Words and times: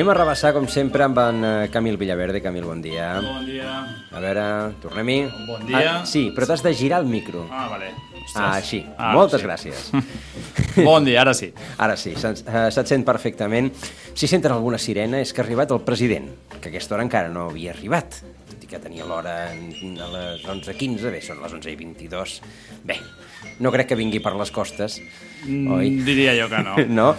Anem 0.00 0.14
a 0.14 0.14
rebassar, 0.16 0.54
com 0.56 0.64
sempre, 0.64 1.04
amb 1.04 1.18
en 1.20 1.42
eh, 1.44 1.66
Camil 1.68 1.98
Villaverde. 2.00 2.40
Camil, 2.40 2.64
bon 2.64 2.78
dia. 2.80 3.10
Bon 3.20 3.42
dia. 3.44 3.68
A 4.16 4.22
veure, 4.24 4.44
tornem-hi. 4.80 5.16
Bon 5.44 5.66
dia. 5.68 5.82
Ah, 5.98 6.06
sí, 6.08 6.22
però 6.32 6.46
t'has 6.48 6.62
de 6.64 6.72
girar 6.72 7.02
el 7.02 7.10
micro. 7.10 7.42
Ah, 7.52 7.66
vale. 7.68 7.90
Ostres. 8.14 8.38
Ah, 8.40 8.54
així. 8.54 8.80
Ah, 8.96 9.10
Moltes 9.12 9.44
sí. 9.44 9.44
gràcies. 9.44 9.82
Bon 10.88 11.04
dia, 11.04 11.20
ara 11.20 11.34
sí. 11.36 11.50
Ara 11.76 11.98
sí, 12.00 12.14
se't, 12.16 12.40
eh, 12.48 12.70
se't 12.72 12.88
sent 12.88 13.04
perfectament. 13.04 13.68
Si 14.16 14.24
senten 14.24 14.56
alguna 14.56 14.80
sirena 14.80 15.20
és 15.20 15.34
que 15.36 15.44
ha 15.44 15.44
arribat 15.44 15.76
el 15.76 15.82
president, 15.84 16.32
que 16.56 16.70
a 16.70 16.72
aquesta 16.72 16.96
hora 16.96 17.04
encara 17.04 17.28
no 17.28 17.50
havia 17.50 17.74
arribat, 17.76 18.22
tot 18.48 18.64
i 18.64 18.72
que 18.72 18.80
tenia 18.80 19.04
l'hora 19.04 19.36
a 19.50 20.10
les 20.16 20.48
11.15, 20.48 21.12
bé, 21.12 21.20
són 21.28 21.44
les 21.44 21.60
11.22. 21.60 22.40
Bé, 22.88 22.96
no 23.60 23.76
crec 23.76 23.92
que 23.92 24.00
vingui 24.00 24.24
per 24.24 24.32
les 24.40 24.48
costes, 24.48 24.96
oi? 25.44 25.92
Mm, 25.92 26.04
Diria 26.08 26.38
jo 26.40 26.48
que 26.48 26.64
no. 26.64 26.80
no? 27.02 27.12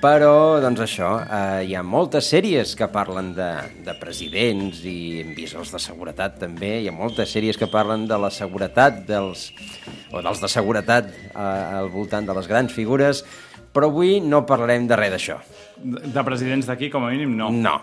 Però, 0.00 0.56
doncs 0.64 0.80
això, 0.80 1.08
eh, 1.20 1.64
hi 1.68 1.74
ha 1.76 1.82
moltes 1.84 2.30
sèries 2.32 2.70
que 2.72 2.86
parlen 2.88 3.34
de, 3.36 3.48
de 3.84 3.92
presidents 4.00 4.78
i 4.88 5.20
hem 5.20 5.34
vist 5.36 5.58
els 5.60 5.74
de 5.74 5.80
seguretat 5.82 6.38
també, 6.40 6.78
hi 6.80 6.88
ha 6.88 6.94
moltes 6.96 7.28
sèries 7.36 7.60
que 7.60 7.68
parlen 7.68 8.06
de 8.08 8.16
la 8.16 8.30
seguretat 8.32 9.02
dels, 9.10 9.50
o 10.08 10.22
dels 10.24 10.40
de 10.40 10.48
seguretat 10.48 11.12
eh, 11.12 11.36
al 11.36 11.92
voltant 11.92 12.24
de 12.24 12.38
les 12.38 12.48
grans 12.48 12.72
figures, 12.72 13.20
però 13.76 13.92
avui 13.92 14.22
no 14.24 14.46
parlarem 14.48 14.88
de 14.88 14.96
res 14.96 15.12
d'això. 15.18 15.36
De 15.76 16.00
de 16.16 16.24
presidents 16.24 16.72
d'aquí, 16.72 16.88
com 16.88 17.04
a 17.04 17.12
mínim, 17.12 17.36
no. 17.36 17.52
No, 17.52 17.76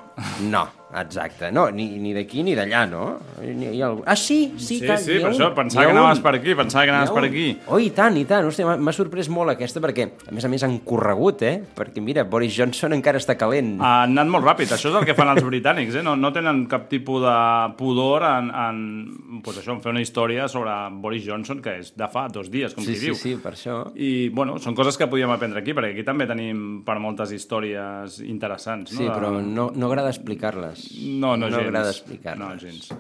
no, 0.50 0.66
exacte. 0.96 1.52
No, 1.52 1.70
ni, 1.72 1.86
ni 2.00 2.14
d'aquí 2.16 2.44
ni 2.44 2.54
d'allà, 2.56 2.86
no? 2.90 3.18
Hi 3.44 3.82
ha 3.82 3.88
algú... 3.90 4.04
Ah, 4.08 4.16
sí, 4.16 4.54
sí, 4.58 4.78
Sí, 4.78 4.86
que 4.86 4.96
sí, 4.98 5.18
per 5.20 5.30
un, 5.30 5.34
això, 5.36 5.50
pensava 5.56 5.86
que 5.86 5.92
anaves 5.92 6.20
un. 6.20 6.24
per 6.24 6.34
aquí, 6.38 6.56
pensava 6.56 6.86
que 6.88 6.94
anaves 6.94 7.12
per 7.12 7.24
aquí. 7.28 7.46
Oh, 7.68 7.80
i 7.82 7.90
tant, 7.96 8.16
i 8.18 8.24
tant. 8.30 8.46
Hòstia, 8.48 8.66
m'ha- 8.78 8.94
sorprès 8.96 9.28
molt 9.30 9.52
aquesta, 9.52 9.82
perquè, 9.84 10.08
a 10.30 10.34
més 10.34 10.46
a 10.48 10.52
més, 10.52 10.64
han 10.64 10.78
corregut, 10.88 11.42
eh? 11.44 11.56
Perquè, 11.76 12.02
mira, 12.02 12.24
Boris 12.24 12.56
Johnson 12.56 12.96
encara 12.96 13.20
està 13.22 13.36
calent. 13.38 13.76
Ha 13.84 14.04
anat 14.08 14.32
molt 14.32 14.46
ràpid, 14.48 14.72
això 14.74 14.90
és 14.94 14.98
el 15.02 15.06
que 15.10 15.16
fan 15.18 15.30
els 15.34 15.44
britànics, 15.46 16.00
eh? 16.00 16.04
no, 16.08 16.16
no 16.16 16.32
tenen 16.36 16.64
cap 16.72 16.88
tipus 16.90 17.22
de 17.26 17.36
pudor 17.78 18.24
en, 18.30 18.50
en, 18.50 19.42
pues 19.44 19.60
això, 19.62 19.76
en 19.76 19.82
fer 19.84 19.92
una 19.94 20.02
història 20.02 20.48
sobre 20.48 20.72
Boris 21.04 21.26
Johnson, 21.28 21.62
que 21.62 21.78
és 21.82 21.92
de 22.00 22.08
fa 22.14 22.28
dos 22.32 22.50
dies, 22.54 22.74
com 22.74 22.86
sí, 22.86 22.94
qui 22.96 23.00
sí, 23.02 23.06
diu. 23.12 23.20
sí, 23.20 23.36
per 23.44 23.54
això. 23.58 23.82
I, 23.96 24.30
bueno, 24.34 24.58
són 24.64 24.76
coses 24.78 24.98
que 24.98 25.08
podíem 25.12 25.32
aprendre 25.36 25.62
aquí, 25.62 25.76
perquè 25.78 25.92
aquí 25.98 26.08
també 26.08 26.26
tenim 26.30 26.82
per 26.88 26.98
moltes 27.04 27.36
històries 27.36 28.22
interessants. 28.24 28.94
No? 28.96 29.00
Sí, 29.04 29.08
però 29.12 29.36
no, 29.44 29.70
no 29.76 29.92
agrada 29.92 30.10
explicar-les. 30.16 30.77
No, 31.02 31.36
no, 31.36 31.48
no 31.48 31.56
gens. 31.56 31.64
agrada 31.66 31.92
explicar-les. 31.92 32.40
No, 32.40 32.54
gens. 32.60 32.92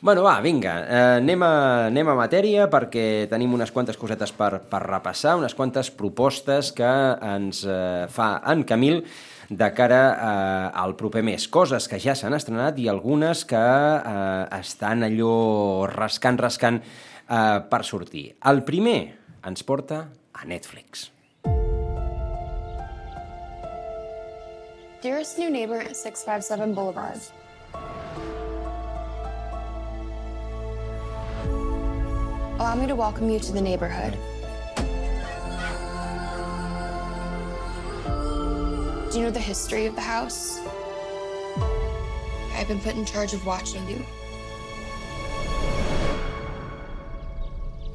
Bueno, 0.00 0.22
va, 0.22 0.36
vinga, 0.40 0.74
eh, 0.86 0.98
anem, 1.18 1.42
a, 1.42 1.54
anem 1.88 2.06
a 2.12 2.14
matèria 2.14 2.68
perquè 2.70 3.26
tenim 3.30 3.56
unes 3.56 3.72
quantes 3.74 3.98
cosetes 3.98 4.30
per, 4.30 4.60
per 4.70 4.78
repassar, 4.84 5.34
unes 5.40 5.56
quantes 5.58 5.90
propostes 5.90 6.70
que 6.70 6.92
ens 7.32 7.64
eh, 7.66 8.06
fa 8.14 8.36
en 8.46 8.62
Camil 8.62 9.02
de 9.48 9.72
cara 9.74 10.02
eh, 10.12 10.70
al 10.84 10.94
proper 10.94 11.24
mes. 11.26 11.48
Coses 11.50 11.88
que 11.90 11.98
ja 11.98 12.14
s'han 12.14 12.36
estrenat 12.38 12.78
i 12.78 12.86
algunes 12.86 13.42
que 13.48 13.58
eh, 13.58 14.60
estan 14.60 15.02
allò 15.08 15.88
rascant, 15.90 16.38
rascant 16.46 16.78
eh, 16.78 17.58
per 17.66 17.82
sortir. 17.82 18.28
El 18.46 18.62
primer 18.68 19.00
ens 19.48 19.66
porta 19.66 20.04
a 20.32 20.46
Netflix. 20.46 21.08
Dearest 25.00 25.38
new 25.38 25.48
neighbor 25.48 25.78
at 25.78 25.96
657 25.96 26.74
Boulevard. 26.74 27.20
Allow 32.58 32.74
me 32.74 32.88
to 32.88 32.96
welcome 32.96 33.30
you 33.30 33.38
to 33.38 33.52
the 33.52 33.60
neighborhood. 33.60 34.18
Do 39.12 39.18
you 39.18 39.22
know 39.22 39.30
the 39.30 39.38
history 39.38 39.86
of 39.86 39.94
the 39.94 40.00
house? 40.00 40.58
I've 42.54 42.66
been 42.66 42.80
put 42.80 42.96
in 42.96 43.04
charge 43.04 43.34
of 43.34 43.46
watching 43.46 43.88
you. 43.88 44.04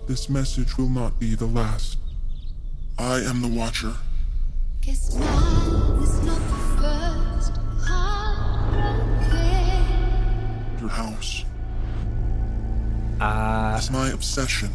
This 0.08 0.30
message 0.30 0.78
will 0.78 0.88
not 0.88 1.20
be 1.20 1.36
the 1.36 1.48
last. 1.48 1.98
I 2.98 3.20
am 3.20 3.42
the 3.42 3.50
Watcher. 3.50 3.94
Your 10.84 10.92
house 10.92 11.46
Uh, 13.22 13.78
is 13.80 13.90
my 13.90 14.10
obsession. 14.12 14.70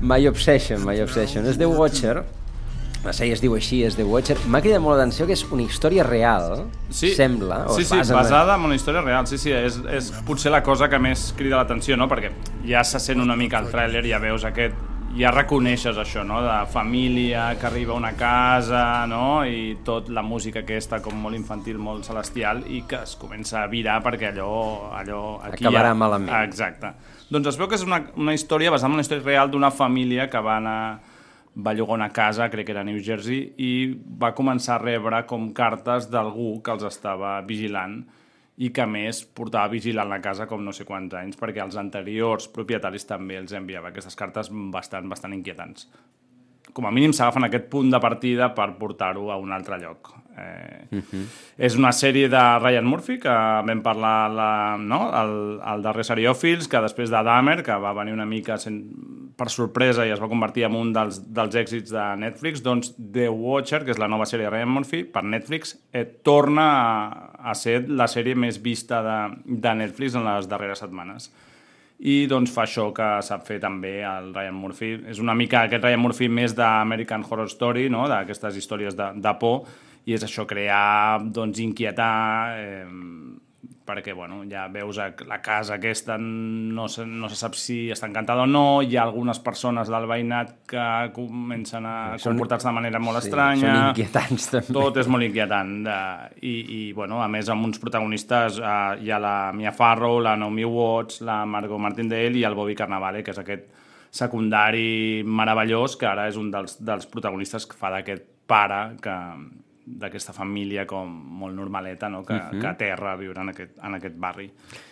My 0.00 0.18
Obsession, 0.28 0.84
My 0.84 1.00
Obsession. 1.00 1.46
És 1.46 1.56
The 1.56 1.66
Watcher. 1.66 2.20
La 3.06 3.12
sèrie 3.14 3.32
es 3.32 3.40
diu 3.40 3.54
així, 3.56 3.78
és 3.86 3.94
The 3.96 4.04
Watcher. 4.04 4.36
M'ha 4.50 4.60
cridat 4.60 4.82
molt 4.82 4.98
l'atenció 4.98 5.24
que 5.28 5.32
és 5.38 5.44
una 5.54 5.62
història 5.64 6.04
real, 6.04 6.66
sí. 6.90 7.14
sembla. 7.16 7.62
O 7.70 7.78
sí, 7.78 7.86
sí, 7.86 7.94
basa 7.96 8.12
en- 8.12 8.18
basada 8.18 8.56
en 8.58 8.66
una 8.68 8.76
història 8.76 9.00
real. 9.06 9.26
Sí, 9.30 9.38
sí, 9.38 9.54
és, 9.54 9.78
és 9.94 10.10
potser 10.26 10.52
la 10.52 10.60
cosa 10.66 10.90
que 10.90 10.98
més 11.00 11.30
crida 11.38 11.56
l'atenció, 11.62 11.96
no? 11.96 12.10
Perquè 12.10 12.32
ja 12.68 12.84
se 12.84 13.00
sent 13.00 13.22
una 13.24 13.36
mica 13.38 13.62
el 13.62 13.70
tràiler, 13.72 14.04
ja 14.10 14.18
veus 14.20 14.44
aquest 14.44 14.74
ja 15.18 15.32
reconeixes 15.34 15.98
això, 15.98 16.22
no? 16.26 16.38
De 16.44 16.54
família 16.70 17.48
que 17.58 17.66
arriba 17.66 17.92
a 17.94 17.98
una 17.98 18.12
casa, 18.16 19.06
no? 19.10 19.42
I 19.44 19.78
tot 19.84 20.08
la 20.14 20.22
música 20.22 20.62
aquesta 20.62 21.00
com 21.02 21.18
molt 21.18 21.36
infantil, 21.36 21.80
molt 21.82 22.06
celestial 22.06 22.62
i 22.70 22.84
que 22.88 23.02
es 23.02 23.16
comença 23.18 23.62
a 23.64 23.66
virar 23.70 23.98
perquè 24.04 24.30
allò... 24.30 24.92
allò 24.94 25.22
aquí 25.42 25.64
Acabarà 25.66 25.92
ja... 25.92 25.98
malament. 25.98 26.30
Exacte. 26.46 26.92
Doncs 27.28 27.50
es 27.52 27.58
veu 27.60 27.68
que 27.68 27.78
és 27.78 27.84
una, 27.86 28.00
una 28.16 28.34
història 28.36 28.70
basada 28.70 28.92
en 28.92 29.00
una 29.00 29.06
història 29.06 29.26
real 29.26 29.50
d'una 29.50 29.72
família 29.74 30.28
que 30.30 30.42
va 30.44 30.58
anar 30.62 30.80
va 31.58 31.72
llogar 31.74 31.96
una 31.98 32.12
casa, 32.14 32.46
crec 32.52 32.68
que 32.68 32.72
era 32.76 32.84
New 32.86 33.00
Jersey, 33.02 33.40
i 33.58 33.70
va 34.22 34.30
començar 34.36 34.76
a 34.76 34.82
rebre 34.84 35.24
com 35.26 35.48
cartes 35.56 36.06
d'algú 36.12 36.60
que 36.62 36.70
els 36.76 36.84
estava 36.86 37.40
vigilant 37.48 38.04
i 38.58 38.70
que 38.74 38.86
més 38.90 39.22
portava 39.38 39.70
vigilant 39.70 40.10
la 40.10 40.20
casa 40.22 40.48
com 40.50 40.64
no 40.64 40.74
sé 40.74 40.86
quants 40.88 41.14
anys, 41.14 41.38
perquè 41.38 41.62
els 41.62 41.78
anteriors 41.78 42.48
propietaris 42.54 43.06
també 43.06 43.38
els 43.38 43.54
enviava 43.54 43.92
aquestes 43.92 44.18
cartes 44.18 44.50
bastant, 44.74 45.06
bastant 45.10 45.36
inquietants. 45.36 45.86
Com 46.72 46.86
a 46.86 46.94
mínim 46.94 47.12
s'agafen 47.16 47.48
aquest 47.48 47.68
punt 47.72 47.90
de 47.90 48.00
partida 48.00 48.52
per 48.54 48.72
portar-ho 48.78 49.30
a 49.32 49.36
un 49.40 49.52
altre 49.52 49.78
lloc. 49.80 50.12
Eh, 50.38 50.86
uh 50.90 50.98
-huh. 50.98 51.24
És 51.56 51.76
una 51.76 51.90
sèrie 51.90 52.28
de 52.28 52.58
Ryan 52.58 52.84
Murphy, 52.84 53.18
que 53.18 53.28
vam 53.28 53.82
parlar 53.82 54.30
la, 54.30 54.76
no? 54.78 55.10
el, 55.22 55.60
el 55.74 55.82
darrer 55.82 56.04
Seriòfils, 56.04 56.68
que 56.68 56.80
després 56.80 57.10
de 57.10 57.22
Dahmer, 57.22 57.62
que 57.62 57.72
va 57.72 57.92
venir 57.92 58.12
una 58.12 58.26
mica 58.26 58.56
sen... 58.56 58.84
per 59.36 59.48
sorpresa 59.50 60.04
i 60.04 60.10
es 60.10 60.20
va 60.20 60.28
convertir 60.28 60.64
en 60.64 60.74
un 60.74 60.92
dels, 60.92 61.32
dels 61.32 61.54
èxits 61.54 61.90
de 61.90 62.16
Netflix, 62.16 62.62
doncs 62.62 62.94
The 63.12 63.28
Watcher, 63.28 63.84
que 63.84 63.92
és 63.92 63.98
la 63.98 64.08
nova 64.08 64.24
sèrie 64.26 64.44
de 64.44 64.50
Ryan 64.50 64.68
Murphy, 64.68 65.04
per 65.04 65.22
Netflix, 65.22 65.78
eh, 65.92 66.04
torna 66.04 66.62
a, 66.62 67.50
a 67.50 67.54
ser 67.54 67.88
la 67.88 68.06
sèrie 68.06 68.34
més 68.34 68.62
vista 68.62 69.02
de, 69.02 69.36
de 69.44 69.74
Netflix 69.74 70.14
en 70.14 70.24
les 70.24 70.48
darreres 70.48 70.78
setmanes 70.78 71.32
i 71.98 72.28
doncs 72.30 72.52
fa 72.54 72.62
això 72.62 72.88
que 72.94 73.06
sap 73.26 73.44
fer 73.48 73.58
també 73.62 73.98
el 74.06 74.30
Ryan 74.34 74.54
Murphy. 74.54 74.92
És 75.10 75.18
una 75.18 75.34
mica 75.34 75.64
aquest 75.64 75.82
Ryan 75.82 76.02
Murphy 76.04 76.28
més 76.30 76.54
d'American 76.54 77.26
Horror 77.26 77.50
Story, 77.50 77.88
no? 77.90 78.06
d'aquestes 78.10 78.56
històries 78.60 78.94
de, 78.98 79.10
de 79.18 79.34
por, 79.40 79.66
i 80.06 80.14
és 80.14 80.24
això, 80.24 80.46
crear, 80.48 81.18
doncs, 81.34 81.58
inquietar, 81.60 82.14
eh, 82.62 82.86
perquè, 83.88 84.12
bueno, 84.12 84.42
ja 84.50 84.66
veus 84.68 84.98
la 85.00 85.38
casa 85.40 85.78
aquesta, 85.78 86.18
no 86.20 86.84
se, 86.92 87.06
no 87.08 87.30
se 87.32 87.38
sap 87.40 87.56
si 87.56 87.78
està 87.94 88.06
encantada 88.10 88.44
o 88.44 88.46
no, 88.50 88.82
hi 88.84 88.98
ha 88.98 89.06
algunes 89.08 89.40
persones 89.40 89.88
del 89.88 90.04
veïnat 90.10 90.52
que 90.68 90.84
comencen 91.16 91.86
a 91.88 91.96
comportar-se 92.20 92.68
de 92.68 92.74
manera 92.76 93.00
molt 93.00 93.22
Sí, 93.22 93.30
estranya. 93.30 93.72
són 93.72 93.88
inquietants, 93.94 94.50
també. 94.52 94.76
Tot 94.76 95.00
és 95.00 95.08
molt 95.08 95.24
inquietant. 95.24 95.72
De, 95.88 95.98
i, 96.44 96.54
I, 96.76 96.80
bueno, 96.92 97.22
a 97.24 97.28
més, 97.32 97.48
amb 97.48 97.64
uns 97.70 97.80
protagonistes 97.80 98.60
eh, 98.60 98.76
hi 99.06 99.10
ha 99.10 99.18
la 99.24 99.34
Mia 99.56 99.72
Farrow, 99.72 100.20
la 100.20 100.36
Naomi 100.36 100.68
Watts, 100.68 101.22
la 101.24 101.40
Margot 101.48 101.80
Martindale 101.80 102.36
i 102.36 102.44
el 102.44 102.54
Bobby 102.58 102.76
Cannavale, 102.76 103.24
que 103.24 103.32
és 103.32 103.40
aquest 103.40 103.66
secundari 104.10 105.22
meravellós, 105.24 105.96
que 106.00 106.06
ara 106.08 106.28
és 106.28 106.36
un 106.40 106.50
dels, 106.52 106.78
dels 106.84 107.08
protagonistes 107.10 107.66
que 107.68 107.76
fa 107.78 107.90
d'aquest 107.92 108.24
pare 108.48 108.96
que, 109.04 109.14
d'aquesta 109.98 110.34
família 110.36 110.84
com 110.86 111.08
molt 111.40 111.56
normaleta, 111.56 112.08
no? 112.08 112.24
que, 112.24 112.34
uh 112.34 112.40
-huh. 112.50 112.60
que 112.60 112.66
aterra 112.66 113.12
a 113.12 113.16
viure 113.16 113.40
en 113.40 113.48
aquest, 113.48 113.78
en 113.82 113.94
aquest 113.94 114.16
barri. 114.16 114.50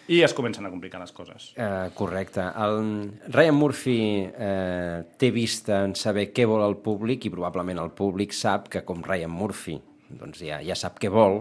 I 0.09 0.23
es 0.23 0.35
comencen 0.35 0.67
a 0.67 0.71
complicar 0.71 1.01
les 1.01 1.13
coses. 1.13 1.55
Uh, 1.57 1.93
correcte. 1.95 2.41
El 2.41 3.13
Ryan 3.29 3.55
Murphy 3.55 4.27
uh, 4.27 5.05
té 5.17 5.31
vista 5.31 5.85
en 5.85 5.95
saber 5.95 6.33
què 6.33 6.47
vol 6.47 6.63
el 6.69 6.77
públic 6.77 7.25
i 7.25 7.31
probablement 7.31 7.79
el 7.79 7.91
públic 7.91 8.33
sap 8.33 8.69
que 8.69 8.85
com 8.85 9.03
Ryan 9.03 9.31
Murphy 9.31 9.81
doncs 10.09 10.43
ja, 10.45 10.61
ja 10.63 10.77
sap 10.79 11.01
què 11.03 11.11
vol, 11.11 11.41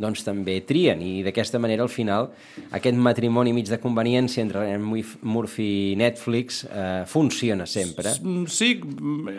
doncs 0.00 0.24
també 0.26 0.58
trien 0.68 1.00
i 1.04 1.22
d'aquesta 1.24 1.60
manera 1.62 1.84
al 1.84 1.92
final 1.92 2.30
aquest 2.76 2.96
matrimoni 3.00 3.54
mig 3.56 3.68
de 3.70 3.78
conveniència 3.80 4.44
entre 4.44 4.64
Ryan 4.64 4.84
Murphy 5.22 5.68
i 5.92 5.96
Netflix 6.00 6.64
eh, 6.68 7.04
funciona 7.08 7.66
sempre. 7.66 8.12
Sí, 8.52 8.74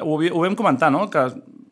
ho, 0.02 0.18
ho 0.18 0.42
vam 0.42 0.58
comentar, 0.58 0.92
no? 0.94 1.06
que 1.14 1.28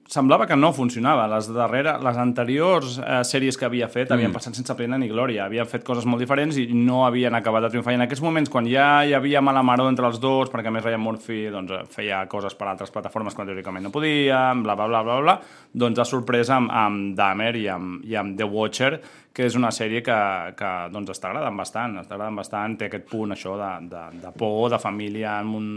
semblava 0.08 0.46
que 0.46 0.56
no 0.56 0.72
funcionava. 0.74 1.26
Les 1.30 1.48
darrere, 1.54 1.96
les 2.04 2.18
anteriors 2.22 3.00
eh, 3.00 3.22
sèries 3.26 3.58
que 3.58 3.66
havia 3.68 3.88
fet 3.90 4.12
havien 4.14 4.30
mm. 4.30 4.38
passat 4.38 4.58
sense 4.58 4.76
pena 4.78 5.00
ni 5.02 5.10
glòria. 5.10 5.48
Havien 5.48 5.68
fet 5.70 5.86
coses 5.88 6.06
molt 6.06 6.22
diferents 6.22 6.58
i 6.62 6.68
no 6.78 7.04
havien 7.08 7.36
acabat 7.36 7.66
de 7.66 7.74
triomfar. 7.74 7.96
I 7.96 8.00
en 8.00 8.06
aquests 8.06 8.24
moments, 8.26 8.52
quan 8.54 8.70
ja 8.70 8.88
hi 9.06 9.16
havia 9.18 9.42
mala 9.46 9.66
maró 9.66 9.90
entre 9.90 10.08
els 10.10 10.22
dos, 10.22 10.52
perquè 10.54 10.70
a 10.70 10.76
més 10.76 10.86
Ryan 10.86 11.02
Murphy 11.02 11.42
doncs, 11.54 11.74
feia 11.96 12.24
coses 12.32 12.56
per 12.56 12.70
altres 12.70 12.94
plataformes 12.94 13.36
quan 13.36 13.50
teòricament 13.50 13.88
no 13.88 13.94
podia, 13.94 14.48
bla, 14.62 14.78
bla, 14.78 14.88
bla, 14.92 15.04
bla, 15.04 15.20
bla, 15.26 15.38
doncs 15.74 16.02
ha 16.02 16.08
sorprès 16.08 16.54
amb, 16.54 16.70
amb 16.72 17.14
Dahmer 17.18 17.54
i 17.58 17.68
amb, 17.74 18.02
i 18.06 18.18
amb 18.20 18.38
The 18.38 18.50
Watcher, 18.50 18.94
que 19.36 19.50
és 19.50 19.58
una 19.58 19.74
sèrie 19.76 20.00
que, 20.06 20.16
que 20.56 20.74
doncs, 20.94 21.12
està 21.18 21.34
agradant 21.34 21.58
bastant, 21.60 21.98
està 22.00 22.16
agradant 22.16 22.38
bastant, 22.40 22.78
té 22.80 22.88
aquest 22.88 23.10
punt 23.10 23.36
això 23.36 23.58
de, 23.60 23.72
de, 23.92 24.04
de 24.22 24.32
por, 24.38 24.70
de 24.72 24.80
família 24.80 25.40
en 25.42 25.56
un 25.58 25.70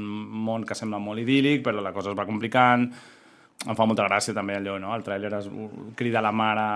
món 0.46 0.68
que 0.68 0.76
sembla 0.78 1.00
molt 1.02 1.24
idíl·lic, 1.24 1.64
però 1.64 1.82
la 1.82 1.96
cosa 1.96 2.12
es 2.12 2.18
va 2.18 2.28
complicant, 2.28 2.86
em 3.66 3.74
fa 3.74 3.84
molta 3.90 4.04
gràcia 4.06 4.30
també 4.36 4.54
allò, 4.54 4.76
no? 4.78 4.92
El 4.94 5.02
tràiler 5.02 5.32
es 5.34 5.48
crida 5.98 6.20
la 6.22 6.30
mare 6.30 6.66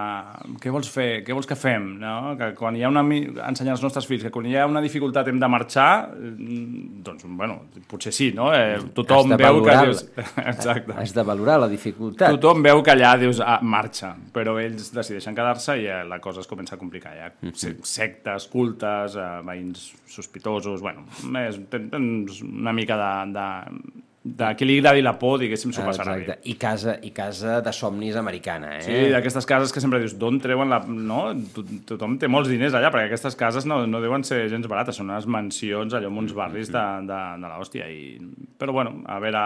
què 0.58 0.70
vols 0.74 0.88
fer? 0.90 1.22
Què 1.22 1.34
vols 1.36 1.46
que 1.46 1.54
fem? 1.54 1.84
No? 2.02 2.32
Que 2.38 2.48
quan 2.58 2.74
hi 2.74 2.82
ha 2.82 2.90
una... 2.90 3.04
ensenyar 3.06 3.76
als 3.76 3.84
nostres 3.86 4.08
fills 4.10 4.24
que 4.26 4.32
quan 4.34 4.48
hi 4.50 4.56
ha 4.58 4.64
una 4.66 4.82
dificultat 4.82 5.30
hem 5.30 5.38
de 5.38 5.50
marxar 5.52 6.10
mm, 6.10 7.04
doncs, 7.06 7.28
bueno, 7.38 7.60
potser 7.86 8.10
sí, 8.16 8.32
no? 8.34 8.50
Eh, 8.56 8.80
tothom 8.98 9.36
veu 9.38 9.60
que 9.62 9.78
dius... 9.78 10.02
Exacte. 10.52 10.98
Has 10.98 11.14
de 11.14 11.26
valorar 11.30 11.60
la 11.62 11.70
dificultat. 11.70 12.34
Tothom 12.34 12.66
veu 12.66 12.82
que 12.82 12.96
allà 12.96 13.14
dius, 13.20 13.38
ah, 13.46 13.60
marxa, 13.62 14.16
però 14.34 14.58
ells 14.58 14.90
decideixen 14.90 15.38
quedar-se 15.38 15.78
i 15.78 15.86
eh, 15.86 16.02
la 16.08 16.18
cosa 16.24 16.42
es 16.42 16.50
comença 16.50 16.74
a 16.74 16.82
complicar. 16.82 17.14
Hi 17.14 17.22
ha 17.28 17.30
mm 17.30 17.54
-hmm. 17.54 17.82
sectes, 17.86 18.50
cultes, 18.50 19.14
eh, 19.14 19.40
veïns 19.46 19.92
sospitosos, 20.06 20.82
bueno, 20.82 21.06
és, 21.46 21.60
tens 21.70 22.42
una 22.42 22.72
mica 22.72 22.98
de, 22.98 23.32
de 23.38 24.01
de 24.24 24.48
qui 24.54 24.66
li 24.68 24.76
agradi 24.78 25.02
la 25.02 25.16
por, 25.18 25.40
diguéssim, 25.42 25.72
s'ho 25.74 25.82
passarà 25.82 26.14
Exacte. 26.14 26.36
bé. 26.44 26.50
I 26.50 26.54
casa, 26.54 26.94
I 27.02 27.10
casa 27.10 27.56
de 27.64 27.72
somnis 27.74 28.14
americana, 28.14 28.76
eh? 28.76 28.82
Sí, 28.86 28.98
d'aquestes 29.10 29.48
cases 29.50 29.72
que 29.74 29.82
sempre 29.82 29.98
dius, 29.98 30.14
d'on 30.18 30.38
treuen 30.42 30.70
la... 30.70 30.78
No? 30.86 31.24
Tothom 31.88 32.14
té 32.22 32.30
molts 32.30 32.50
diners 32.52 32.76
allà, 32.78 32.92
perquè 32.94 33.10
aquestes 33.10 33.34
cases 33.38 33.66
no, 33.66 33.80
no 33.90 34.02
deuen 34.04 34.22
ser 34.22 34.44
gens 34.52 34.68
barates, 34.70 35.00
són 35.00 35.10
unes 35.10 35.26
mansions 35.26 35.96
allò 35.98 36.10
en 36.12 36.20
uns 36.22 36.34
barris 36.38 36.70
de, 36.70 36.84
de, 37.08 37.18
de 37.42 37.50
l'hòstia. 37.50 37.88
I... 37.90 38.20
Però 38.62 38.76
bueno, 38.76 38.94
a 39.10 39.18
veure, 39.22 39.42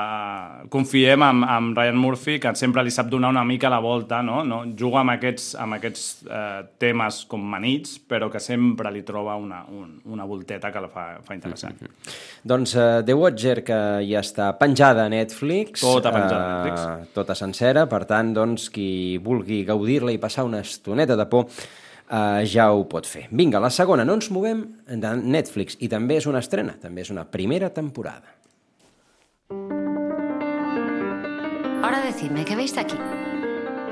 confiem 0.73 1.25
en, 1.25 1.41
en 1.57 1.73
Ryan 1.79 1.97
Murphy, 1.97 2.37
que 2.43 2.53
sempre 2.61 2.85
li 2.85 2.93
sap 2.93 3.09
donar 3.09 3.33
una 3.33 3.47
mica 3.49 3.73
la 3.73 3.81
volta, 3.81 4.21
no? 4.21 4.43
no? 4.45 4.61
Juga 4.77 5.01
amb 5.01 5.17
aquests, 5.17 5.55
amb 5.63 5.79
aquests 5.79 6.05
eh, 6.29 6.61
temes 6.85 7.23
com 7.31 7.49
manits, 7.57 7.97
però 8.05 8.29
que 8.29 8.45
sempre 8.45 8.93
li 8.93 9.07
troba 9.09 9.41
una, 9.41 9.65
un, 9.73 10.03
una 10.13 10.29
volteta 10.29 10.69
que 10.69 10.85
la 10.85 10.93
fa, 10.93 11.09
fa 11.25 11.39
interessant. 11.39 11.81
Mm 11.81 11.87
-hmm. 11.97 12.25
Doncs 12.47 12.77
uh, 12.77 13.03
The 13.03 13.15
Watcher, 13.15 13.65
que 13.65 13.79
ja 14.07 14.21
està 14.21 14.53
penjada 14.67 15.07
a 15.07 15.09
Netflix. 15.09 15.81
Tota 15.81 16.13
penjada 16.13 16.43
a 16.43 16.53
Netflix. 16.59 16.85
Uh, 16.85 17.15
tota 17.15 17.37
sencera, 17.39 17.87
per 17.91 18.05
tant, 18.09 18.35
doncs, 18.37 18.69
qui 18.75 19.19
vulgui 19.23 19.63
gaudir-la 19.69 20.15
i 20.15 20.23
passar 20.23 20.47
una 20.47 20.63
estoneta 20.65 21.17
de 21.19 21.27
por 21.31 21.47
uh, 21.47 22.43
ja 22.45 22.71
ho 22.73 22.85
pot 22.91 23.07
fer. 23.07 23.27
Vinga, 23.31 23.63
la 23.63 23.71
segona, 23.71 24.05
no 24.05 24.19
ens 24.19 24.31
movem 24.35 24.65
de 24.87 25.15
Netflix, 25.23 25.79
i 25.81 25.91
també 25.93 26.19
és 26.21 26.27
una 26.31 26.43
estrena, 26.43 26.77
també 26.83 27.07
és 27.07 27.13
una 27.15 27.27
primera 27.29 27.71
temporada. 27.71 28.35
Ahora 31.83 32.03
decidme, 32.03 32.45
¿qué 32.45 32.57
veis 32.57 32.77
aquí? 32.77 32.99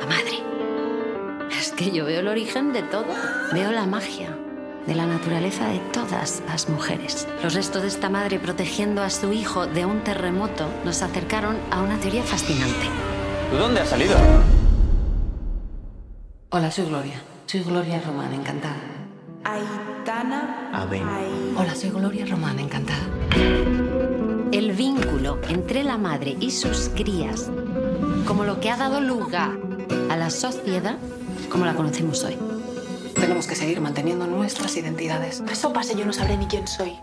La 0.01 0.07
madre. 0.07 0.43
Es 1.61 1.71
que 1.71 1.93
yo 1.93 2.05
veo 2.05 2.21
el 2.21 2.29
origen 2.29 2.73
de 2.73 2.83
todo. 2.83 3.15
Veo 3.53 3.71
la 3.71 3.87
magia, 3.87 4.37
de 4.87 4.95
la 4.95 5.07
naturaleza 5.07 5.69
de 5.69 5.79
todas 5.93 6.43
las 6.47 6.69
mujeres. 6.69 7.27
Los 7.43 7.55
restos 7.55 7.83
de 7.83 7.89
esta 7.89 8.09
madre 8.09 8.39
protegiendo 8.39 9.03
a 9.03 9.11
su 9.11 9.33
hijo 9.33 9.67
de 9.67 9.85
un 9.85 10.01
terremoto 10.05 10.69
nos 10.85 11.03
acercaron 11.03 11.57
a 11.71 11.81
una 11.81 11.99
teoría 11.99 12.23
fascinante. 12.23 12.87
¿Tú 13.51 13.57
dónde 13.57 13.81
has 13.81 13.89
salido? 13.89 14.17
Hola, 16.51 16.71
soy 16.71 16.87
Gloria. 16.87 17.21
Soy 17.47 17.63
Gloria 17.63 18.01
Román, 18.01 18.33
encantada. 18.33 18.77
Aitana. 19.45 20.87
ver. 20.91 21.03
Hola, 21.57 21.75
soy 21.75 21.91
Gloria 21.91 22.27
Román, 22.27 22.59
encantada. 22.59 23.03
El 24.53 24.73
vínculo 24.73 25.39
entre 25.49 25.83
la 25.85 25.99
madre 25.99 26.37
y 26.41 26.51
sus 26.51 26.89
crías, 26.91 27.51
como 28.27 28.45
lo 28.45 28.61
que 28.61 28.71
ha 28.71 28.77
dado 28.77 29.01
lugar 29.01 29.59
a 30.11 30.17
la 30.17 30.31
sociedad 30.31 30.97
como 31.49 31.67
la 31.67 31.75
conocemos 31.75 32.25
hoy. 32.25 32.37
Tenemos 33.15 33.47
que 33.47 33.55
seguir 33.55 33.81
manteniendo 33.81 34.27
nuestras 34.27 34.77
identidades. 34.77 35.43
Eso 35.51 35.73
pase, 35.73 35.97
yo 35.97 36.05
no 36.05 36.13
sabré 36.13 36.37
ni 36.37 36.47
quién 36.47 36.67
soy. 36.67 36.99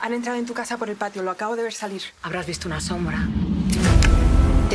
Han 0.00 0.14
entrado 0.14 0.38
en 0.38 0.46
tu 0.46 0.54
casa 0.54 0.78
por 0.78 0.88
el 0.88 0.96
patio, 0.96 1.22
lo 1.22 1.30
acabo 1.30 1.56
de 1.56 1.62
ver 1.62 1.72
salir. 1.72 2.02
Habrás 2.22 2.46
visto 2.46 2.68
una 2.68 2.80
sombra. 2.80 3.28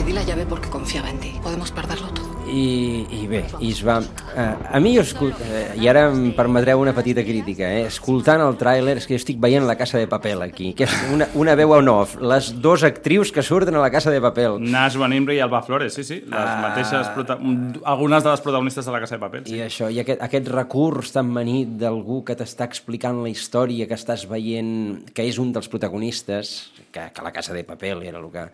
Te 0.06 0.12
di 0.12 0.18
la 0.18 0.24
llave 0.24 0.46
porque 0.46 0.69
confiaba 0.69 1.10
en 1.10 1.18
ti. 1.18 1.34
Podemos 1.42 1.72
perderlo 1.72 2.07
todo. 2.10 2.36
I, 2.46 3.07
i 3.10 3.25
bé, 3.25 3.40
i 3.57 3.72
es 3.74 3.80
va... 3.81 3.96
Uh, 3.98 4.75
a 4.78 4.80
mi, 4.80 4.92
escolt... 5.02 5.40
uh, 5.42 5.74
i 5.81 5.88
ara 5.90 6.04
em 6.12 6.28
permetreu 6.38 6.78
una 6.78 6.92
petita 6.94 7.24
crítica, 7.25 7.66
eh? 7.74 7.88
escoltant 7.90 8.44
el 8.46 8.54
tràiler, 8.60 8.94
és 9.00 9.07
que 9.10 9.16
jo 9.16 9.18
estic 9.18 9.40
veient 9.42 9.66
la 9.66 9.74
Casa 9.80 9.98
de 9.98 10.06
Papel 10.06 10.44
aquí, 10.46 10.75
que 10.78 10.86
és 10.86 10.94
una, 11.10 11.25
una 11.34 11.56
veu 11.57 11.74
en 11.80 11.90
off, 11.90 12.13
les 12.22 12.52
dues 12.62 12.86
actrius 12.86 13.31
que 13.34 13.42
surten 13.42 13.74
a 13.74 13.81
la 13.81 13.90
Casa 13.90 14.13
de 14.13 14.22
Papel. 14.22 14.60
Nash 14.62 14.94
Van 15.02 15.18
Imri 15.18 15.40
i 15.40 15.42
Alba 15.42 15.63
Flores, 15.66 15.98
sí, 15.98 16.06
sí, 16.06 16.19
les 16.22 16.38
uh... 16.38 16.62
mateixes, 16.68 17.10
prota... 17.18 17.40
algunes 17.42 18.22
de 18.22 18.30
les 18.30 18.46
protagonistes 18.46 18.86
de 18.86 18.94
la 18.94 19.01
Casa 19.01 19.18
de 19.18 19.24
Papel. 19.25 19.50
Sí. 19.50 19.58
I 19.58 19.66
això, 19.66 19.90
i 19.90 20.04
aquest, 20.06 20.22
aquest 20.30 20.54
recurs 20.54 21.16
tan 21.18 21.34
manit 21.34 21.74
d'algú 21.81 22.22
que 22.30 22.38
t'està 22.38 22.69
explicant 22.69 23.25
la 23.25 23.34
història, 23.34 23.90
que 23.90 23.98
estàs 23.98 24.30
veient 24.30 25.01
que 25.18 25.25
és 25.25 25.42
un 25.42 25.50
dels 25.58 25.72
protagonistes, 25.74 26.56
que, 26.94 27.10
que 27.10 27.25
la 27.25 27.34
Casa 27.34 27.58
de 27.58 27.66
Papel 27.66 28.06
era 28.06 28.22
el 28.22 28.30
que 28.31 28.51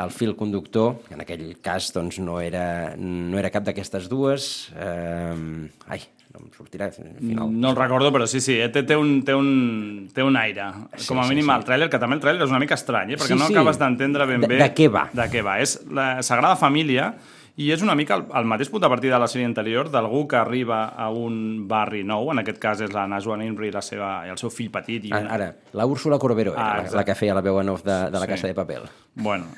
el 0.00 0.10
fil 0.10 0.32
conductor, 0.34 0.93
en 1.14 1.22
aquell 1.24 1.46
cas 1.64 1.90
doncs 1.94 2.18
no 2.22 2.40
era, 2.42 2.94
no 2.98 3.40
era 3.40 3.50
cap 3.54 3.64
d'aquestes 3.66 4.08
dues. 4.12 4.48
Eh, 4.74 5.68
ai, 5.94 6.00
no 6.34 6.42
em 6.42 6.48
sortirà 6.56 6.88
al 6.90 6.94
final. 6.94 7.52
No 7.52 7.70
el 7.70 7.78
recordo, 7.78 8.10
però 8.14 8.26
sí, 8.30 8.40
sí, 8.42 8.56
eh, 8.58 8.70
té, 8.74 8.82
té, 8.86 8.96
un, 8.98 9.20
té, 9.26 9.36
un, 9.38 10.08
té 10.14 10.24
un 10.26 10.36
aire. 10.40 10.66
Sí, 10.96 11.06
Com 11.12 11.22
a 11.22 11.28
mínim 11.28 11.46
sí, 11.46 11.50
sí. 11.50 11.54
el 11.56 11.68
tràiler, 11.68 11.88
que 11.92 12.00
també 12.02 12.18
el 12.18 12.24
tràiler 12.24 12.42
és 12.46 12.54
una 12.54 12.62
mica 12.62 12.78
estrany, 12.78 13.14
eh, 13.14 13.20
perquè 13.20 13.34
sí, 13.34 13.38
no 13.38 13.46
sí. 13.46 13.54
acabes 13.54 13.78
d'entendre 13.78 14.26
ben 14.30 14.42
de, 14.42 14.50
bé... 14.50 14.58
De 14.64 14.70
què 14.74 14.90
va? 14.90 15.06
De 15.14 15.28
què 15.30 15.44
va. 15.46 15.60
És 15.62 15.76
la 15.94 16.08
Sagrada 16.26 16.58
Família, 16.58 17.12
i 17.56 17.68
és 17.70 17.82
una 17.86 17.94
mica 17.94 18.16
el, 18.18 18.24
el 18.34 18.48
mateix 18.50 18.66
punt 18.70 18.82
de 18.82 18.88
partida 18.90 19.14
de 19.14 19.22
la 19.22 19.28
sèrie 19.30 19.46
anterior, 19.46 19.86
d'algú 19.90 20.24
que 20.30 20.38
arriba 20.40 20.88
a 20.98 21.06
un 21.14 21.68
barri 21.70 22.02
nou, 22.02 22.32
en 22.32 22.42
aquest 22.42 22.58
cas 22.58 22.80
és 22.82 22.90
la 22.94 23.04
Najwa 23.06 23.36
Nimri 23.38 23.68
i, 23.68 23.74
la 23.74 23.82
seva, 23.84 24.08
i 24.26 24.32
el 24.32 24.40
seu 24.40 24.50
fill 24.50 24.72
petit. 24.74 25.06
I 25.06 25.12
una... 25.14 25.30
Ara, 25.36 25.46
la 25.78 25.86
Úrsula 25.86 26.18
Corberó 26.18 26.56
era 26.56 26.64
ah, 26.64 26.80
la, 26.82 26.96
la 26.98 27.04
que 27.06 27.14
feia 27.14 27.36
la 27.36 27.44
veu 27.46 27.60
en 27.62 27.70
off 27.70 27.84
de, 27.86 27.98
de 28.10 28.18
la 28.18 28.26
sí. 28.26 28.32
Casa 28.32 28.50
de 28.50 28.56
Papel. 28.58 28.88
Bueno, 29.14 29.52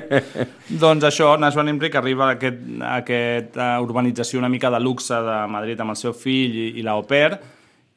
doncs 0.84 1.08
això, 1.10 1.32
Najwa 1.42 1.66
Nimri 1.66 1.90
que 1.90 1.98
arriba 1.98 2.28
a, 2.28 2.36
aquest, 2.38 2.62
a 2.78 2.94
aquesta 3.00 3.68
urbanització 3.82 4.38
una 4.38 4.52
mica 4.52 4.70
de 4.70 4.78
luxe 4.84 5.18
de 5.26 5.40
Madrid 5.50 5.82
amb 5.82 5.96
el 5.96 5.98
seu 5.98 6.14
fill 6.14 6.54
i, 6.54 6.68
i 6.78 6.86
la 6.86 6.94
au 6.94 7.02
pair, 7.08 7.34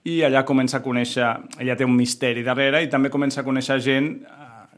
i 0.07 0.21
allà 0.25 0.41
comença 0.47 0.79
a 0.79 0.81
conèixer, 0.81 1.29
ella 1.61 1.77
té 1.77 1.85
un 1.85 1.93
misteri 1.93 2.41
darrere 2.41 2.81
i 2.81 2.89
també 2.89 3.13
comença 3.13 3.43
a 3.43 3.45
conèixer 3.45 3.77
gent 3.85 4.11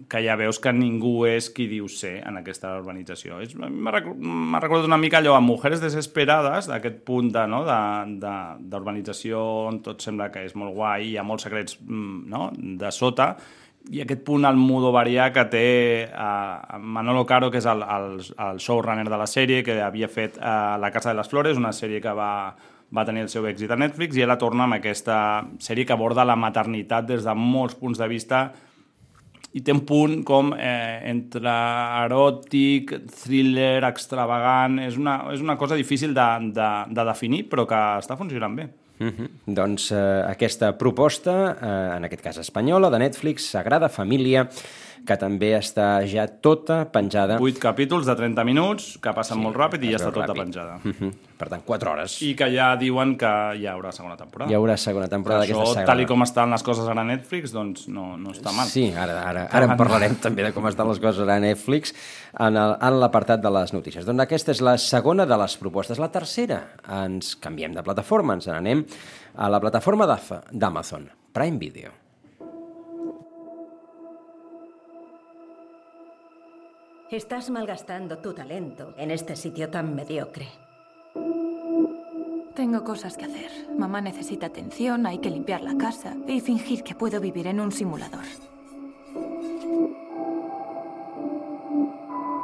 que 0.07 0.21
ja 0.23 0.35
veus 0.39 0.59
que 0.63 0.71
ningú 0.73 1.25
és 1.27 1.49
qui 1.51 1.67
diu 1.67 1.87
ser 1.91 2.19
en 2.27 2.39
aquesta 2.39 2.71
urbanització. 2.79 3.39
M'ha 3.59 3.91
recordat 4.61 4.87
una 4.87 4.99
mica 5.01 5.19
allò 5.19 5.35
amb 5.35 5.51
Mujeres 5.51 5.81
Desesperades, 5.83 6.69
d'aquest 6.71 7.01
punt 7.07 7.31
de, 7.35 7.45
no, 7.51 7.63
d'urbanització 8.15 9.41
on 9.69 9.81
tot 9.85 10.05
sembla 10.05 10.29
que 10.33 10.45
és 10.47 10.55
molt 10.55 10.75
guai, 10.77 11.11
hi 11.11 11.17
ha 11.17 11.25
molts 11.27 11.47
secrets 11.47 11.79
mm, 11.81 12.21
no, 12.31 12.49
de 12.55 12.93
sota, 12.95 13.33
i 13.89 14.03
aquest 14.03 14.21
punt 14.27 14.45
al 14.45 14.59
varià 14.93 15.29
que 15.33 15.45
té 15.49 15.67
uh, 16.11 16.77
Manolo 16.79 17.25
Caro, 17.25 17.49
que 17.49 17.57
és 17.57 17.65
el, 17.65 17.81
el, 17.81 18.19
el 18.19 18.59
showrunner 18.59 19.07
de 19.07 19.17
la 19.17 19.27
sèrie, 19.27 19.63
que 19.63 19.81
havia 19.81 20.07
fet 20.07 20.37
uh, 20.37 20.77
La 20.79 20.91
Casa 20.91 21.09
de 21.09 21.17
les 21.17 21.29
Flores, 21.29 21.57
una 21.57 21.71
sèrie 21.73 22.01
que 22.01 22.13
va, 22.13 22.55
va 22.95 23.05
tenir 23.05 23.23
el 23.23 23.29
seu 23.29 23.47
èxit 23.49 23.71
a 23.71 23.79
Netflix, 23.79 24.17
i 24.17 24.23
ella 24.23 24.37
torna 24.37 24.67
amb 24.67 24.77
aquesta 24.77 25.43
sèrie 25.59 25.85
que 25.85 25.95
aborda 25.95 26.27
la 26.27 26.37
maternitat 26.37 27.07
des 27.07 27.23
de 27.25 27.33
molts 27.35 27.75
punts 27.79 27.97
de 27.97 28.07
vista 28.11 28.49
i 29.57 29.63
té 29.65 29.73
un 29.73 29.81
punt 29.87 30.19
com 30.27 30.51
eh, 30.53 30.99
entre 31.09 31.53
eròtic, 32.05 32.93
thriller, 33.23 33.81
extravagant... 33.87 34.77
És 34.85 34.99
una, 34.99 35.15
és 35.33 35.41
una 35.41 35.57
cosa 35.57 35.77
difícil 35.79 36.13
de, 36.13 36.27
de, 36.53 36.69
de 36.93 37.07
definir, 37.09 37.45
però 37.49 37.65
que 37.69 37.79
està 38.03 38.17
funcionant 38.19 38.55
bé. 38.59 38.67
Mm 38.99 39.09
-hmm. 39.15 39.29
Doncs 39.55 39.91
eh, 39.91 40.23
aquesta 40.27 40.77
proposta, 40.77 41.57
eh, 41.61 41.97
en 41.97 42.03
aquest 42.03 42.21
cas 42.21 42.37
espanyola, 42.37 42.89
de 42.89 42.99
Netflix, 42.99 43.49
Sagrada 43.49 43.89
Família, 43.89 44.49
que 45.05 45.15
també 45.17 45.53
està 45.57 46.05
ja 46.07 46.27
tota 46.27 46.83
penjada. 46.91 47.37
8 47.39 47.59
capítols 47.59 48.05
de 48.05 48.15
30 48.15 48.43
minuts, 48.45 48.97
que 49.01 49.13
passen 49.15 49.37
Sí, 49.37 49.43
molt 49.43 49.55
ràpid 49.57 49.83
i 49.83 49.91
ja 49.91 49.97
es 49.97 50.01
està 50.03 50.11
tota 50.13 50.27
ràpid. 50.33 50.41
penjada. 50.43 50.79
Mhm. 50.83 51.11
Per 51.39 51.47
tant, 51.47 51.63
4 51.63 51.91
hores. 51.91 52.21
I 52.21 52.35
que 52.35 52.49
ja 52.53 52.75
diuen 52.75 53.15
que 53.17 53.29
hi 53.55 53.65
haurà 53.65 53.91
segona 53.95 54.17
temporada. 54.17 54.51
Hi 54.51 54.55
haurà 54.55 54.75
segona 54.77 55.07
temporada 55.07 55.41
d'aquesta 55.41 55.73
saga. 55.73 55.85
tal 55.85 56.01
i 56.01 56.05
com 56.05 56.21
estan 56.23 56.51
les 56.51 56.63
coses 56.63 56.87
ara 56.87 57.01
a 57.01 57.05
Netflix, 57.05 57.51
doncs 57.53 57.87
no, 57.87 58.17
no 58.17 58.31
està 58.31 58.51
mal. 58.51 58.67
Sí, 58.67 58.91
ara, 58.91 59.21
ara, 59.29 59.47
ara 59.51 59.65
en 59.65 59.77
parlarem 59.77 60.15
també 60.25 60.43
de 60.43 60.51
com 60.53 60.67
estan 60.67 60.87
les 60.89 60.99
coses 60.99 61.27
a 61.27 61.39
Netflix 61.39 61.93
en 62.37 62.53
l'apartat 62.99 63.41
de 63.41 63.49
les 63.49 63.73
notícies. 63.73 64.05
Doncs 64.05 64.19
aquesta 64.19 64.51
és 64.51 64.61
la 64.61 64.77
segona 64.77 65.25
de 65.25 65.37
les 65.37 65.55
propostes. 65.57 65.97
La 65.97 66.11
tercera, 66.11 66.61
ens 67.05 67.35
canviem 67.37 67.73
de 67.73 67.83
plataforma, 67.83 68.33
ens 68.33 68.47
n'anem 68.47 68.85
a 69.37 69.49
la 69.49 69.59
plataforma 69.61 70.05
d'Amazon, 70.51 71.09
Prime 71.31 71.57
Video. 71.57 72.08
Estás 77.11 77.49
malgastando 77.49 78.19
tu 78.19 78.35
talento 78.35 78.93
en 78.95 79.09
este 79.09 79.35
sitio 79.35 79.71
tan 79.71 79.95
mediocre. 79.95 80.47
Tengo 82.55 82.83
cosas 82.83 83.17
que 83.17 83.25
hacer. 83.25 83.49
Mamá 83.75 83.99
necesita 83.99 84.45
atención, 84.45 85.07
hay 85.07 85.17
que 85.17 85.31
limpiar 85.31 85.61
la 85.61 85.75
casa 85.75 86.15
y 86.27 86.39
fingir 86.39 86.83
que 86.83 86.93
puedo 86.93 87.19
vivir 87.19 87.47
en 87.47 87.61
un 87.61 87.71
simulador. 87.71 88.25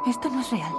Esto 0.08 0.30
no 0.32 0.42
es 0.42 0.50
real. 0.50 0.74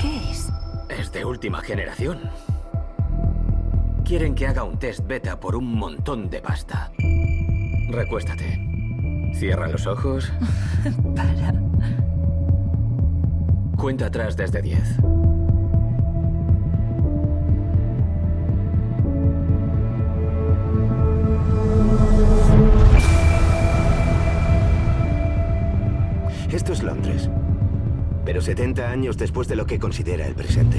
¿Qué 0.00 0.30
es? 0.30 0.50
Es 0.88 1.12
de 1.12 1.26
última 1.26 1.60
generación. 1.60 2.20
Quieren 4.02 4.34
que 4.34 4.46
haga 4.46 4.64
un 4.64 4.78
test 4.78 5.06
beta 5.06 5.38
por 5.38 5.56
un 5.56 5.74
montón 5.74 6.30
de 6.30 6.40
pasta. 6.40 6.90
Recuéstate. 7.90 8.73
Cierra 9.34 9.68
los 9.68 9.86
ojos. 9.86 10.32
Para. 11.16 11.54
Cuenta 13.76 14.06
atrás 14.06 14.36
desde 14.36 14.62
10. 14.62 14.80
Esto 26.52 26.72
es 26.72 26.82
Londres. 26.82 27.28
Pero 28.24 28.40
70 28.40 28.88
años 28.88 29.18
después 29.18 29.48
de 29.48 29.56
lo 29.56 29.66
que 29.66 29.78
considera 29.78 30.26
el 30.26 30.34
presente. 30.34 30.78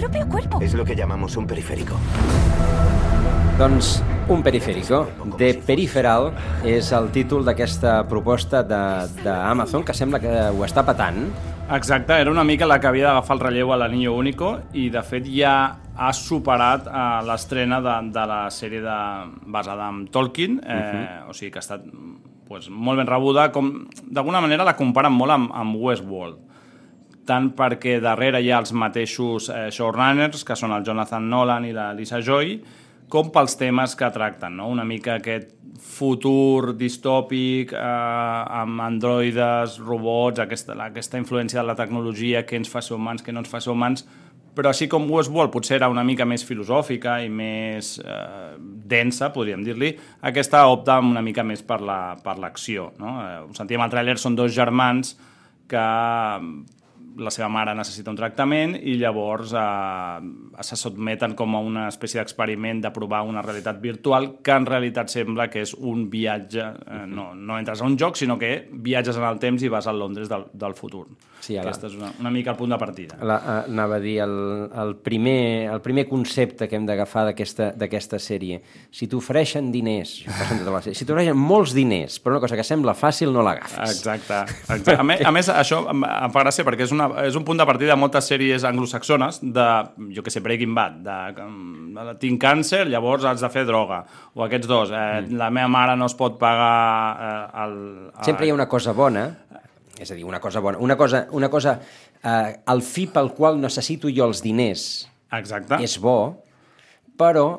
Propio 0.00 0.28
cuerpo. 0.28 0.58
Es 0.60 0.74
lo 0.74 0.84
que 0.84 0.94
llamamos 0.94 1.36
un 1.36 1.46
periférico. 1.46 1.94
Doncs 3.58 4.02
un 4.28 4.42
periférico. 4.42 5.06
De 5.38 5.54
Peripheral 5.66 6.30
és 6.64 6.92
el 6.94 7.08
títol 7.10 7.42
d'aquesta 7.44 8.04
proposta 8.08 8.62
de- 8.62 9.08
d'Amazon, 9.24 9.82
que 9.84 9.94
sembla 9.94 10.20
que 10.20 10.28
ho 10.30 10.62
està 10.64 10.84
patant. 10.86 11.24
Exacte, 11.74 12.12
era 12.20 12.30
una 12.30 12.44
mica 12.44 12.66
la 12.66 12.78
que 12.80 12.86
havia 12.86 13.08
d'agafar 13.08 13.36
el 13.36 13.40
relleu 13.40 13.72
a 13.72 13.76
l'Anillo 13.76 14.14
Único 14.16 14.58
i 14.72 14.88
de 14.90 15.02
fet 15.02 15.26
ja 15.28 15.76
ha 15.96 16.12
superat 16.12 16.86
eh, 16.86 17.26
l'estrena 17.26 17.80
de, 17.82 17.96
de 18.12 18.26
la 18.26 18.48
sèrie 18.50 18.80
de, 18.80 18.96
basada 19.46 19.88
en 19.90 20.06
Tolkien, 20.08 20.60
eh, 20.64 21.24
o 21.28 21.34
sigui 21.34 21.50
que 21.50 21.58
ha 21.58 21.64
estat 21.66 21.82
pues, 22.48 22.70
molt 22.70 22.96
ben 23.02 23.06
rebuda, 23.10 23.50
com 23.52 23.88
d'alguna 24.06 24.40
manera 24.40 24.64
la 24.64 24.76
comparen 24.76 25.12
molt 25.12 25.30
amb, 25.34 25.50
amb 25.52 25.76
Westworld 25.76 26.38
tant 27.28 27.50
perquè 27.56 27.98
darrere 28.02 28.40
hi 28.42 28.50
ha 28.50 28.58
els 28.64 28.72
mateixos 28.72 29.50
eh, 29.52 29.68
showrunners, 29.74 30.42
que 30.48 30.56
són 30.56 30.72
el 30.76 30.84
Jonathan 30.88 31.28
Nolan 31.28 31.68
i 31.68 31.74
la 31.76 31.90
Lisa 31.96 32.22
Joy, 32.24 32.56
com 33.08 33.30
pels 33.32 33.54
temes 33.56 33.94
que 33.96 34.08
tracten, 34.12 34.56
no? 34.58 34.66
una 34.68 34.84
mica 34.84 35.14
aquest 35.16 35.54
futur 35.80 36.74
distòpic 36.76 37.72
eh, 37.72 37.80
amb 38.60 38.80
androides, 38.84 39.78
robots, 39.80 40.42
aquesta, 40.44 40.74
aquesta 40.88 41.20
influència 41.20 41.62
de 41.62 41.68
la 41.70 41.76
tecnologia, 41.78 42.42
que 42.44 42.58
ens 42.60 42.68
fa 42.72 42.82
ser 42.84 42.96
humans, 42.98 43.22
que 43.24 43.32
no 43.32 43.40
ens 43.44 43.48
fa 43.52 43.60
ser 43.64 43.72
humans, 43.72 44.04
però 44.58 44.72
així 44.72 44.88
com 44.90 45.04
Westworld 45.06 45.52
potser 45.54 45.76
era 45.78 45.88
una 45.88 46.02
mica 46.02 46.24
més 46.26 46.42
filosòfica 46.44 47.20
i 47.22 47.28
més 47.30 47.92
eh, 48.02 48.56
densa, 48.90 49.28
podríem 49.32 49.62
dir-li, 49.62 49.92
aquesta 50.26 50.64
opta 50.66 50.98
una 50.98 51.22
mica 51.22 51.44
més 51.46 51.62
per 51.62 51.78
la- 51.80 52.16
per 52.24 52.36
l'acció. 52.42 52.88
La, 52.98 53.04
no? 53.04 53.12
eh, 53.22 53.38
ho 53.46 53.54
sentíem 53.54 53.84
al 53.86 53.92
tràiler, 53.94 54.18
són 54.18 54.34
dos 54.36 54.50
germans 54.56 55.14
que 55.70 55.86
la 57.18 57.32
seva 57.34 57.48
mare 57.52 57.74
necessita 57.76 58.12
un 58.12 58.18
tractament 58.18 58.76
i 58.78 58.96
llavors 59.00 59.52
eh, 59.56 60.62
se 60.64 60.78
sotmeten 60.78 61.34
com 61.38 61.56
a 61.56 61.62
una 61.64 61.86
espècie 61.90 62.20
d'experiment 62.20 62.82
de 62.84 62.92
provar 62.94 63.24
una 63.26 63.42
realitat 63.44 63.80
virtual 63.82 64.30
que 64.44 64.54
en 64.54 64.68
realitat 64.68 65.12
sembla 65.12 65.48
que 65.52 65.64
és 65.66 65.74
un 65.78 66.06
viatge, 66.12 66.64
eh, 66.64 67.04
no, 67.10 67.32
no 67.34 67.58
entres 67.58 67.82
a 67.82 67.88
un 67.88 67.98
joc, 67.98 68.18
sinó 68.18 68.38
que 68.38 68.68
viatges 68.72 69.18
en 69.18 69.26
el 69.28 69.42
temps 69.42 69.62
i 69.62 69.72
vas 69.72 69.90
al 69.90 69.98
Londres 69.98 70.30
del, 70.30 70.46
del 70.52 70.78
futur. 70.78 71.06
Sí, 71.40 71.54
la- 71.54 71.62
Aquest 71.62 71.84
és 71.88 71.94
una, 71.98 72.10
una 72.20 72.30
mica 72.34 72.52
el 72.52 72.58
punt 72.58 72.72
de 72.74 72.78
partida. 72.80 73.18
La, 73.22 73.38
eh, 73.38 73.70
anava 73.72 73.96
a 73.96 74.02
dir, 74.02 74.18
el, 74.24 74.34
el, 74.82 74.94
primer, 75.04 75.70
el 75.72 75.80
primer 75.84 76.06
concepte 76.08 76.68
que 76.68 76.76
hem 76.76 76.86
d'agafar 76.88 77.26
d'aquesta 77.28 78.18
sèrie. 78.22 78.60
Si 78.90 79.08
t'ofereixen 79.10 79.70
diners, 79.74 80.18
tota 80.26 80.82
si 80.92 81.06
t'ofereixen 81.06 81.38
molts 81.38 81.74
diners 81.76 82.18
per 82.22 82.34
una 82.34 82.42
cosa 82.42 82.58
que 82.58 82.66
sembla 82.66 82.94
fàcil, 82.98 83.32
no 83.34 83.44
l'agafes. 83.46 83.96
Exacte. 83.98 84.42
exacte. 84.66 84.96
A, 84.98 85.06
més, 85.06 85.24
a 85.24 85.32
més, 85.34 85.50
això 85.52 85.82
em, 85.90 86.04
em 86.08 86.34
fa 86.34 86.44
gràcia 86.44 86.66
perquè 86.66 86.86
és, 86.88 86.94
una, 86.94 87.10
és 87.26 87.38
un 87.38 87.46
punt 87.46 87.60
de 87.60 87.66
partida 87.68 87.94
de 87.94 88.00
moltes 88.00 88.28
sèries 88.30 88.66
anglosaxones 88.68 89.40
de, 89.42 89.68
jo 90.16 90.24
que 90.24 90.34
sé, 90.34 90.42
Breaking 90.44 90.74
Bad, 90.76 91.00
de, 91.06 91.18
de 91.98 92.16
tinc 92.22 92.40
càncer, 92.42 92.84
llavors 92.90 93.26
has 93.28 93.42
de 93.44 93.50
fer 93.52 93.64
droga. 93.68 94.02
O 94.34 94.44
aquests 94.46 94.68
dos, 94.70 94.92
eh, 94.92 95.22
mm. 95.22 95.38
la 95.38 95.50
meva 95.54 95.70
mare 95.72 95.96
no 95.98 96.08
es 96.10 96.16
pot 96.18 96.38
pagar 96.40 96.74
eh, 97.28 97.64
el, 97.64 97.76
el... 98.12 98.24
Sempre 98.26 98.46
hi 98.48 98.52
ha 98.52 98.58
una 98.58 98.68
cosa 98.70 98.92
bona, 98.96 99.26
és 99.98 100.10
a 100.10 100.16
dir, 100.16 100.24
una 100.26 100.40
cosa 100.40 100.62
bona, 100.64 100.78
una 100.78 100.96
cosa, 100.96 101.26
una 101.34 101.48
cosa 101.52 101.78
eh, 102.22 102.58
el 102.72 102.84
fi 102.86 103.08
pel 103.12 103.32
qual 103.36 103.60
necessito 103.60 104.10
jo 104.14 104.28
els 104.30 104.42
diners 104.44 104.84
Exacte. 105.38 105.80
és 105.84 105.98
bo, 106.02 106.20
però... 107.18 107.50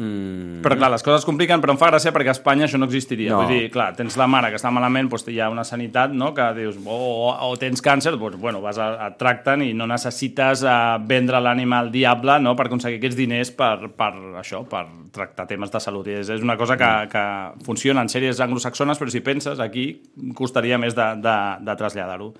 Mm, 0.00 0.62
Però 0.64 0.78
clar, 0.78 0.88
les 0.94 1.02
coses 1.04 1.20
es 1.20 1.26
compliquen, 1.28 1.60
però 1.60 1.74
em 1.74 1.78
fa 1.80 1.90
gràcia 1.90 2.12
perquè 2.14 2.30
a 2.32 2.36
Espanya 2.36 2.64
això 2.64 2.78
no 2.80 2.86
existiria. 2.88 3.34
No. 3.34 3.42
Vull 3.42 3.50
dir, 3.52 3.66
clar, 3.72 3.90
tens 3.98 4.14
la 4.16 4.24
mare 4.30 4.48
que 4.48 4.56
està 4.56 4.70
malament, 4.72 5.10
doncs 5.12 5.28
hi 5.28 5.36
ha 5.44 5.50
una 5.52 5.64
sanitat, 5.66 6.14
no?, 6.16 6.30
que 6.32 6.46
dius, 6.56 6.78
o, 6.80 6.96
o, 7.26 7.34
o 7.50 7.58
tens 7.60 7.84
càncer, 7.84 8.14
doncs, 8.16 8.38
bueno, 8.40 8.62
vas 8.64 8.80
a, 8.80 8.88
et 9.10 9.18
tracten 9.20 9.66
i 9.66 9.74
no 9.76 9.84
necessites 9.90 10.64
uh, 10.64 10.96
vendre 11.04 11.42
l'ànima 11.44 11.82
al 11.84 11.92
diable, 11.92 12.38
no?, 12.40 12.56
per 12.56 12.70
aconseguir 12.70 12.96
aquests 13.02 13.18
diners 13.18 13.52
per, 13.58 13.90
per 13.92 14.10
això, 14.40 14.62
per 14.70 14.86
tractar 15.12 15.48
temes 15.50 15.74
de 15.74 15.84
salut. 15.84 16.08
I 16.08 16.16
és, 16.22 16.32
és 16.38 16.48
una 16.48 16.56
cosa 16.56 16.80
que, 16.80 16.90
que 17.12 17.26
funciona 17.68 18.00
en 18.00 18.08
sèries 18.08 18.40
anglosaxones, 18.40 18.96
però 18.96 19.12
si 19.12 19.20
penses, 19.26 19.60
aquí 19.60 19.90
costaria 20.38 20.80
més 20.80 20.96
de, 20.96 21.12
de, 21.20 21.38
de 21.66 21.76
traslladar-ho. 21.76 22.32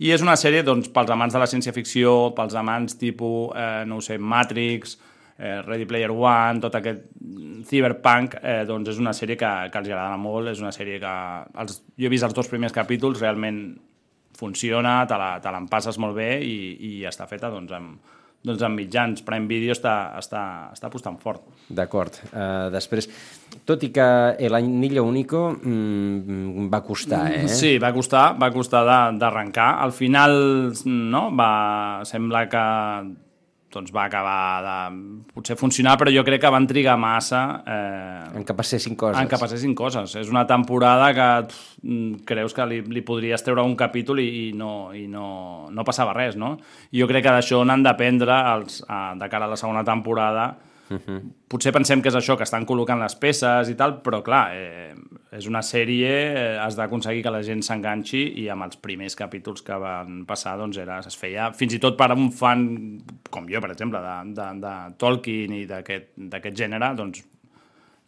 I 0.00 0.14
és 0.14 0.22
una 0.22 0.38
sèrie, 0.38 0.62
doncs, 0.64 0.88
pels 0.94 1.10
amants 1.10 1.34
de 1.34 1.42
la 1.42 1.50
ciència-ficció, 1.50 2.30
pels 2.38 2.54
amants 2.56 2.94
tipus, 3.02 3.50
eh, 3.58 3.82
no 3.90 3.98
sé, 4.00 4.16
Matrix, 4.16 4.94
eh, 5.40 5.62
Ready 5.64 5.88
Player 5.88 6.12
One, 6.12 6.60
tot 6.60 6.76
aquest 6.76 7.06
cyberpunk, 7.68 8.36
eh, 8.42 8.62
doncs 8.68 8.92
és 8.92 9.00
una 9.00 9.14
sèrie 9.16 9.38
que, 9.40 9.50
que 9.72 9.80
els 9.80 9.90
agrada 9.90 10.20
molt, 10.20 10.52
és 10.52 10.60
una 10.62 10.72
sèrie 10.74 11.00
que... 11.02 11.14
Els, 11.64 11.80
jo 11.96 12.08
he 12.08 12.12
vist 12.12 12.28
els 12.28 12.36
dos 12.36 12.50
primers 12.50 12.76
capítols, 12.76 13.20
realment 13.22 13.62
funciona, 14.40 15.02
te 15.08 15.52
l'empasses 15.52 15.98
molt 16.00 16.16
bé 16.16 16.32
i, 16.44 16.56
i 16.88 16.92
està 17.08 17.26
feta 17.28 17.50
doncs, 17.52 17.72
amb, 17.76 18.16
doncs 18.46 18.64
amb 18.64 18.80
mitjans. 18.80 19.24
Prime 19.26 19.48
Video 19.50 19.74
està, 19.76 19.94
està, 20.20 20.42
està 20.72 20.88
apostant 20.88 21.18
fort. 21.20 21.44
D'acord. 21.68 22.16
Uh, 22.30 22.68
després, 22.72 23.10
tot 23.68 23.84
i 23.84 23.90
que 23.92 24.06
l'Anillo 24.52 25.04
Único 25.08 25.46
mm, 25.52 26.68
va 26.72 26.80
costar, 26.86 27.26
eh? 27.36 27.48
Sí, 27.52 27.74
va 27.82 27.92
costar, 27.96 28.30
va 28.40 28.52
costar 28.54 28.84
d'arrencar. 29.20 29.72
Al 29.84 29.92
final, 29.96 30.38
no, 30.86 31.26
va, 31.36 31.50
sembla 32.08 32.46
que 32.48 32.64
doncs 33.70 33.92
va 33.94 34.04
acabar 34.08 34.62
de 34.64 34.76
potser 35.34 35.56
funcionar, 35.58 35.96
però 36.00 36.10
jo 36.10 36.24
crec 36.26 36.42
que 36.42 36.50
van 36.50 36.66
trigar 36.66 36.96
massa 36.98 37.42
eh, 37.66 38.38
En 38.40 38.44
que 38.44 38.54
passessin 38.58 38.96
coses. 38.98 39.20
en 39.22 39.28
que 39.30 39.38
passessin 39.38 39.74
coses. 39.78 40.16
És 40.18 40.30
una 40.32 40.46
temporada 40.46 41.12
que 41.14 41.28
pff, 41.48 41.76
mm, 41.82 42.24
creus 42.26 42.54
que 42.56 42.66
li, 42.66 42.80
li 42.82 43.02
podries 43.06 43.44
treure 43.46 43.62
un 43.62 43.76
capítol 43.78 44.20
i, 44.20 44.26
i, 44.26 44.46
no, 44.52 44.90
i 44.96 45.06
no, 45.06 45.68
no 45.70 45.84
passava 45.86 46.14
res, 46.16 46.34
no? 46.36 46.56
Jo 46.92 47.06
crec 47.10 47.24
que 47.28 47.36
d'això 47.38 47.62
n'han 47.64 47.86
d'aprendre 47.86 48.34
a, 48.34 48.58
de 49.14 49.28
cara 49.30 49.46
a 49.46 49.54
la 49.54 49.60
segona 49.60 49.84
temporada. 49.86 50.50
Uh 50.90 50.98
-huh. 50.98 51.20
Potser 51.48 51.72
pensem 51.72 52.02
que 52.02 52.08
és 52.08 52.14
això, 52.14 52.36
que 52.36 52.42
estan 52.42 52.66
col·locant 52.66 52.98
les 52.98 53.14
peces 53.14 53.68
i 53.68 53.76
tal, 53.76 54.02
però 54.02 54.22
clar, 54.22 54.54
eh, 54.54 54.94
és 55.32 55.46
una 55.46 55.62
sèrie, 55.62 56.10
eh, 56.10 56.58
has 56.58 56.76
d'aconseguir 56.76 57.22
que 57.22 57.30
la 57.30 57.42
gent 57.42 57.62
s'enganxi 57.62 58.22
i 58.42 58.48
amb 58.48 58.62
els 58.64 58.76
primers 58.76 59.14
capítols 59.14 59.62
que 59.62 59.78
van 59.78 60.24
passar 60.26 60.56
doncs 60.58 60.76
era, 60.76 60.98
es 60.98 61.16
feia, 61.16 61.52
fins 61.52 61.74
i 61.74 61.78
tot 61.78 61.96
per 61.96 62.10
a 62.10 62.14
un 62.14 62.32
fan 62.32 63.00
com 63.30 63.46
jo, 63.48 63.60
per 63.60 63.70
exemple, 63.70 64.00
de, 64.00 64.34
de, 64.34 64.60
de 64.60 64.94
Tolkien 64.98 65.52
i 65.52 65.66
d'aquest 65.66 66.56
gènere, 66.56 66.94
doncs 66.96 67.24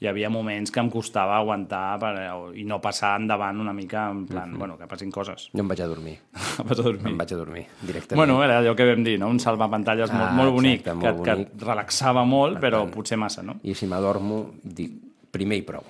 hi 0.02 0.09
havia 0.11 0.28
moments 0.28 0.73
que 0.75 0.80
em 0.82 0.88
costava 0.90 1.37
aguantar 1.38 1.99
per, 2.02 2.12
i 2.59 2.64
no 2.66 2.80
passar 2.82 3.14
endavant 3.21 3.61
una 3.62 3.73
mica 3.73 4.09
en 4.11 4.25
plan, 4.26 4.50
Mhm. 4.50 4.59
bueno, 4.59 4.76
que 4.78 4.87
passin 4.90 5.11
coses. 5.14 5.49
Jo 5.54 5.61
em 5.62 5.68
vaig 5.68 5.80
a 5.80 5.87
dormir. 5.87 6.18
Vas 6.66 6.78
a 6.78 6.82
dormir. 6.82 7.12
Em 7.12 7.18
vaig 7.18 7.32
a 7.32 7.37
dormir, 7.37 7.66
directament. 7.80 8.18
Bueno, 8.18 8.42
era 8.42 8.59
allò 8.59 8.75
que 8.75 8.85
vam 8.88 9.04
dir, 9.04 9.18
no? 9.21 9.28
un 9.28 9.38
salvapantalles 9.38 10.11
Ah, 10.11 10.18
molt, 10.18 10.32
molt 10.40 10.52
bonic, 10.59 10.80
exacte, 10.80 10.99
que, 11.00 11.12
molt 11.12 11.25
que 11.25 11.30
bonic. 11.37 11.54
et 11.54 11.62
relaxava 11.62 12.25
molt, 12.25 12.59
però 12.61 12.82
potser 12.90 13.16
massa, 13.16 13.42
no? 13.42 13.61
I 13.62 13.75
si 13.75 13.87
m'adormo, 13.87 14.50
dic, 14.64 14.90
primer 15.33 15.62
i 15.62 15.65
prou. 15.65 15.83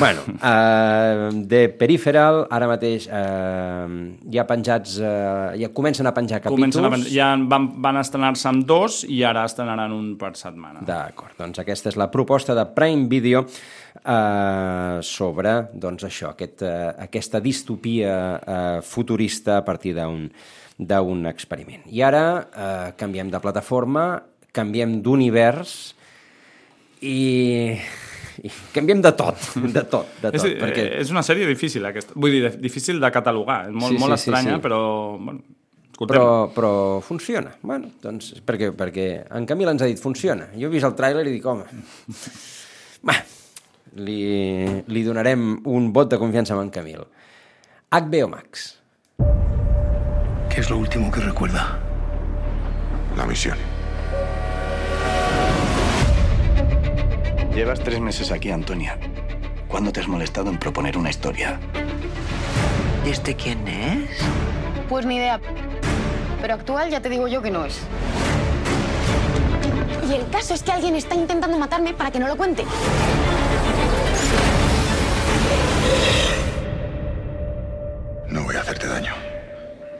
bueno, 0.00 0.22
uh, 0.40 1.28
de 1.52 1.68
Peripheral, 1.76 2.46
ara 2.50 2.66
mateix 2.70 3.04
uh, 3.12 3.84
ja 4.32 4.46
penjats, 4.48 4.96
uh, 5.02 5.52
ja 5.60 5.68
comencen 5.76 6.08
a 6.08 6.14
penjar 6.16 6.40
capítols. 6.40 6.56
Comencen 6.56 6.88
a, 6.88 6.92
pen- 6.94 7.04
ja 7.12 7.28
van, 7.50 7.68
van 7.84 8.00
estrenar-se 8.00 8.48
amb 8.48 8.64
dos 8.68 9.02
i 9.04 9.20
ara 9.28 9.44
estrenaran 9.48 9.92
un 9.92 10.14
per 10.20 10.32
setmana. 10.40 10.80
D'acord, 10.88 11.36
doncs 11.38 11.60
aquesta 11.60 11.92
és 11.92 11.98
la 12.00 12.08
proposta 12.10 12.56
de 12.56 12.64
Prime 12.74 13.04
Video 13.12 13.44
eh, 13.44 14.98
sobre 15.04 15.52
doncs 15.74 16.08
això, 16.08 16.32
aquest, 16.32 16.64
eh, 16.64 16.88
aquesta 17.08 17.42
distopia 17.44 18.14
eh, 18.38 18.80
futurista 18.82 19.58
a 19.60 19.66
partir 19.68 19.94
d'un 19.98 20.30
d'un 20.78 21.24
experiment. 21.26 21.80
I 21.90 22.04
ara 22.06 22.20
eh, 22.38 22.90
canviem 22.94 23.32
de 23.32 23.40
plataforma, 23.42 24.22
canviem 24.54 25.00
d'univers 25.02 25.72
i, 27.02 27.74
i 28.44 28.50
canviem 28.74 29.00
de 29.02 29.12
tot, 29.18 29.38
de 29.76 29.84
tot, 29.84 30.10
de 30.22 30.30
tot. 30.30 30.34
és, 30.38 30.58
perquè... 30.60 30.84
és 31.02 31.12
una 31.14 31.22
sèrie 31.26 31.48
difícil, 31.48 31.84
aquesta. 31.88 32.14
Vull 32.16 32.36
dir, 32.36 32.52
difícil 32.62 33.00
de 33.02 33.10
catalogar. 33.14 33.64
És 33.68 33.74
molt, 33.74 33.92
Sí, 33.92 33.96
sí, 33.96 34.02
molt 34.04 34.14
sí, 34.16 34.20
estranya, 34.22 34.58
sí. 34.58 34.64
però... 34.64 34.80
Bueno, 35.18 35.42
escoltem. 35.90 36.12
Però, 36.14 36.28
però 36.54 36.72
funciona. 37.04 37.54
Bueno, 37.62 37.92
doncs, 38.02 38.34
perquè, 38.46 38.70
perquè 38.76 39.08
en 39.34 39.48
Camil 39.48 39.72
ens 39.74 39.82
ha 39.82 39.90
dit 39.90 40.00
funciona. 40.02 40.50
Jo 40.54 40.68
he 40.68 40.74
vist 40.76 40.88
el 40.88 40.96
tràiler 40.98 41.26
i 41.26 41.34
dic, 41.38 41.46
home... 41.46 41.66
Va, 43.08 43.14
li, 44.02 44.20
li 44.90 45.02
donarem 45.06 45.48
un 45.70 45.92
vot 45.94 46.10
de 46.10 46.18
confiança 46.18 46.54
amb 46.56 46.66
en 46.66 46.74
Camil. 46.74 47.06
HBO 47.94 48.28
Max. 48.28 48.74
¿Qué 50.50 50.60
es 50.60 50.70
lo 50.70 50.78
último 50.78 51.10
que 51.10 51.20
recuerda? 51.20 51.78
La 53.16 53.26
misión. 53.26 53.77
Llevas 57.58 57.80
tres 57.80 57.98
meses 57.98 58.30
aquí, 58.30 58.52
Antonia. 58.52 58.96
¿Cuándo 59.66 59.90
te 59.90 59.98
has 59.98 60.06
molestado 60.06 60.48
en 60.48 60.60
proponer 60.60 60.96
una 60.96 61.10
historia? 61.10 61.58
¿Y 63.04 63.10
este 63.10 63.34
quién 63.34 63.66
es? 63.66 64.10
Pues 64.88 65.04
ni 65.04 65.16
idea. 65.16 65.40
Pero 66.40 66.54
actual 66.54 66.88
ya 66.88 67.00
te 67.00 67.08
digo 67.08 67.26
yo 67.26 67.42
que 67.42 67.50
no 67.50 67.64
es. 67.64 67.80
Y 70.08 70.14
el 70.14 70.30
caso 70.30 70.54
es 70.54 70.62
que 70.62 70.70
alguien 70.70 70.94
está 70.94 71.16
intentando 71.16 71.58
matarme 71.58 71.94
para 71.94 72.12
que 72.12 72.20
no 72.20 72.28
lo 72.28 72.36
cuente. 72.36 72.62
No 78.28 78.44
voy 78.44 78.54
a 78.54 78.60
hacerte 78.60 78.86
daño. 78.86 79.14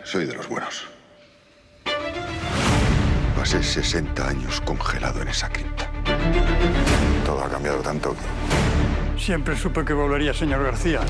Soy 0.05 0.27
de 0.27 0.35
los 0.35 0.49
buenos. 0.49 0.87
Pasé 3.37 3.61
60 3.65 4.29
años 4.29 4.61
congelado 4.61 5.23
en 5.23 5.27
esa 5.27 5.49
cripta. 5.49 5.91
Todo 7.29 7.45
ha 7.45 7.49
cambiado 7.51 7.81
tanto 7.81 8.17
Siempre 9.19 9.55
supe 9.55 9.85
que 9.85 9.93
volvería, 9.93 10.33
señor 10.33 10.65
García. 10.65 11.01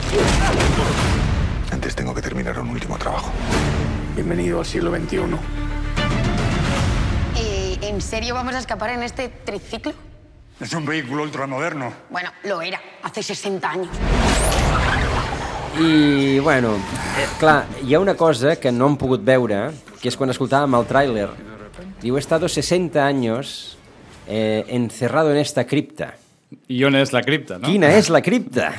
antes 1.70 1.94
tengo 1.94 2.12
que 2.12 2.20
terminar 2.20 2.58
un 2.58 2.70
último 2.70 2.98
trabajo. 2.98 3.30
Bienvenido 4.16 4.58
al 4.58 4.66
siglo 4.66 4.90
XXI. 4.90 5.18
Eh, 7.36 7.78
¿En 7.82 8.00
serio 8.00 8.34
vamos 8.34 8.56
a 8.56 8.58
escapar 8.58 8.90
en 8.90 9.04
este 9.04 9.28
triciclo? 9.28 9.92
Es 10.58 10.72
un 10.72 10.84
vehículo 10.86 11.22
ultramoderno. 11.22 11.92
Bueno, 12.10 12.30
lo 12.42 12.62
era, 12.62 12.80
hace 13.04 13.22
60 13.22 13.70
años. 13.70 13.88
I, 15.78 16.40
bueno, 16.40 16.74
eh, 16.74 17.28
clar, 17.38 17.66
hi 17.86 17.94
ha 17.94 18.00
una 18.00 18.16
cosa 18.16 18.56
que 18.56 18.72
no 18.72 18.88
hem 18.88 18.96
pogut 18.98 19.22
veure, 19.22 19.70
que 20.02 20.10
és 20.10 20.18
quan 20.18 20.34
escoltàvem 20.34 20.74
el 20.74 20.90
tràiler. 20.90 21.28
Diu, 22.02 22.16
he 22.16 22.20
estado 22.20 22.48
60 22.50 23.06
años 23.06 23.77
eh, 24.28 24.64
encerrado 24.68 25.32
en 25.32 25.38
esta 25.38 25.66
cripta. 25.66 26.14
I 26.68 26.84
on 26.84 26.96
és 26.96 27.12
la 27.12 27.24
cripta, 27.24 27.58
no? 27.58 27.68
Quina 27.68 27.90
és 27.96 28.08
la 28.12 28.22
cripta? 28.24 28.72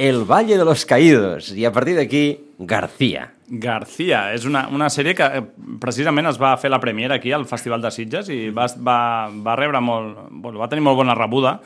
El 0.00 0.24
Valle 0.24 0.58
de 0.58 0.64
los 0.64 0.84
Caídos. 0.86 1.50
I 1.56 1.64
a 1.64 1.72
partir 1.72 1.96
d'aquí, 1.96 2.24
García. 2.58 3.30
García, 3.50 4.30
és 4.34 4.44
una, 4.46 4.68
una 4.70 4.86
sèrie 4.94 5.16
que 5.18 5.26
eh, 5.26 5.42
precisament 5.82 6.30
es 6.30 6.38
va 6.38 6.52
fer 6.60 6.70
la 6.70 6.78
premiera 6.82 7.16
aquí 7.18 7.32
al 7.34 7.48
Festival 7.50 7.82
de 7.82 7.90
Sitges 7.90 8.30
i 8.30 8.44
va, 8.54 8.68
va, 8.78 8.98
va 9.30 9.56
rebre 9.58 9.80
molt, 9.82 10.28
bueno, 10.30 10.60
va 10.62 10.68
tenir 10.70 10.84
molt 10.86 11.00
bona 11.00 11.16
rebuda 11.18 11.56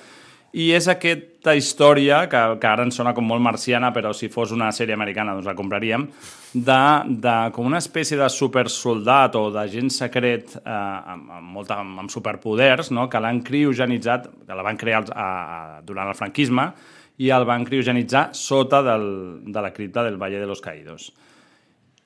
i 0.55 0.69
és 0.77 0.87
aquesta 0.87 1.55
història, 1.59 2.21
que, 2.31 2.41
que 2.63 2.69
ara 2.71 2.85
ens 2.87 2.95
sona 2.95 3.11
com 3.17 3.27
molt 3.27 3.43
marciana, 3.43 3.91
però 3.95 4.13
si 4.15 4.29
fos 4.31 4.53
una 4.55 4.69
sèrie 4.75 4.95
americana 4.95 5.35
doncs 5.35 5.49
la 5.51 5.57
compraríem, 5.59 6.07
de, 6.55 6.79
de 7.25 7.35
com 7.57 7.67
una 7.67 7.81
espècie 7.83 8.15
de 8.21 8.29
supersoldat 8.31 9.35
o 9.41 9.49
d'agent 9.51 9.91
secret 9.91 10.55
eh, 10.61 10.71
amb, 10.71 11.33
amb, 11.41 11.49
molta, 11.57 11.81
amb 11.83 12.13
superpoders, 12.13 12.93
no? 12.95 13.09
que 13.11 13.23
l'han 13.23 13.43
criogenitzat, 13.43 14.31
que 14.47 14.55
la 14.55 14.67
van 14.67 14.79
crear 14.79 15.03
als- 15.03 15.11
a, 15.11 15.27
a, 15.27 15.83
durant 15.83 16.13
el 16.13 16.19
franquisme, 16.19 16.71
i 17.19 17.35
el 17.35 17.47
van 17.47 17.67
criogenitzar 17.67 18.29
sota 18.35 18.83
del, 18.87 19.05
de 19.51 19.63
la 19.63 19.75
cripta 19.75 20.03
del 20.07 20.19
Valle 20.23 20.39
de 20.39 20.47
los 20.51 20.63
Caídos 20.63 21.13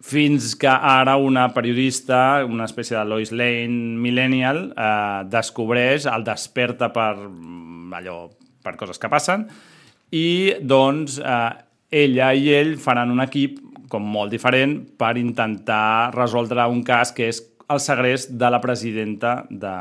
fins 0.00 0.54
que 0.54 0.68
ara 0.70 1.16
una 1.18 1.48
periodista, 1.50 2.44
una 2.46 2.68
espècie 2.68 2.96
de 2.96 3.04
Lois 3.04 3.32
Lane 3.32 3.98
millennial, 3.98 4.68
eh, 4.70 5.24
descobreix, 5.26 6.06
el 6.06 6.22
desperta 6.22 6.92
per 6.94 7.16
mm, 7.18 7.96
allò, 7.98 8.20
per 8.68 8.76
coses 8.80 9.00
que 9.00 9.10
passen, 9.12 9.48
i 10.12 10.54
doncs 10.60 11.18
eh, 11.20 11.50
ella 12.04 12.32
i 12.36 12.52
ell 12.52 12.76
faran 12.80 13.12
un 13.12 13.24
equip 13.24 13.58
com 13.88 14.04
molt 14.04 14.32
diferent 14.32 14.82
per 15.00 15.16
intentar 15.16 16.12
resoldre 16.14 16.66
un 16.68 16.82
cas 16.84 17.14
que 17.16 17.30
és 17.32 17.40
el 17.68 17.80
segrest 17.80 18.34
de 18.40 18.50
la 18.52 18.60
presidenta 18.60 19.42
de... 19.48 19.72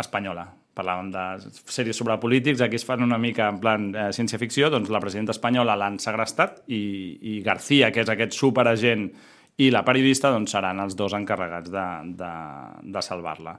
espanyola. 0.00 0.46
Parlàvem 0.76 1.10
de 1.12 1.22
sèries 1.68 1.98
sobre 1.98 2.16
polítics, 2.22 2.62
aquí 2.64 2.78
es 2.78 2.86
fan 2.88 3.02
una 3.04 3.18
mica 3.20 3.50
en 3.52 3.58
plan 3.60 3.90
eh, 3.92 4.06
ciència-ficció, 4.16 4.70
doncs 4.72 4.88
la 4.88 5.00
presidenta 5.02 5.34
espanyola 5.34 5.76
l'han 5.76 5.98
segrestat 6.00 6.62
i, 6.72 6.80
i 7.20 7.40
García, 7.44 7.90
que 7.92 8.00
és 8.04 8.12
aquest 8.12 8.36
superagent, 8.36 9.10
i 9.60 9.68
la 9.72 9.82
periodista 9.84 10.30
doncs, 10.32 10.54
seran 10.54 10.80
els 10.80 10.96
dos 10.96 11.12
encarregats 11.18 11.72
de, 11.72 11.86
de, 12.16 12.32
de 12.96 13.02
salvar-la. 13.04 13.58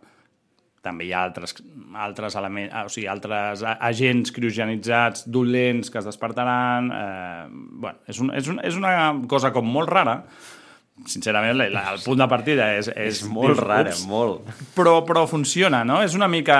També 0.82 1.06
hi 1.06 1.12
ha 1.14 1.24
altres, 1.28 1.54
altres, 1.94 2.36
elements, 2.40 2.74
o 2.86 2.90
sigui, 2.90 3.06
altres 3.12 3.62
agents 3.78 4.32
criogenitzats, 4.34 5.28
dolents, 5.30 5.92
que 5.94 6.00
es 6.02 6.08
despertaran... 6.10 6.88
Eh, 6.90 7.46
bueno, 7.52 8.00
és, 8.10 8.18
un, 8.24 8.32
és, 8.34 8.48
un, 8.50 8.58
és 8.66 8.80
una 8.80 8.96
cosa 9.30 9.52
com 9.54 9.68
molt 9.70 9.92
rara, 9.94 10.16
sincerament, 11.06 11.56
la, 11.58 11.68
la, 11.74 11.84
el 11.94 12.02
punt 12.04 12.20
de 12.22 12.28
partida 12.30 12.72
és... 12.78 12.90
És, 12.96 13.22
És 13.22 13.30
molt 13.30 13.54
dius, 13.56 13.62
rara, 13.62 13.94
ups, 13.94 14.02
molt. 14.10 14.50
Però, 14.78 14.96
però 15.06 15.24
funciona, 15.30 15.84
no? 15.88 16.00
És 16.06 16.16
una 16.18 16.28
mica 16.30 16.58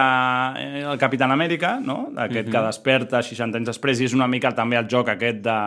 eh, 0.58 0.84
el 0.86 1.02
Capitán 1.02 1.34
Amèrica, 1.34 1.76
no? 1.82 2.12
Aquest 2.16 2.48
Mhm. 2.48 2.54
que 2.54 2.64
desperta 2.68 3.22
60 3.26 3.58
anys 3.58 3.74
després 3.74 4.02
i 4.02 4.06
és 4.10 4.14
una 4.18 4.28
mica 4.30 4.54
també 4.58 4.78
el 4.80 4.88
joc 4.90 5.10
aquest 5.14 5.42
de, 5.46 5.58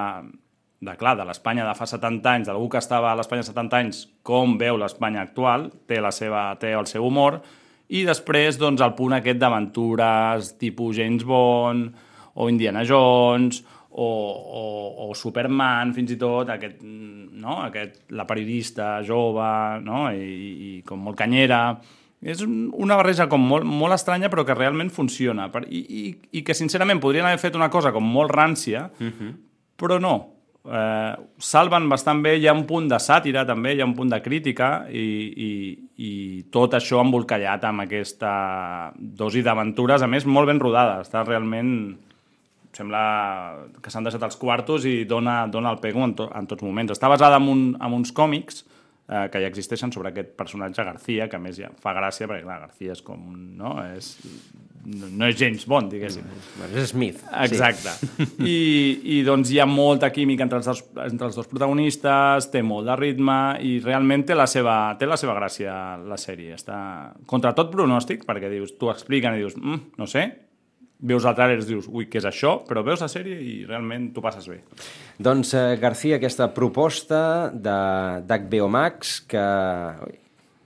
de 0.85 0.97
clar, 1.01 1.17
de 1.19 1.25
l'Espanya 1.29 1.67
de 1.67 1.75
fa 1.79 1.87
70 1.91 2.33
anys, 2.39 2.49
d'algú 2.51 2.69
que 2.71 2.79
estava 2.83 3.13
a 3.13 3.19
l'Espanya 3.19 3.43
70 3.47 3.79
anys, 3.83 4.05
com 4.23 4.57
veu 4.59 4.77
l'Espanya 4.79 5.23
actual, 5.23 5.71
té, 5.87 6.01
la 6.01 6.11
seva, 6.13 6.53
té 6.61 6.73
el 6.75 6.87
seu 6.91 7.07
humor, 7.07 7.41
i 7.93 8.05
després 8.07 8.57
doncs, 8.61 8.83
el 8.85 8.95
punt 8.97 9.17
aquest 9.19 9.41
d'aventures 9.41 10.55
tipus 10.61 10.97
James 10.97 11.25
Bond 11.29 11.91
o 12.35 12.49
Indiana 12.49 12.85
Jones 12.89 13.61
o, 13.95 14.07
o, 14.09 14.63
o 15.07 15.15
Superman, 15.15 15.93
fins 15.95 16.15
i 16.15 16.19
tot, 16.19 16.49
aquest, 16.51 16.81
no? 16.83 17.61
aquest, 17.69 18.01
la 18.17 18.27
periodista 18.27 18.97
jove 19.07 19.45
no? 19.85 20.09
I, 20.11 20.25
i 20.25 20.71
com 20.87 21.05
molt 21.05 21.21
canyera. 21.21 21.61
És 22.25 22.41
un, 22.43 22.73
una 22.81 22.97
barreja 22.97 23.29
com 23.31 23.43
molt, 23.45 23.69
molt 23.69 23.95
estranya 23.95 24.31
però 24.33 24.47
que 24.49 24.57
realment 24.57 24.91
funciona. 24.91 25.51
Per, 25.53 25.67
i, 25.69 25.85
i, 25.85 26.05
I 26.41 26.43
que 26.43 26.57
sincerament 26.57 27.03
podrien 27.03 27.29
haver 27.29 27.43
fet 27.43 27.59
una 27.61 27.71
cosa 27.71 27.93
com 27.95 28.07
molt 28.09 28.33
rància, 28.35 28.89
però 29.79 30.01
no. 30.03 30.17
Eh, 30.65 31.15
salven 31.45 31.91
bastant 31.93 32.23
bé, 32.25 32.39
hi 32.41 32.47
ha 32.49 32.55
un 32.57 32.65
punt 32.65 32.87
de 32.89 32.97
sàtira 32.97 33.43
també, 33.45 33.75
hi 33.75 33.83
ha 33.85 33.89
un 33.89 33.93
punt 33.97 34.09
de 34.09 34.21
crítica 34.25 34.71
i, 34.89 35.05
i, 35.47 35.51
i 36.01 36.13
tot 36.55 36.79
això 36.79 37.03
embolcallat 37.05 37.67
amb 37.69 37.85
aquesta 37.85 38.33
dosi 38.97 39.45
d'aventures, 39.45 40.01
a 40.01 40.09
més 40.09 40.25
molt 40.25 40.49
ben 40.49 40.63
rodada, 40.63 41.03
està 41.05 41.25
realment 41.27 41.75
sembla 42.75 43.03
que 43.83 43.93
s'han 43.93 44.09
deixat 44.09 44.25
els 44.27 44.39
quartos 44.41 44.87
i 44.89 45.05
dona, 45.07 45.45
dona 45.47 45.71
el 45.75 45.83
pego 45.83 46.03
en, 46.03 46.15
to, 46.19 46.27
en 46.35 46.49
tots 46.51 46.65
moments. 46.67 46.95
Està 46.97 47.11
basada 47.13 47.39
en, 47.39 47.47
un, 47.53 47.67
en 47.79 47.95
uns 48.01 48.11
còmics 48.17 48.65
eh, 48.65 49.29
que 49.31 49.43
ja 49.45 49.51
existeixen 49.51 49.93
sobre 49.95 50.11
aquest 50.11 50.33
personatge 50.39 50.83
García, 50.87 51.29
que 51.31 51.39
a 51.39 51.43
més 51.43 51.61
ja 51.61 51.71
fa 51.85 51.95
gràcia, 51.95 52.27
perquè 52.27 52.43
clar, 52.43 52.63
García 52.67 52.97
és 52.97 53.05
com. 53.05 53.29
No, 53.61 53.77
és, 53.95 54.17
no 54.85 55.27
és 55.31 55.37
James 55.41 55.65
Bond, 55.71 55.91
diguéssim. 55.93 56.25
Bueno, 56.59 56.77
és 56.81 56.91
Smith. 56.93 57.23
Exacte. 57.45 57.93
Sí. 58.05 58.27
I, 58.55 58.59
I 59.17 59.23
doncs 59.27 59.51
hi 59.55 59.59
ha 59.63 59.67
molta 59.67 60.11
química 60.13 60.45
entre 60.45 60.59
els, 60.61 60.67
dos, 60.69 60.83
entre 61.07 61.29
els 61.31 61.37
dos 61.39 61.49
protagonistes, 61.51 62.51
té 62.53 62.63
molt 62.63 62.87
de 62.91 62.97
ritme 63.01 63.37
i 63.65 63.79
realment 63.85 64.27
té 64.29 64.37
la 64.37 64.47
seva, 64.51 64.77
té 65.01 65.09
la 65.09 65.17
seva 65.21 65.37
gràcia 65.39 65.75
la 66.05 66.19
sèrie. 66.21 66.55
Està 66.59 66.79
contra 67.31 67.55
tot 67.57 67.73
pronòstic, 67.73 68.27
perquè 68.29 68.51
dius, 68.53 68.77
tu 68.81 68.91
expliquen 68.93 69.37
i 69.39 69.45
dius, 69.45 69.57
mm, 69.57 69.95
no 70.01 70.07
sé, 70.11 70.27
veus 71.05 71.25
el 71.29 71.35
tràiler 71.37 71.59
i 71.61 71.67
dius, 71.69 71.89
ui, 71.91 72.07
què 72.09 72.21
és 72.23 72.25
això? 72.29 72.59
Però 72.69 72.81
veus 72.87 73.03
la 73.05 73.09
sèrie 73.13 73.37
i 73.41 73.55
realment 73.69 74.11
t'ho 74.15 74.23
passes 74.25 74.47
bé. 74.49 74.61
Doncs, 75.19 75.53
eh, 75.55 75.77
García, 75.81 76.17
aquesta 76.17 76.47
proposta 76.55 77.51
de- 77.53 78.23
d'HBO 78.25 78.69
Max 78.73 79.21
que, 79.29 79.43
ui, 80.07 80.15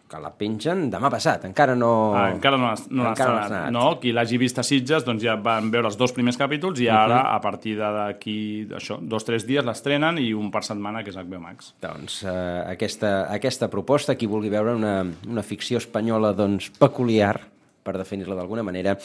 que 0.09 0.21
la 0.23 0.31
pengen 0.33 0.87
demà 0.93 1.11
passat. 1.13 1.45
Encara 1.49 1.75
no... 1.77 1.91
Ah, 2.17 2.29
encara 2.33 2.57
no, 2.57 2.71
no 2.73 3.05
l'ha 3.05 3.11
no 3.11 3.13
estrenat. 3.13 3.43
estrenat. 3.45 3.73
No, 3.75 3.85
qui 4.01 4.13
l'hagi 4.17 4.39
vist 4.41 4.59
a 4.61 4.65
Sitges 4.67 5.05
doncs 5.07 5.23
ja 5.25 5.37
van 5.45 5.69
veure 5.73 5.91
els 5.91 5.99
dos 6.01 6.15
primers 6.17 6.39
capítols 6.41 6.81
i 6.81 6.89
ara, 6.93 7.21
a 7.35 7.39
partir 7.45 7.77
d'aquí, 7.79 8.39
això, 8.79 8.97
dos 9.01 9.27
o 9.27 9.31
tres 9.31 9.45
dies 9.49 9.67
l'estrenen 9.67 10.21
i 10.23 10.31
un 10.37 10.49
per 10.55 10.65
setmana, 10.67 11.05
que 11.05 11.13
és 11.13 11.19
HBO 11.21 11.43
Max. 11.45 11.75
Doncs 11.85 12.23
eh, 12.25 12.37
aquesta, 12.73 13.13
aquesta 13.35 13.69
proposta, 13.73 14.17
qui 14.17 14.31
vulgui 14.31 14.53
veure 14.53 14.75
una, 14.79 15.03
una 15.29 15.45
ficció 15.45 15.83
espanyola 15.83 16.33
doncs, 16.37 16.71
peculiar, 16.81 17.37
per 17.85 17.99
definir-la 18.01 18.39
d'alguna 18.39 18.65
manera, 18.65 18.97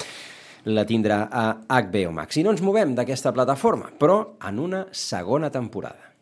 la 0.71 0.85
tindrà 0.87 1.27
a 1.27 1.45
HBO 1.67 2.15
Max. 2.15 2.39
I 2.39 2.47
no 2.47 2.55
ens 2.55 2.63
movem 2.63 2.95
d'aquesta 2.95 3.35
plataforma, 3.35 3.91
però 3.99 4.37
en 4.47 4.63
una 4.63 4.85
segona 4.95 5.51
temporada. 5.51 6.12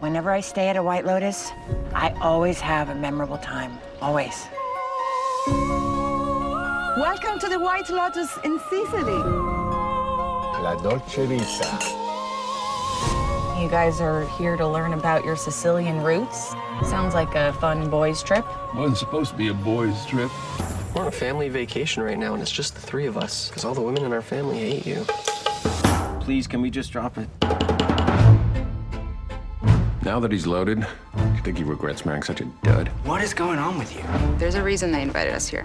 Whenever 0.00 0.30
I 0.30 0.40
stay 0.40 0.68
at 0.68 0.76
a 0.76 0.82
White 0.82 1.04
Lotus, 1.04 1.50
I 1.92 2.14
always 2.22 2.58
have 2.58 2.88
a 2.88 2.94
memorable 2.94 3.36
time. 3.36 3.78
Always. 4.00 4.46
Welcome 6.96 7.38
to 7.38 7.50
the 7.50 7.58
White 7.60 7.90
Lotus 7.90 8.34
in 8.42 8.58
Sicily. 8.70 9.12
La 10.62 10.74
Dolce 10.82 11.26
Vita. 11.26 11.78
You 13.60 13.68
guys 13.68 14.00
are 14.00 14.26
here 14.38 14.56
to 14.56 14.66
learn 14.66 14.94
about 14.94 15.22
your 15.22 15.36
Sicilian 15.36 16.00
roots. 16.02 16.54
Sounds 16.88 17.12
like 17.12 17.34
a 17.34 17.52
fun 17.60 17.90
boys' 17.90 18.22
trip. 18.22 18.46
Wasn't 18.74 18.96
supposed 18.96 19.32
to 19.32 19.36
be 19.36 19.48
a 19.48 19.54
boys' 19.54 20.06
trip. 20.06 20.30
We're 20.94 21.02
on 21.02 21.08
a 21.08 21.12
family 21.12 21.50
vacation 21.50 22.02
right 22.02 22.18
now, 22.18 22.32
and 22.32 22.40
it's 22.40 22.50
just 22.50 22.74
the 22.74 22.80
three 22.80 23.04
of 23.04 23.18
us, 23.18 23.48
because 23.48 23.66
all 23.66 23.74
the 23.74 23.82
women 23.82 24.06
in 24.06 24.14
our 24.14 24.22
family 24.22 24.60
hate 24.60 24.86
you. 24.86 25.04
Please, 26.20 26.46
can 26.46 26.62
we 26.62 26.70
just 26.70 26.90
drop 26.90 27.18
it? 27.18 27.28
Now 30.02 30.18
that 30.20 30.32
he's 30.32 30.46
loaded, 30.46 30.80
do 30.80 31.22
you 31.34 31.42
think 31.42 31.58
he 31.58 31.64
regrets 31.64 32.06
marrying 32.06 32.22
such 32.22 32.40
a 32.40 32.46
dud? 32.62 32.88
What 33.04 33.22
is 33.22 33.34
going 33.34 33.58
on 33.58 33.78
with 33.78 33.94
you? 33.94 34.02
There's 34.38 34.54
a 34.54 34.62
reason 34.62 34.90
they 34.92 35.02
invited 35.02 35.34
us 35.34 35.46
here. 35.46 35.64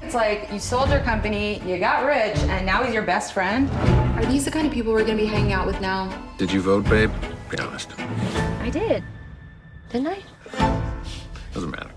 It's 0.00 0.14
like 0.14 0.48
you 0.50 0.58
sold 0.58 0.88
your 0.88 1.00
company, 1.00 1.60
you 1.70 1.78
got 1.78 2.06
rich, 2.06 2.38
and 2.38 2.64
now 2.64 2.82
he's 2.82 2.94
your 2.94 3.02
best 3.02 3.34
friend. 3.34 3.70
Are 4.18 4.24
these 4.24 4.46
the 4.46 4.50
kind 4.50 4.66
of 4.66 4.72
people 4.72 4.92
we're 4.92 5.04
gonna 5.04 5.16
be 5.18 5.26
hanging 5.26 5.52
out 5.52 5.66
with 5.66 5.80
now? 5.82 6.10
Did 6.38 6.50
you 6.50 6.62
vote, 6.62 6.84
babe? 6.84 7.12
Be 7.50 7.58
honest. 7.58 7.92
I 7.98 8.70
did. 8.70 9.04
Didn't 9.90 10.06
I? 10.08 10.82
Doesn't 11.52 11.70
matter. 11.70 11.90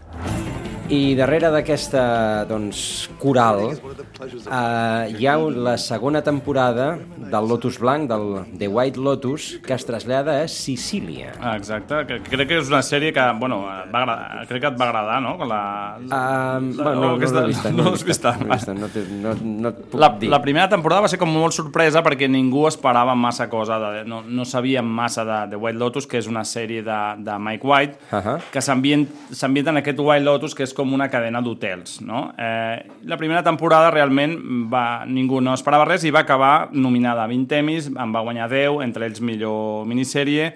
I 0.91 1.13
darrere 1.15 1.47
d'aquesta 1.53 2.43
doncs, 2.49 3.07
coral 3.21 3.61
eh, 3.71 5.13
hi 5.15 5.27
ha 5.29 5.37
la 5.39 5.77
segona 5.79 6.19
temporada 6.21 6.97
del 7.31 7.47
Lotus 7.47 7.77
Blanc, 7.79 8.09
del 8.09 8.57
The 8.59 8.67
White 8.67 8.99
Lotus, 8.99 9.45
que 9.63 9.71
es 9.77 9.85
trasllada 9.87 10.41
a 10.43 10.49
Sicília. 10.51 11.31
Ah, 11.39 11.53
exacte, 11.55 12.01
que 12.09 12.17
crec 12.27 12.49
que 12.49 12.57
és 12.59 12.67
una 12.67 12.81
sèrie 12.83 13.13
que, 13.15 13.23
bueno, 13.39 13.61
va 13.63 14.01
agradar, 14.01 14.43
crec 14.49 14.65
que 14.65 14.71
et 14.73 14.81
va 14.81 14.89
agradar, 14.89 15.21
no? 15.23 15.37
La, 15.47 15.61
Uh, 16.01 16.59
bueno, 16.75 16.93
no, 16.95 17.01
no, 17.01 17.15
aquesta- 17.15 17.39
no 17.39 17.41
l'he 17.41 17.47
vista. 17.53 17.71
no 17.71 17.83
l'he 17.83 17.89
l'has 17.91 18.03
vista. 18.03 18.33
No, 18.41 18.51
vista, 18.53 18.73
no, 18.73 18.87
té- 18.91 19.05
no, 19.09 19.33
no 19.41 19.69
et 19.69 19.79
puc 19.91 19.99
La, 20.01 20.09
dir. 20.19 20.29
la 20.29 20.41
primera 20.41 20.67
temporada 20.69 21.01
va 21.05 21.07
ser 21.11 21.19
com 21.21 21.29
molt 21.31 21.53
sorpresa 21.55 22.03
perquè 22.03 22.27
ningú 22.27 22.65
esperava 22.67 23.15
massa 23.15 23.47
cosa, 23.49 23.77
de, 23.79 24.03
no, 24.09 24.23
no 24.27 24.43
sabíem 24.45 24.83
massa 24.85 25.23
de, 25.23 25.39
de 25.51 25.55
White 25.55 25.77
Lotus, 25.79 26.07
que 26.07 26.17
és 26.19 26.27
una 26.27 26.43
sèrie 26.43 26.83
de, 26.83 26.99
de 27.23 27.39
Mike 27.39 27.65
White, 27.67 27.97
Uh 28.11 28.17
-huh. 28.19 28.39
que 28.51 28.59
s'ambient- 28.59 29.07
s'ambienta 29.31 29.71
en 29.71 29.77
aquest 29.77 29.99
White 29.99 30.25
Lotus, 30.25 30.53
que 30.55 30.63
és 30.63 30.73
com 30.73 30.80
una 30.83 31.09
cadena 31.09 31.41
d'hotels. 31.41 31.99
No? 32.01 32.31
Eh, 32.37 32.89
la 33.05 33.17
primera 33.17 33.43
temporada 33.45 33.91
realment 33.93 34.35
va, 34.71 35.05
ningú 35.05 35.41
no 35.41 35.53
esperava 35.53 35.85
res 35.85 36.05
i 36.07 36.11
va 36.11 36.25
acabar 36.25 36.69
nominada 36.73 37.23
a 37.23 37.31
20 37.31 37.61
Emmys, 37.61 37.91
en 37.93 38.13
va 38.15 38.25
guanyar 38.25 38.49
10, 38.49 38.81
entre 38.85 39.05
ells 39.05 39.21
millor 39.21 39.85
minissèrie, 39.89 40.51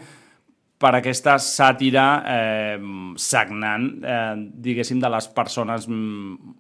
per 0.82 0.92
aquesta 0.98 1.38
sàtira 1.40 2.06
eh, 2.28 2.78
sagnant, 3.22 3.90
eh, 4.04 4.36
diguéssim, 4.66 5.00
de 5.00 5.10
les 5.14 5.30
persones 5.32 5.88
mm, 5.88 6.56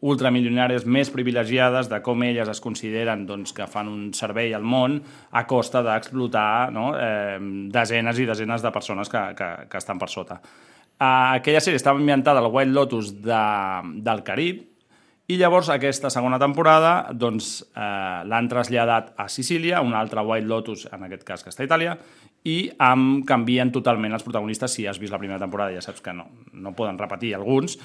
ultramilionàries 0.00 0.86
més 0.88 1.10
privilegiades 1.12 1.90
de 1.90 2.00
com 2.04 2.22
elles 2.24 2.48
es 2.48 2.62
consideren 2.64 3.26
doncs, 3.28 3.52
que 3.52 3.68
fan 3.68 3.90
un 3.90 4.08
servei 4.16 4.54
al 4.56 4.64
món 4.64 4.96
a 5.36 5.44
costa 5.46 5.84
d'explotar 5.84 6.70
no? 6.72 6.90
eh, 6.96 7.36
desenes 7.72 8.18
i 8.18 8.28
desenes 8.28 8.64
de 8.64 8.72
persones 8.72 9.12
que, 9.12 9.24
que, 9.36 9.50
que 9.68 9.80
estan 9.80 10.00
per 10.00 10.08
sota. 10.08 10.40
Uh, 11.00 11.40
aquella 11.40 11.62
sèrie 11.64 11.80
estava 11.80 11.96
ambientada 11.96 12.42
al 12.42 12.50
White 12.52 12.74
Lotus 12.76 13.14
de, 13.24 13.44
del 14.04 14.20
Carib 14.26 14.66
i 15.30 15.36
llavors 15.38 15.68
aquesta 15.70 16.10
segona 16.10 16.40
temporada 16.42 17.12
doncs, 17.14 17.60
eh, 17.62 18.22
l'han 18.26 18.48
traslladat 18.50 19.12
a 19.20 19.28
Sicília, 19.30 19.78
un 19.80 19.94
altre 19.94 20.24
White 20.26 20.48
Lotus, 20.50 20.88
en 20.90 21.04
aquest 21.06 21.22
cas 21.28 21.44
que 21.44 21.52
està 21.52 21.62
a 21.62 21.68
Itàlia, 21.68 21.92
i 22.50 22.56
amb, 22.82 23.20
canvien 23.28 23.70
totalment 23.70 24.16
els 24.16 24.24
protagonistes. 24.26 24.74
Si 24.74 24.88
has 24.90 24.98
vist 24.98 25.14
la 25.14 25.20
primera 25.22 25.38
temporada 25.38 25.76
ja 25.76 25.84
saps 25.84 26.02
que 26.02 26.16
no, 26.16 26.26
no 26.52 26.74
poden 26.74 26.98
repetir 26.98 27.36
alguns. 27.36 27.78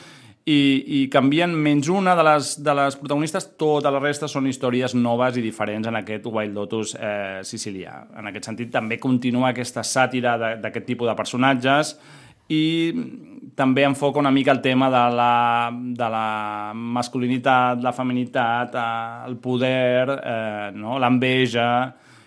I, 0.46 0.58
i 0.98 1.04
canvien 1.14 1.54
menys 1.54 1.90
una 1.94 2.16
de 2.18 2.26
les, 2.26 2.56
de 2.66 2.76
les 2.82 2.98
protagonistes, 2.98 3.52
tota 3.62 3.94
la 3.94 4.02
resta 4.02 4.30
són 4.32 4.50
històries 4.50 4.98
noves 4.98 5.38
i 5.38 5.46
diferents 5.46 5.90
en 5.90 6.02
aquest 6.02 6.26
Wild 6.26 6.58
Lotus 6.58 6.98
eh, 6.98 7.42
sicilià. 7.46 8.00
En 8.18 8.32
aquest 8.32 8.50
sentit, 8.50 8.74
també 8.74 8.98
continua 8.98 9.52
aquesta 9.52 9.86
sàtira 9.86 10.38
d'aquest 10.58 10.90
tipus 10.90 11.14
de 11.14 11.18
personatges 11.18 11.98
i 12.52 12.64
també 13.56 13.86
enfoca 13.88 14.20
una 14.20 14.32
mica 14.32 14.52
el 14.52 14.62
tema 14.62 14.90
de 14.92 15.04
la, 15.16 15.72
de 15.72 16.10
la 16.12 16.74
masculinitat, 16.76 17.82
la 17.84 17.94
feminitat, 17.96 18.76
eh, 18.76 19.28
el 19.30 19.38
poder, 19.38 20.10
eh, 20.22 20.72
no? 20.76 21.00
l'enveja... 21.00 21.70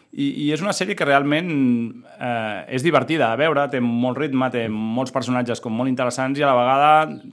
I, 0.08 0.24
I 0.40 0.44
és 0.56 0.62
una 0.64 0.72
sèrie 0.72 0.96
que 0.96 1.04
realment 1.04 1.50
eh, 2.16 2.62
és 2.74 2.82
divertida 2.82 3.26
a 3.28 3.36
veure, 3.36 3.66
té 3.68 3.76
molt 3.84 4.16
ritme, 4.18 4.48
té 4.50 4.62
molts 4.72 5.12
personatges 5.12 5.60
com 5.60 5.76
molt 5.76 5.92
interessants 5.92 6.40
i 6.40 6.42
a 6.42 6.48
la 6.48 6.56
vegada 6.56 6.88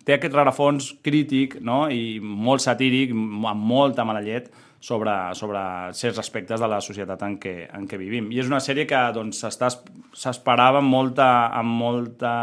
té 0.05 0.17
aquest 0.17 0.35
rarafons 0.35 0.89
crític 1.01 1.55
no? 1.63 1.85
i 1.87 2.19
molt 2.19 2.61
satíric, 2.61 3.15
amb 3.15 3.63
molta 3.71 4.03
mala 4.05 4.21
llet, 4.21 4.51
sobre, 4.85 5.13
sobre 5.33 5.59
certs 5.97 6.19
aspectes 6.21 6.61
de 6.61 6.67
la 6.69 6.77
societat 6.83 7.23
en 7.25 7.39
què, 7.41 7.53
en 7.73 7.87
què 7.89 7.97
vivim. 7.97 8.27
I 8.29 8.43
és 8.43 8.49
una 8.51 8.61
sèrie 8.61 8.85
que 8.85 8.99
doncs, 9.15 9.41
s'esperava 9.41 10.81
amb 10.83 10.93
molta, 10.93 11.29
amb, 11.57 11.73
molta, 11.79 12.33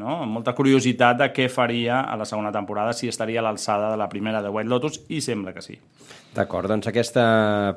no? 0.00 0.18
amb 0.24 0.40
molta 0.40 0.56
curiositat 0.58 1.20
de 1.22 1.30
què 1.36 1.46
faria 1.52 2.00
a 2.02 2.18
la 2.18 2.26
segona 2.26 2.50
temporada, 2.54 2.96
si 2.98 3.10
estaria 3.10 3.38
a 3.38 3.46
l'alçada 3.46 3.92
de 3.92 4.00
la 4.00 4.08
primera 4.10 4.42
de 4.42 4.50
White 4.50 4.72
Lotus, 4.72 5.04
i 5.14 5.22
sembla 5.22 5.54
que 5.54 5.62
sí. 5.62 5.78
D'acord, 6.34 6.66
doncs 6.72 6.90
aquesta 6.90 7.24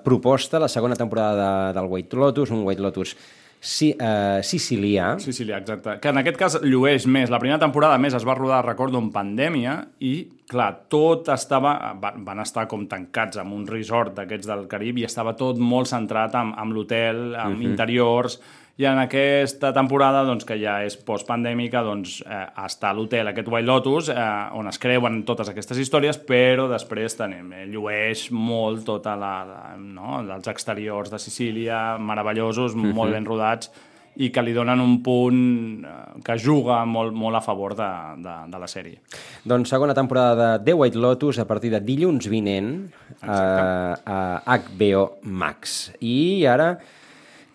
proposta, 0.03 0.57
la 0.57 0.71
segona 0.71 0.97
temporada 0.97 1.37
de, 1.37 1.75
del 1.77 1.91
White 1.91 2.17
Lotus, 2.17 2.55
un 2.55 2.65
White 2.65 2.81
Lotus 2.81 3.13
si, 3.59 3.89
eh, 3.99 4.39
sicilià, 4.43 5.17
Sicília, 5.19 5.57
exacte. 5.57 5.97
Que 5.99 6.09
en 6.09 6.17
aquest 6.21 6.37
cas 6.37 6.59
llueix 6.61 7.07
més. 7.07 7.29
La 7.29 7.39
primera 7.39 7.59
temporada, 7.59 7.97
més, 7.97 8.13
es 8.13 8.23
va 8.25 8.35
rodar, 8.35 8.63
recordo, 8.65 8.97
en 8.99 9.09
pandèmia 9.11 9.87
i, 9.99 10.27
clar, 10.47 10.83
tot 10.89 11.27
estava... 11.33 11.93
Van, 11.99 12.39
estar 12.39 12.67
com 12.67 12.85
tancats 12.87 13.37
en 13.41 13.51
un 13.51 13.65
resort 13.67 14.15
d'aquests 14.15 14.47
del 14.47 14.67
Carib 14.67 14.97
i 15.01 15.03
estava 15.05 15.33
tot 15.35 15.57
molt 15.57 15.87
centrat 15.87 16.35
en, 16.35 16.53
en 16.57 16.73
l'hotel, 16.73 17.35
en 17.35 17.57
Mhm. 17.57 17.61
interiors... 17.71 18.39
I 18.77 18.85
en 18.85 18.99
aquesta 19.01 19.71
temporada, 19.73 20.19
doncs, 20.21 20.45
que 20.45 20.53
ja 20.61 20.75
és 20.85 20.93
postpandèmica, 21.01 21.81
doncs, 21.81 22.19
eh, 22.21 22.43
està 22.61 22.91
a 22.91 22.93
l'hotel 22.93 23.31
aquest 23.31 23.47
White 23.49 23.65
Lotus, 23.65 24.09
eh, 24.13 24.15
on 24.53 24.67
es 24.69 24.77
creuen 24.77 25.23
totes 25.25 25.49
aquestes 25.49 25.79
històries, 25.81 26.19
però 26.21 26.67
després 26.69 27.17
tenim, 27.17 27.51
eh, 27.57 27.65
llueix 27.65 28.27
molt 28.31 28.85
tota 28.85 29.15
la, 29.17 29.33
la, 29.49 29.61
no? 29.81 30.19
els 30.21 30.47
exteriors 30.47 31.09
de 31.09 31.17
Sicília, 31.17 31.97
meravellosos, 31.97 32.75
Mhm. 32.75 32.93
molt 32.93 33.11
ben 33.17 33.25
rodats, 33.25 33.71
i 34.17 34.29
que 34.33 34.41
li 34.41 34.53
donen 34.53 34.79
un 34.79 35.01
punt 35.01 35.83
eh, 35.85 36.21
que 36.23 36.37
juga 36.37 36.83
molt, 36.85 37.13
molt 37.13 37.35
a 37.37 37.41
favor 37.41 37.73
de, 37.75 37.89
de, 38.17 38.35
de 38.51 38.59
la 38.59 38.67
sèrie. 38.67 38.99
doncs 39.43 39.69
segona 39.69 39.93
temporada 39.95 40.57
de 40.57 40.65
The 40.65 40.73
White 40.73 40.97
Lotus 40.97 41.39
a 41.39 41.45
partir 41.47 41.71
de 41.71 41.79
dilluns 41.81 42.27
vinent 42.27 42.91
eh, 43.23 43.27
a 43.27 44.41
HBO 44.45 45.17
Max. 45.23 45.91
I 46.01 46.45
ara 46.45 46.77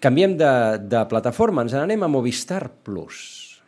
canviem 0.02 0.34
de, 0.36 0.78
de 0.90 1.04
plataforma, 1.06 1.62
ens 1.62 1.72
n'anem 1.76 2.02
a 2.02 2.08
Movistar 2.10 2.66
Plus. 2.82 3.62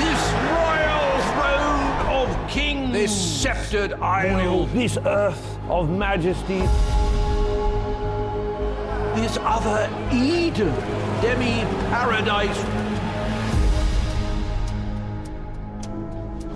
This 0.00 0.22
royal 0.50 1.22
throne 1.30 1.92
of 2.18 2.34
kings. 2.50 2.90
This 2.92 3.14
sceptered 3.14 3.94
isle. 4.02 4.66
This 4.74 4.98
earth 5.06 5.46
of 5.70 5.88
majesty. 5.88 6.66
This 9.14 9.38
other 9.38 9.86
Eden. 10.10 10.74
Demi 11.22 11.62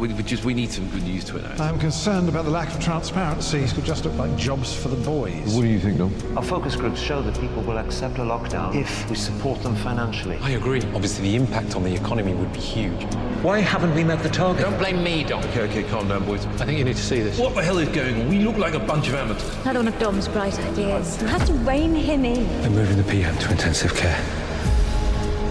we, 0.08 0.12
we 0.12 0.22
just 0.22 0.44
we 0.44 0.52
need 0.52 0.70
some 0.70 0.86
good 0.90 1.02
news 1.04 1.24
to 1.24 1.38
announce. 1.38 1.60
I'm 1.60 1.78
concerned 1.78 2.28
about 2.28 2.44
the 2.44 2.50
lack 2.50 2.68
of 2.74 2.78
transparency. 2.78 3.60
It 3.60 3.70
could 3.74 3.84
just 3.84 4.04
look 4.04 4.14
like 4.16 4.36
jobs 4.36 4.74
for 4.74 4.88
the 4.88 4.96
boys. 4.96 5.54
What 5.54 5.62
do 5.62 5.68
you 5.68 5.80
think, 5.80 5.96
Dom? 5.96 6.12
Our 6.36 6.42
focus 6.42 6.76
groups 6.76 7.00
show 7.00 7.22
that 7.22 7.40
people 7.40 7.62
will 7.62 7.78
accept 7.78 8.18
a 8.18 8.20
lockdown 8.20 8.74
if 8.74 9.08
we 9.08 9.16
support 9.16 9.62
them 9.62 9.74
financially. 9.76 10.36
I 10.42 10.50
agree. 10.50 10.82
Obviously, 10.94 11.30
the 11.30 11.36
impact 11.36 11.74
on 11.74 11.84
the 11.84 11.94
economy 11.94 12.34
would 12.34 12.52
be 12.52 12.60
huge. 12.60 13.02
Why 13.42 13.60
haven't 13.60 13.94
we 13.94 14.04
met 14.04 14.22
the 14.22 14.28
target? 14.28 14.62
Don't 14.62 14.78
blame 14.78 15.02
me, 15.02 15.24
Dom. 15.24 15.42
Okay, 15.44 15.62
okay, 15.62 15.82
calm 15.84 16.08
down, 16.08 16.26
boys. 16.26 16.44
I 16.44 16.66
think 16.66 16.78
you 16.78 16.84
need 16.84 16.96
to 16.96 17.02
see 17.02 17.20
this. 17.20 17.38
What 17.38 17.54
the 17.54 17.62
hell 17.62 17.78
is 17.78 17.88
going 17.88 18.20
on? 18.20 18.28
We 18.28 18.40
look 18.40 18.58
like 18.58 18.74
a 18.74 18.80
bunch 18.80 19.08
of 19.08 19.14
amateurs. 19.14 19.56
Another 19.62 19.78
one 19.78 19.88
of 19.88 19.98
Dom's 19.98 20.28
bright 20.28 20.58
ideas. 20.58 21.20
You 21.22 21.28
have 21.28 21.46
to 21.46 21.54
rein 21.54 21.94
him 21.94 22.26
in. 22.26 22.46
They're 22.60 22.70
moving 22.70 22.98
the 22.98 23.04
PM 23.04 23.38
to 23.38 23.50
intensive 23.50 23.94
care. 23.94 24.20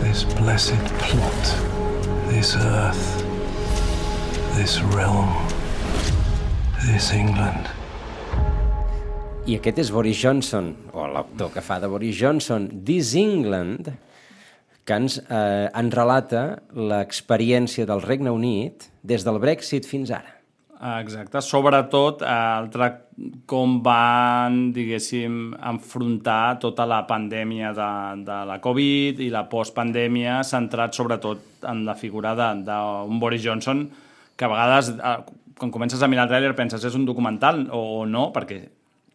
This 0.03 0.23
blessed 0.25 0.77
plot, 0.99 2.29
this 2.29 2.55
earth, 2.55 3.22
this 4.55 4.79
realm, 4.93 5.33
this 6.85 7.09
England. 7.11 7.65
I 9.49 9.57
aquest 9.57 9.79
és 9.81 9.89
Boris 9.91 10.19
Johnson, 10.21 10.69
o 10.93 11.07
l'actor 11.09 11.49
que 11.55 11.63
fa 11.65 11.79
de 11.81 11.89
Boris 11.89 12.15
Johnson, 12.19 12.67
This 12.85 13.15
England, 13.17 13.89
que 14.85 14.99
ens, 14.99 15.17
eh, 15.17 15.71
ens 15.73 15.95
relata 15.95 16.43
l'experiència 16.69 17.87
del 17.89 18.05
Regne 18.05 18.29
Unit 18.29 18.87
des 19.01 19.25
del 19.25 19.41
Brexit 19.41 19.89
fins 19.89 20.13
ara. 20.13 20.37
Exacte, 20.99 21.41
sobretot 21.41 22.21
eh, 22.21 22.37
el 22.59 22.69
trac 22.69 23.01
com 23.49 23.79
van, 23.81 24.69
diguéssim, 24.75 25.57
enfrontar 25.73 26.59
tota 26.61 26.85
la 26.85 27.03
pandèmia 27.09 27.73
de, 27.73 27.91
de 28.27 28.39
la 28.53 28.61
Covid 28.61 29.19
i 29.23 29.33
la 29.33 29.47
postpandèmia, 29.49 30.43
centrat 30.45 30.93
sobretot 30.93 31.65
en 31.65 31.85
la 31.87 31.97
figura 31.97 32.35
d'un 32.37 33.19
Boris 33.19 33.41
Johnson 33.41 33.87
que 34.35 34.45
a 34.45 34.51
vegades, 34.51 34.93
eh, 34.97 35.17
quan 35.59 35.71
comences 35.71 36.01
a 36.01 36.07
mirar 36.11 36.27
el 36.27 36.33
tràiler, 36.33 36.55
penses 36.57 36.83
és 36.83 36.95
un 36.97 37.05
documental 37.05 37.67
o, 37.71 38.05
no, 38.09 38.31
perquè 38.35 38.61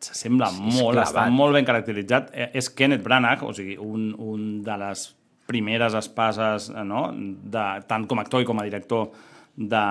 s'assembla 0.00 0.50
Sí, 0.54 0.60
molt, 0.78 0.94
clavat. 0.94 1.08
està 1.10 1.24
molt 1.34 1.56
ben 1.58 1.66
caracteritzat. 1.66 2.30
Eh, 2.32 2.50
És 2.60 2.70
Kenneth 2.70 3.02
Branagh, 3.02 3.42
o 3.42 3.52
sigui, 3.52 3.76
un, 3.82 4.12
un 4.18 4.62
de 4.62 4.76
les 4.78 5.08
primeres 5.48 5.94
espases, 5.98 6.68
eh, 6.70 6.84
no? 6.84 7.08
de, 7.16 7.64
tant 7.88 8.06
com 8.06 8.18
a 8.20 8.22
actor 8.22 8.44
i 8.44 8.46
com 8.46 8.60
a 8.60 8.66
director 8.68 9.08
de, 9.58 9.84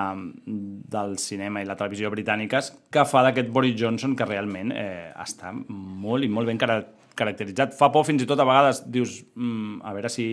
del 0.46 1.18
cinema 1.20 1.60
i 1.60 1.66
la 1.68 1.76
televisió 1.76 2.08
britàniques, 2.10 2.72
que 2.90 3.04
fa 3.04 3.22
d'aquest 3.26 3.50
Boris 3.52 3.76
Johnson 3.76 4.14
que 4.16 4.24
realment 4.24 4.72
eh, 4.72 5.10
està 5.20 5.52
molt 5.52 6.24
i 6.24 6.30
molt 6.32 6.48
ben 6.48 6.56
cara 6.60 6.80
caracteritzat. 7.18 7.74
Fa 7.76 7.90
por 7.92 8.06
fins 8.06 8.22
i 8.22 8.28
tot 8.30 8.38
a 8.40 8.46
vegades 8.46 8.84
dius, 8.86 9.18
mm, 9.34 9.80
a 9.82 9.92
veure 9.96 10.08
si 10.08 10.28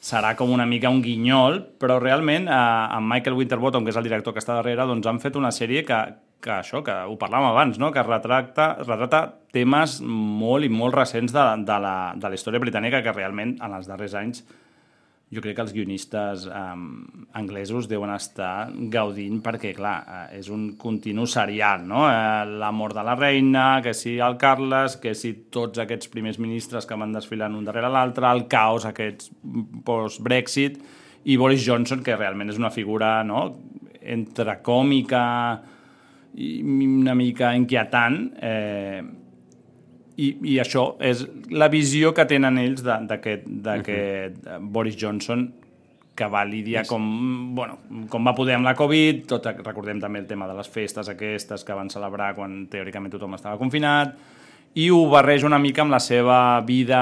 serà 0.00 0.32
com 0.36 0.50
una 0.50 0.64
mica 0.66 0.90
un 0.90 1.02
guinyol, 1.04 1.60
però 1.80 1.98
realment 2.00 2.48
eh, 2.48 2.56
amb 2.96 3.12
Michael 3.12 3.36
Winterbottom, 3.36 3.84
que 3.84 3.92
és 3.92 4.00
el 4.00 4.08
director 4.08 4.34
que 4.34 4.40
està 4.42 4.56
darrere, 4.56 4.88
doncs 4.88 5.06
han 5.06 5.20
fet 5.20 5.36
una 5.36 5.52
sèrie 5.52 5.84
que, 5.84 5.98
que 6.40 6.54
això, 6.56 6.80
que 6.86 6.94
ho 7.04 7.18
parlàvem 7.20 7.50
abans, 7.50 7.78
no? 7.78 7.92
que 7.92 8.04
retracta, 8.06 8.72
retrata 8.80 9.26
temes 9.52 9.98
molt 10.04 10.64
i 10.64 10.72
molt 10.72 10.96
recents 10.96 11.36
de, 11.36 11.44
de, 11.68 11.78
la, 11.84 11.94
de 12.16 12.32
la 12.32 12.40
història 12.40 12.62
britànica 12.64 13.02
que 13.04 13.14
realment 13.14 13.58
en 13.60 13.76
els 13.76 13.90
darrers 13.90 14.16
anys 14.16 14.44
jo 15.30 15.42
crec 15.42 15.54
que 15.54 15.62
els 15.62 15.74
guionistes 15.74 16.46
eh, 16.50 16.62
anglesos 17.38 17.86
deuen 17.90 18.10
estar 18.10 18.70
gaudint 18.90 19.38
perquè, 19.44 19.70
clar, 19.76 19.96
eh, 20.02 20.38
és 20.40 20.48
un 20.50 20.72
continu 20.80 21.26
serial, 21.30 21.84
no? 21.86 22.02
Eh, 22.10 22.56
la 22.58 22.72
mort 22.74 22.98
de 22.98 23.04
la 23.06 23.14
reina, 23.14 23.66
que 23.84 23.94
si 23.94 24.16
el 24.18 24.34
Carles, 24.40 24.98
que 25.02 25.14
si 25.14 25.32
tots 25.54 25.78
aquests 25.78 26.10
primers 26.10 26.40
ministres 26.42 26.86
que 26.86 26.98
van 26.98 27.14
desfilant 27.14 27.54
un 27.54 27.68
darrere 27.68 27.92
l'altre, 27.94 28.26
el 28.26 28.48
caos 28.50 28.88
aquests 28.90 29.30
post-Brexit, 29.86 30.82
i 31.30 31.36
Boris 31.36 31.62
Johnson, 31.62 32.02
que 32.02 32.16
realment 32.16 32.50
és 32.50 32.58
una 32.58 32.72
figura 32.74 33.20
no? 33.22 33.44
entre 34.00 34.56
còmica 34.64 35.22
i 36.40 36.52
una 36.64 37.14
mica 37.14 37.52
inquietant, 37.58 38.22
eh, 38.40 39.02
i, 40.20 40.28
i 40.52 40.58
això 40.62 40.84
és 41.00 41.24
la 41.52 41.70
visió 41.72 42.12
que 42.16 42.26
tenen 42.28 42.58
ells 42.60 42.84
d'aquest 42.84 43.48
d'aquest 43.64 44.48
Boris 44.60 44.98
Johnson 45.00 45.48
que 46.20 46.26
va 46.28 46.42
lidiar 46.44 46.84
com, 46.84 47.04
bueno, 47.56 47.78
com 48.12 48.26
va 48.28 48.34
poder 48.36 48.58
amb 48.58 48.68
la 48.68 48.74
Covid, 48.76 49.22
tot, 49.30 49.46
recordem 49.64 50.02
també 50.02 50.20
el 50.20 50.28
tema 50.28 50.48
de 50.50 50.56
les 50.58 50.68
festes 50.68 51.08
aquestes 51.08 51.64
que 51.64 51.76
van 51.76 51.88
celebrar 51.88 52.34
quan 52.36 52.66
teòricament 52.68 53.14
tothom 53.14 53.38
estava 53.38 53.56
confinat, 53.60 54.18
i 54.76 54.90
ho 54.92 55.00
barreja 55.10 55.48
una 55.48 55.58
mica 55.58 55.82
amb 55.82 55.94
la 55.94 56.02
seva 56.02 56.60
vida 56.66 57.00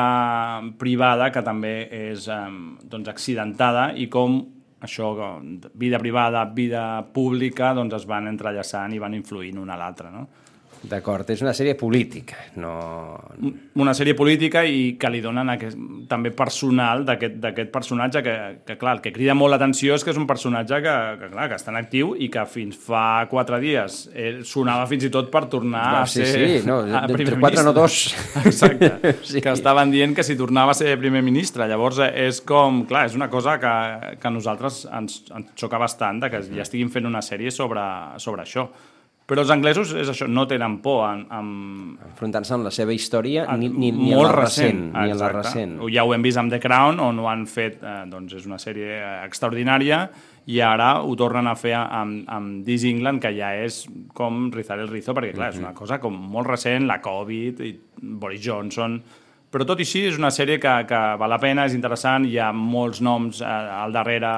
privada, 0.78 1.32
que 1.34 1.42
també 1.44 1.74
és 2.12 2.28
doncs, 2.28 3.10
accidentada, 3.10 3.90
i 3.98 4.06
com 4.12 4.38
això, 4.86 5.10
vida 5.74 5.98
privada, 5.98 6.44
vida 6.54 6.84
pública, 7.12 7.74
doncs 7.74 7.98
es 7.98 8.06
van 8.06 8.30
entrellaçant 8.30 8.94
i 8.94 9.02
van 9.02 9.18
influint 9.18 9.58
una 9.58 9.74
a 9.74 9.82
l'altra, 9.82 10.12
no? 10.14 10.28
D'acord, 10.86 11.26
és 11.34 11.40
una 11.42 11.52
sèrie 11.56 11.74
política, 11.74 12.36
no... 12.62 13.18
una 13.82 13.94
sèrie 13.96 14.14
política 14.14 14.62
i 14.62 14.92
que 15.00 15.08
li 15.10 15.18
donen 15.20 15.50
aquest, 15.50 15.78
també 16.10 16.30
personal 16.30 17.02
d'aquest 17.08 17.72
personatge 17.72 18.22
que, 18.22 18.34
que, 18.66 18.76
clar, 18.78 18.96
el 18.96 19.02
que 19.02 19.10
crida 19.14 19.34
molt 19.34 19.56
l'atenció 19.56 19.96
és 19.98 20.04
que 20.06 20.12
és 20.14 20.20
un 20.20 20.26
personatge 20.28 20.78
que, 20.84 20.94
que, 21.18 21.30
clar, 21.32 21.48
que 21.50 21.58
està 21.58 21.72
en 21.72 21.80
actiu 21.80 22.12
i 22.14 22.28
que 22.30 22.44
fins 22.46 22.78
fa 22.78 23.26
quatre 23.30 23.58
dies 23.62 23.98
eh, 24.14 24.28
sonava 24.46 24.86
fins 24.90 25.08
i 25.08 25.10
tot 25.14 25.32
per 25.34 25.46
tornar 25.50 25.86
No, 25.96 26.02
a 26.02 26.06
sí, 26.10 26.22
ser 26.22 26.44
sí, 26.46 26.60
no, 26.68 26.78
a 26.84 27.02
d'entre 27.06 27.24
primer 27.24 27.40
quatre 27.42 27.64
no 27.66 27.72
dos. 27.76 27.98
Exacte, 28.44 28.92
Sí. 29.28 29.42
que 29.42 29.52
estaven 29.52 29.90
dient 29.90 30.14
que 30.14 30.24
si 30.26 30.36
tornava 30.38 30.72
a 30.72 30.78
ser 30.78 30.94
primer 31.00 31.24
ministre. 31.26 31.66
Llavors 31.68 31.98
eh, 32.04 32.12
és 32.28 32.38
com, 32.46 32.84
clar, 32.88 33.06
és 33.10 33.16
una 33.18 33.28
cosa 33.32 33.58
que, 33.58 33.74
que 34.20 34.30
a 34.30 34.32
nosaltres 34.34 34.84
ens, 34.94 35.24
ens 35.34 35.50
xoca 35.58 35.80
bastant 35.80 36.22
de 36.22 36.30
que 36.30 36.42
ja 36.52 36.62
estiguin 36.62 36.92
fent 36.94 37.08
una 37.10 37.24
sèrie 37.24 37.50
sobre, 37.54 37.82
sobre 38.22 38.46
això. 38.46 38.68
Però 39.28 39.42
els 39.44 39.50
anglesos 39.52 39.90
és 39.92 40.08
això, 40.08 40.24
no 40.24 40.46
tenen 40.48 40.78
por 40.80 41.02
en, 41.04 41.26
en, 41.36 41.48
Enfrontant-se 42.06 42.54
amb 42.56 42.64
la 42.64 42.72
seva 42.72 42.94
història, 42.96 43.44
ni, 43.60 43.68
ni, 43.68 43.90
ni 43.92 44.14
en 44.14 44.16
molt 44.16 44.30
la 44.30 44.38
recent, 44.38 44.80
recent, 44.86 44.94
ni 44.96 45.12
en 45.12 45.20
la 45.20 45.28
recent. 45.34 45.74
Ja 45.92 46.06
ho 46.08 46.14
hem 46.16 46.24
vist 46.24 46.40
amb 46.40 46.54
The 46.54 46.60
Crown, 46.62 46.96
on 47.04 47.20
ho 47.20 47.28
han 47.28 47.44
fet, 47.50 47.76
eh, 47.82 47.98
doncs 48.08 48.38
és 48.40 48.48
una 48.48 48.56
sèrie 48.62 48.88
eh, 48.96 49.12
extraordinària, 49.26 50.00
i 50.48 50.62
ara 50.64 50.94
ho 51.04 51.12
tornen 51.20 51.50
a 51.50 51.54
fer 51.60 51.74
amb, 51.76 52.22
amb 52.32 52.64
This 52.64 52.88
England, 52.88 53.20
que 53.20 53.34
ja 53.36 53.52
és 53.60 53.82
com 54.16 54.46
rizar 54.54 54.80
el 54.80 54.88
rizo, 54.88 55.12
perquè 55.12 55.36
clar, 55.36 55.52
és 55.52 55.60
una 55.60 55.76
cosa 55.76 56.00
com 56.00 56.16
molt 56.16 56.48
recent, 56.48 56.88
la 56.88 57.02
Covid, 57.04 57.64
i 57.68 57.74
Boris 58.00 58.44
Johnson... 58.48 59.00
Però 59.48 59.64
tot 59.64 59.80
i 59.80 59.84
així 59.86 60.02
és 60.04 60.16
una 60.20 60.28
sèrie 60.28 60.58
que, 60.60 60.72
que 60.84 60.98
val 61.16 61.30
la 61.32 61.38
pena, 61.40 61.64
és 61.64 61.72
interessant, 61.72 62.26
hi 62.28 62.34
ha 62.36 62.50
molts 62.52 63.00
noms 63.00 63.38
eh, 63.40 63.48
al 63.48 63.94
darrere 63.96 64.30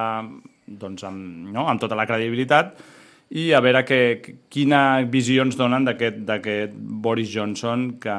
doncs, 0.67 1.03
amb, 1.03 1.49
no? 1.51 1.65
amb 1.67 1.83
tota 1.83 1.97
la 1.99 2.05
credibilitat, 2.07 2.75
i 3.31 3.51
a 3.55 3.61
veure 3.63 3.85
que, 3.87 3.99
quina 4.51 5.01
visió 5.07 5.45
ens 5.45 5.55
donen 5.59 5.85
d'aquest 5.87 6.73
Boris 6.75 7.31
Johnson 7.31 7.93
que 8.01 8.15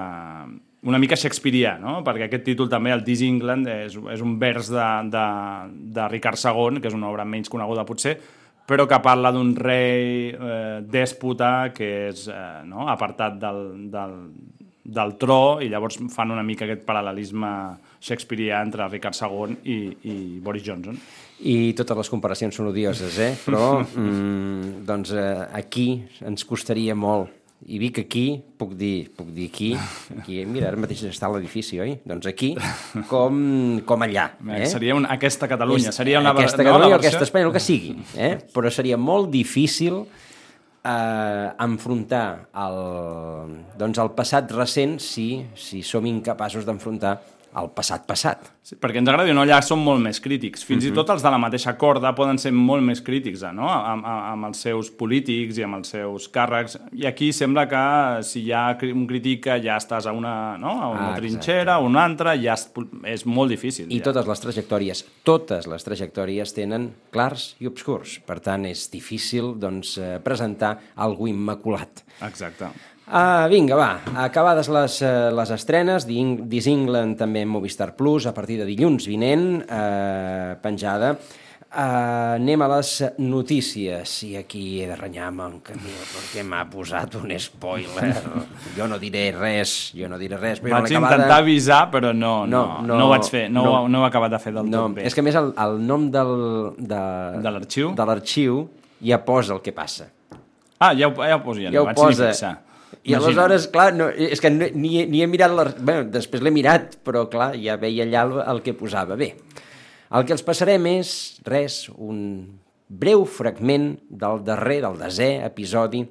una 0.83 0.99
mica 0.99 1.19
shakespearià, 1.19 1.77
no? 1.79 2.01
perquè 2.03 2.27
aquest 2.27 2.47
títol 2.49 2.71
també, 2.73 2.91
el 2.95 3.05
This 3.07 3.23
England, 3.27 3.69
és, 3.71 3.99
és 4.17 4.23
un 4.25 4.39
vers 4.41 4.71
de, 4.73 4.87
de, 5.13 5.27
de 5.95 6.07
Ricard 6.11 6.41
II, 6.41 6.81
que 6.81 6.91
és 6.91 6.97
una 6.97 7.11
obra 7.13 7.29
menys 7.29 7.53
coneguda 7.53 7.85
potser, 7.87 8.17
però 8.67 8.87
que 8.89 8.99
parla 9.03 9.31
d'un 9.35 9.53
rei 9.59 10.33
eh, 10.33 10.81
dèspota 10.89 11.53
que 11.75 11.93
és 12.09 12.27
eh, 12.31 12.63
no? 12.67 12.89
apartat 12.91 13.39
del, 13.43 13.63
del, 13.93 14.17
del 14.83 15.17
tro 15.21 15.61
i 15.63 15.69
llavors 15.71 15.99
fan 16.15 16.35
una 16.35 16.45
mica 16.47 16.67
aquest 16.67 16.87
paral·lelisme 16.87 17.51
shakespearià 18.03 18.63
entre 18.65 18.89
Ricard 18.89 19.19
II 19.19 19.59
i, 19.63 19.79
i 20.09 20.17
Boris 20.43 20.65
Johnson. 20.67 20.99
I 21.43 21.73
totes 21.75 21.97
les 21.99 22.11
comparacions 22.13 22.55
són 22.55 22.69
odioses, 22.71 23.17
eh? 23.19 23.33
Però, 23.45 23.81
mm, 23.99 24.83
doncs, 24.87 25.11
eh, 25.17 25.47
aquí 25.59 25.87
ens 26.27 26.45
costaria 26.47 26.95
molt. 26.95 27.39
I 27.63 27.79
dic 27.79 28.01
aquí, 28.03 28.25
puc 28.59 28.73
dir, 28.75 29.11
puc 29.15 29.29
dir 29.31 29.45
aquí, 29.53 29.69
aquí, 30.19 30.41
mira, 30.51 30.67
ara 30.73 30.79
mateix 30.83 31.05
està 31.07 31.29
l'edifici, 31.31 31.77
oi? 31.79 31.93
Doncs 32.11 32.27
aquí, 32.27 32.49
com, 33.07 33.37
com 33.87 34.03
allà. 34.03 34.25
Eh? 34.51 34.65
Seria 34.67 34.97
una, 34.99 35.13
aquesta 35.15 35.47
Catalunya, 35.47 35.93
És- 35.93 35.99
seria 36.01 36.19
una... 36.19 36.33
Aquesta 36.35 36.59
no, 36.59 36.73
Catalunya 36.73 36.91
la 36.91 36.97
o 36.97 36.99
aquesta 36.99 37.21
versió- 37.21 37.29
Espanya, 37.31 37.47
el 37.47 37.55
que 37.55 37.63
sigui. 37.63 37.93
Eh? 38.19 38.33
Però 38.51 38.71
seria 38.75 38.99
molt 38.99 39.31
difícil 39.31 40.01
eh, 40.83 41.49
enfrontar 41.63 42.25
el, 42.65 42.81
doncs 43.79 44.03
el 44.03 44.11
passat 44.19 44.51
recent 44.59 44.99
si, 45.03 45.29
si 45.55 45.85
som 45.87 46.07
incapaços 46.11 46.67
d'enfrontar 46.67 47.21
el 47.61 47.69
passat 47.77 48.07
passat. 48.09 48.47
Sí, 48.63 48.77
perquè 48.79 49.01
ens 49.03 49.09
agradi 49.11 49.33
o 49.33 49.35
no, 49.35 49.43
allà 49.43 49.59
són 49.65 49.81
molt 49.83 50.01
més 50.01 50.21
crítics. 50.23 50.63
Fins 50.65 50.85
Mhm. 50.85 50.93
i 50.93 50.95
tot 50.95 51.11
els 51.11 51.23
de 51.23 51.31
la 51.31 51.39
mateixa 51.39 51.77
corda 51.77 52.15
poden 52.15 52.39
ser 52.39 52.53
molt 52.53 52.83
més 52.83 53.03
crítics 53.03 53.43
eh, 53.43 53.53
no? 53.53 53.69
amb, 53.69 54.05
amb, 54.07 54.45
els 54.47 54.59
seus 54.59 54.91
polítics 54.91 55.59
i 55.59 55.63
amb 55.65 55.75
els 55.77 55.89
seus 55.89 56.29
càrrecs. 56.31 56.79
I 56.93 57.07
aquí 57.07 57.33
sembla 57.33 57.67
que 57.69 58.23
si 58.23 58.45
hi 58.45 58.53
ha 58.53 58.77
un 58.95 59.07
crític 59.07 59.45
ja 59.63 59.77
estàs 59.77 60.07
a 60.07 60.13
una, 60.13 60.57
no? 60.59 60.71
a 60.83 60.89
una 60.89 61.13
Ah, 61.13 61.17
trinxera, 61.17 61.75
a 61.75 61.79
una 61.81 62.05
altra, 62.05 62.37
ja 62.41 62.55
és, 62.55 62.71
és 63.05 63.27
molt 63.27 63.51
difícil. 63.51 63.91
I 63.91 63.99
ja. 63.99 64.05
totes 64.05 64.27
les 64.27 64.41
trajectòries, 64.41 65.05
totes 65.25 65.67
les 65.67 65.85
trajectòries 65.85 66.55
tenen 66.55 66.93
clars 67.11 67.57
i 67.61 67.67
obscurs. 67.67 68.21
Per 68.25 68.39
tant, 68.41 68.65
és 68.65 68.89
difícil 68.91 69.59
doncs, 69.59 69.99
eh, 69.99 70.19
presentar 70.23 70.79
algú 70.97 71.27
immaculat. 71.29 72.03
Exacte. 72.23 72.67
Ah, 73.07 73.49
vinga, 73.51 73.77
va, 73.77 74.01
acabades 74.23 74.69
les, 74.71 75.03
eh, 75.03 75.31
les 75.35 75.51
estrenes, 75.51 76.07
This 76.07 76.67
England 76.71 77.19
també 77.19 77.43
en 77.43 77.49
Movistar 77.49 77.97
Plus, 77.97 78.27
a 78.27 78.33
partir 78.33 78.59
de 78.59 78.65
dilluns 78.65 79.07
vinent, 79.07 79.65
eh, 79.69 80.57
penjada. 80.63 81.17
Uh, 81.73 82.37
anem 82.37 82.61
a 82.61 82.67
les 82.69 82.89
notícies 83.17 84.11
i 84.27 84.35
aquí 84.37 84.83
he 84.83 84.87
de 84.91 84.93
renyar 84.93 85.31
amb 85.31 85.41
en 85.41 85.55
Camil 85.65 86.03
perquè 86.05 86.43
m'ha 86.45 86.67
posat 86.69 87.15
un 87.17 87.33
spoiler 87.41 88.11
jo 88.77 88.89
no 88.91 88.99
diré 89.01 89.23
res 89.33 89.89
jo 89.97 90.05
no 90.05 90.19
diré 90.21 90.37
res 90.37 90.61
però 90.61 90.83
Vaig 90.83 90.91
jo 90.91 90.99
intentar 90.99 91.15
acabada... 91.15 91.39
avisar, 91.41 91.87
però 91.89 92.11
no, 92.13 92.45
no, 92.45 92.83
no, 92.85 92.99
no 92.99 93.07
ho 93.07 93.15
vaig 93.15 93.25
fer, 93.25 93.47
no, 93.49 93.65
no. 93.65 93.89
no 93.89 94.03
ho 94.03 94.05
he 94.05 94.11
acabat 94.11 94.35
de 94.35 94.43
fer 94.45 94.53
del 94.53 94.69
no, 94.69 94.83
tot 94.83 94.99
bé. 94.99 95.07
és 95.09 95.17
que 95.17 95.25
a 95.25 95.27
més 95.31 95.39
el, 95.41 95.49
el 95.65 95.81
nom 95.89 96.11
del, 96.13 96.35
de, 96.77 97.01
De 97.41 97.55
l'arxiu? 97.57 97.95
de 97.97 98.09
l'arxiu 98.11 98.67
ja 99.01 99.23
posa 99.25 99.57
el 99.57 99.65
que 99.65 99.73
passa 99.73 100.11
Ah, 100.83 100.93
ja 100.99 101.07
ho, 101.07 101.15
ja 101.15 101.37
ho 101.37 101.43
poso, 101.45 101.61
ja, 101.63 101.71
ja 101.71 101.79
no 101.79 101.85
ho 101.85 101.89
vaig 101.89 101.97
posa 101.97 102.27
ni 102.27 102.33
fixar. 102.35 102.53
I 103.03 103.15
aleshores, 103.19 103.67
clar, 103.73 103.91
no, 103.97 104.09
és 104.11 104.41
que 104.43 104.51
no, 104.53 104.69
ni, 104.79 105.07
ni 105.11 105.23
he 105.25 105.27
mirat 105.27 105.51
la, 105.55 105.67
bueno, 105.79 106.07
després 106.15 106.43
l'he 106.45 106.53
mirat 106.55 107.01
però 107.03 107.25
clar, 107.31 107.53
ja 107.59 107.75
veia 107.81 108.07
allà 108.07 108.23
el, 108.29 108.37
el 108.55 108.63
que 108.63 108.77
posava 108.79 109.19
bé, 109.19 109.33
el 110.13 110.27
que 110.29 110.37
els 110.37 110.45
passarem 110.47 110.87
és, 110.93 111.11
res, 111.49 111.87
un 111.97 112.21
breu 112.93 113.25
fragment 113.25 113.97
del 114.09 114.45
darrer, 114.47 114.83
del 114.85 115.01
desè 115.01 115.33
episodi 115.47 116.05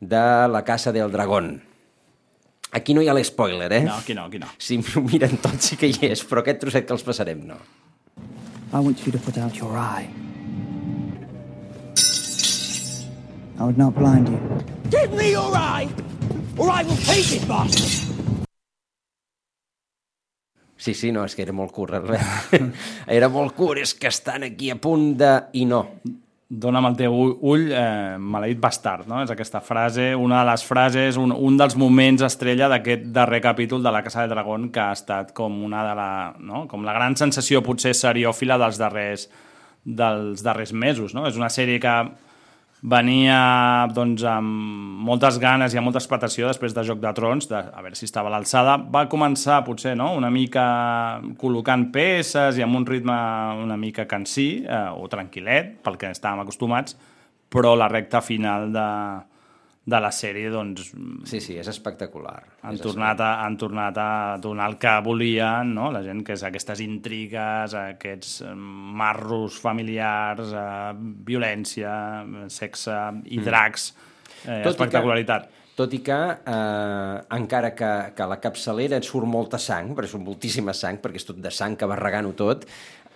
de 0.00 0.26
La 0.50 0.64
Casa 0.64 0.92
del 0.92 1.12
Dragón. 1.12 1.54
Aquí 2.72 2.94
no 2.94 3.02
hi 3.02 3.08
ha 3.08 3.14
l'espoiler, 3.14 3.70
eh? 3.72 3.82
No, 3.86 3.94
aquí 4.00 4.14
no, 4.16 4.26
aquí 4.26 4.40
no. 4.40 4.48
Si 4.58 4.78
m'ho 4.80 5.02
miren 5.06 5.38
tots 5.40 5.70
sí 5.70 5.78
que 5.80 5.88
hi 5.88 6.10
és, 6.10 6.24
però 6.26 6.42
aquest 6.42 6.64
trosset 6.64 6.88
que 6.88 6.96
els 6.96 7.04
passarem 7.06 7.44
no. 7.46 7.60
I 8.72 8.80
want 8.80 9.06
you 9.06 9.12
to 9.12 9.18
put 9.18 9.38
out 9.38 9.56
your 9.56 9.76
eye. 9.78 10.10
I 13.58 13.62
would 13.62 13.78
not 13.78 13.94
blind 13.94 14.28
you. 14.28 14.40
Give 14.90 15.12
me 15.12 15.30
your 15.30 15.54
eye, 15.56 15.88
or 16.58 16.70
I 16.70 16.84
will 16.84 17.00
take 17.04 17.36
it, 17.36 17.46
bastard! 17.48 18.06
Sí, 20.76 20.94
sí, 20.94 21.10
no, 21.10 21.24
és 21.26 21.34
que 21.34 21.42
era 21.42 21.54
molt 21.56 21.72
curt, 21.74 22.04
era 23.18 23.28
molt 23.32 23.56
curt, 23.56 23.80
és 23.82 23.94
que 23.96 24.10
estan 24.12 24.44
aquí 24.46 24.70
a 24.70 24.76
punt 24.78 25.16
de... 25.18 25.32
I 25.58 25.64
no. 25.66 25.82
Dóna'm 26.46 26.86
el 26.86 26.94
teu 26.94 27.14
ull, 27.16 27.64
eh, 27.74 28.18
maleït 28.22 28.60
bastard, 28.62 29.08
no? 29.10 29.18
És 29.24 29.32
aquesta 29.32 29.58
frase, 29.64 30.12
una 30.14 30.44
de 30.44 30.50
les 30.52 30.62
frases, 30.62 31.16
un, 31.18 31.32
un 31.34 31.56
dels 31.58 31.74
moments 31.80 32.22
estrella 32.22 32.68
d'aquest 32.70 33.08
darrer 33.16 33.40
capítol 33.42 33.82
de 33.82 33.90
La 33.90 34.04
Casa 34.06 34.22
del 34.22 34.30
Dragón 34.30 34.68
que 34.70 34.84
ha 34.84 34.92
estat 34.94 35.32
com 35.34 35.56
una 35.66 35.82
de 35.88 35.96
la... 35.98 36.10
No? 36.38 36.66
Com 36.70 36.86
la 36.86 36.94
gran 36.94 37.18
sensació 37.18 37.64
potser 37.66 37.96
seriòfila 37.98 38.60
dels 38.62 38.78
darrers, 38.78 39.26
dels 39.82 40.46
darrers 40.46 40.70
mesos, 40.70 41.16
no? 41.18 41.26
És 41.26 41.40
una 41.40 41.50
sèrie 41.50 41.82
que 41.82 41.96
venia 42.82 43.86
doncs, 43.94 44.24
amb 44.28 45.04
moltes 45.06 45.38
ganes 45.42 45.74
i 45.74 45.80
amb 45.80 45.88
molta 45.88 46.00
expectació 46.02 46.50
després 46.50 46.74
de 46.76 46.84
Joc 46.86 47.00
de 47.02 47.12
Trons, 47.16 47.48
de, 47.50 47.56
a 47.56 47.84
veure 47.84 47.96
si 47.98 48.06
estava 48.08 48.30
a 48.30 48.34
l'alçada. 48.36 48.76
Va 48.92 49.06
començar, 49.10 49.62
potser, 49.66 49.96
no? 49.98 50.12
una 50.16 50.30
mica 50.30 50.66
col·locant 51.40 51.88
peces 51.94 52.60
i 52.60 52.66
amb 52.66 52.76
un 52.80 52.86
ritme 52.86 53.16
una 53.62 53.78
mica 53.80 54.06
cansí 54.10 54.64
eh, 54.64 54.82
o 54.96 55.08
tranquil·let, 55.12 55.78
pel 55.86 55.98
que 56.00 56.12
estàvem 56.12 56.44
acostumats, 56.44 56.98
però 57.52 57.74
la 57.78 57.88
recta 57.88 58.20
final 58.20 58.70
de, 58.74 58.88
de 59.86 59.98
la 60.02 60.08
sèrie, 60.10 60.48
doncs... 60.50 60.88
Sí, 61.30 61.38
sí, 61.40 61.54
és 61.60 61.68
espectacular. 61.70 62.40
Han, 62.66 62.74
és 62.74 62.82
tornat 62.82 63.20
a, 63.22 63.28
han 63.44 63.54
tornat 63.60 63.98
a 64.02 64.08
donar 64.42 64.66
el 64.72 64.78
que 64.82 64.94
volien, 65.06 65.70
no? 65.76 65.92
la 65.94 66.02
gent, 66.02 66.24
que 66.26 66.34
és 66.34 66.42
aquestes 66.48 66.82
intrigues, 66.82 67.76
aquests 67.78 68.40
eh, 68.48 68.54
marros 68.58 69.60
familiars, 69.62 70.50
eh, 70.50 70.96
violència, 71.30 71.92
sexe 72.50 72.96
i 73.30 73.38
dracs, 73.46 73.92
eh, 74.42 74.58
Tot 74.64 74.72
i 74.72 74.74
espectacularitat. 74.74 75.46
Que, 75.46 75.62
tot 75.76 75.94
i 75.94 76.02
que, 76.02 76.18
eh, 76.50 77.16
encara 77.38 77.70
que, 77.78 77.92
que 78.16 78.26
la 78.26 78.40
capçalera 78.42 78.98
et 78.98 79.06
surt 79.06 79.28
molta 79.30 79.60
sang, 79.62 79.94
perquè 79.94 80.10
surt 80.16 80.26
moltíssima 80.26 80.74
sang, 80.74 80.98
perquè 81.04 81.22
és 81.22 81.30
tot 81.30 81.38
de 81.38 81.52
sang 81.54 81.78
que 81.78 81.86
va 81.86 81.98
regant-ho 82.00 82.34
tot, 82.34 82.66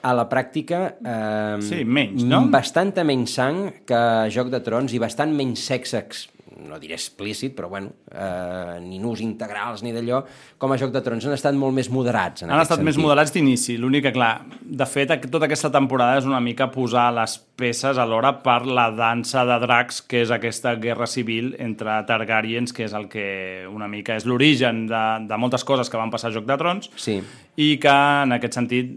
a 0.07 0.15
la 0.17 0.29
pràctica... 0.31 0.85
Eh, 1.03 1.57
Sí, 1.67 1.83
menys, 1.85 2.23
no? 2.25 2.45
Bastanta 2.53 3.03
menys 3.05 3.35
sang 3.37 3.67
que 3.89 3.99
Joc 4.33 4.49
de 4.55 4.63
Trons 4.65 4.95
i 4.97 5.01
bastant 5.03 5.35
menys 5.37 5.67
sexe 5.67 5.99
ex- 6.05 6.29
no 6.69 6.79
diré 6.79 6.95
explícit, 6.95 7.55
però 7.57 7.69
bueno, 7.69 7.93
eh, 8.11 8.79
ni 8.83 8.99
nus 8.99 9.21
integrals 9.25 9.83
ni 9.83 9.93
d'allò, 9.93 10.23
com 10.59 10.73
a 10.73 10.79
Joc 10.81 10.93
de 10.95 11.01
Trons 11.03 11.25
han 11.27 11.33
estat 11.37 11.55
molt 11.59 11.75
més 11.75 11.89
moderats. 11.91 12.43
En 12.43 12.51
Han 12.51 12.61
estat 12.61 12.81
més 12.83 12.95
sentit. 12.95 13.07
moderats 13.07 13.33
d'inici. 13.33 13.77
L'únic 13.79 14.05
que, 14.09 14.13
clar, 14.13 14.45
de 14.61 14.87
fet, 14.87 15.13
tota 15.31 15.47
aquesta 15.49 15.71
temporada 15.73 16.19
és 16.19 16.27
una 16.29 16.41
mica 16.41 16.71
posar 16.71 17.09
les 17.15 17.39
peces 17.61 17.99
alhora 17.99 18.35
per 18.43 18.67
la 18.67 18.91
dansa 18.91 19.45
de 19.45 19.59
dracs, 19.61 20.01
que 20.03 20.23
és 20.23 20.31
aquesta 20.31 20.75
guerra 20.77 21.07
civil 21.07 21.55
entre 21.59 22.03
Targaryens, 22.07 22.73
que 22.73 22.85
és 22.85 22.93
el 22.97 23.09
que 23.09 23.67
una 23.71 23.89
mica 23.89 24.17
és 24.17 24.25
l'origen 24.27 24.87
de, 24.89 25.05
de 25.29 25.37
moltes 25.37 25.65
coses 25.65 25.91
que 25.91 25.97
van 26.01 26.11
passar 26.11 26.31
a 26.31 26.35
Joc 26.35 26.47
de 26.47 26.57
Trons, 26.57 26.91
Sí. 26.97 27.21
i 27.57 27.77
que, 27.79 27.89
en 28.25 28.33
aquest 28.33 28.55
sentit, 28.55 28.91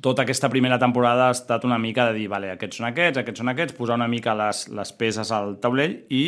tota 0.00 0.22
aquesta 0.22 0.48
primera 0.48 0.78
temporada 0.78 1.28
ha 1.28 1.32
estat 1.32 1.64
una 1.64 1.78
mica 1.78 2.06
de 2.08 2.14
dir, 2.18 2.28
vale, 2.28 2.50
aquests 2.54 2.76
són 2.80 2.86
aquests, 2.88 3.18
aquests 3.20 3.38
són 3.42 3.48
aquests, 3.52 3.74
posar 3.76 3.96
una 4.00 4.08
mica 4.08 4.34
les, 4.34 4.68
les 4.68 4.92
peces 4.92 5.30
al 5.32 5.58
taulell 5.60 5.98
i 6.08 6.22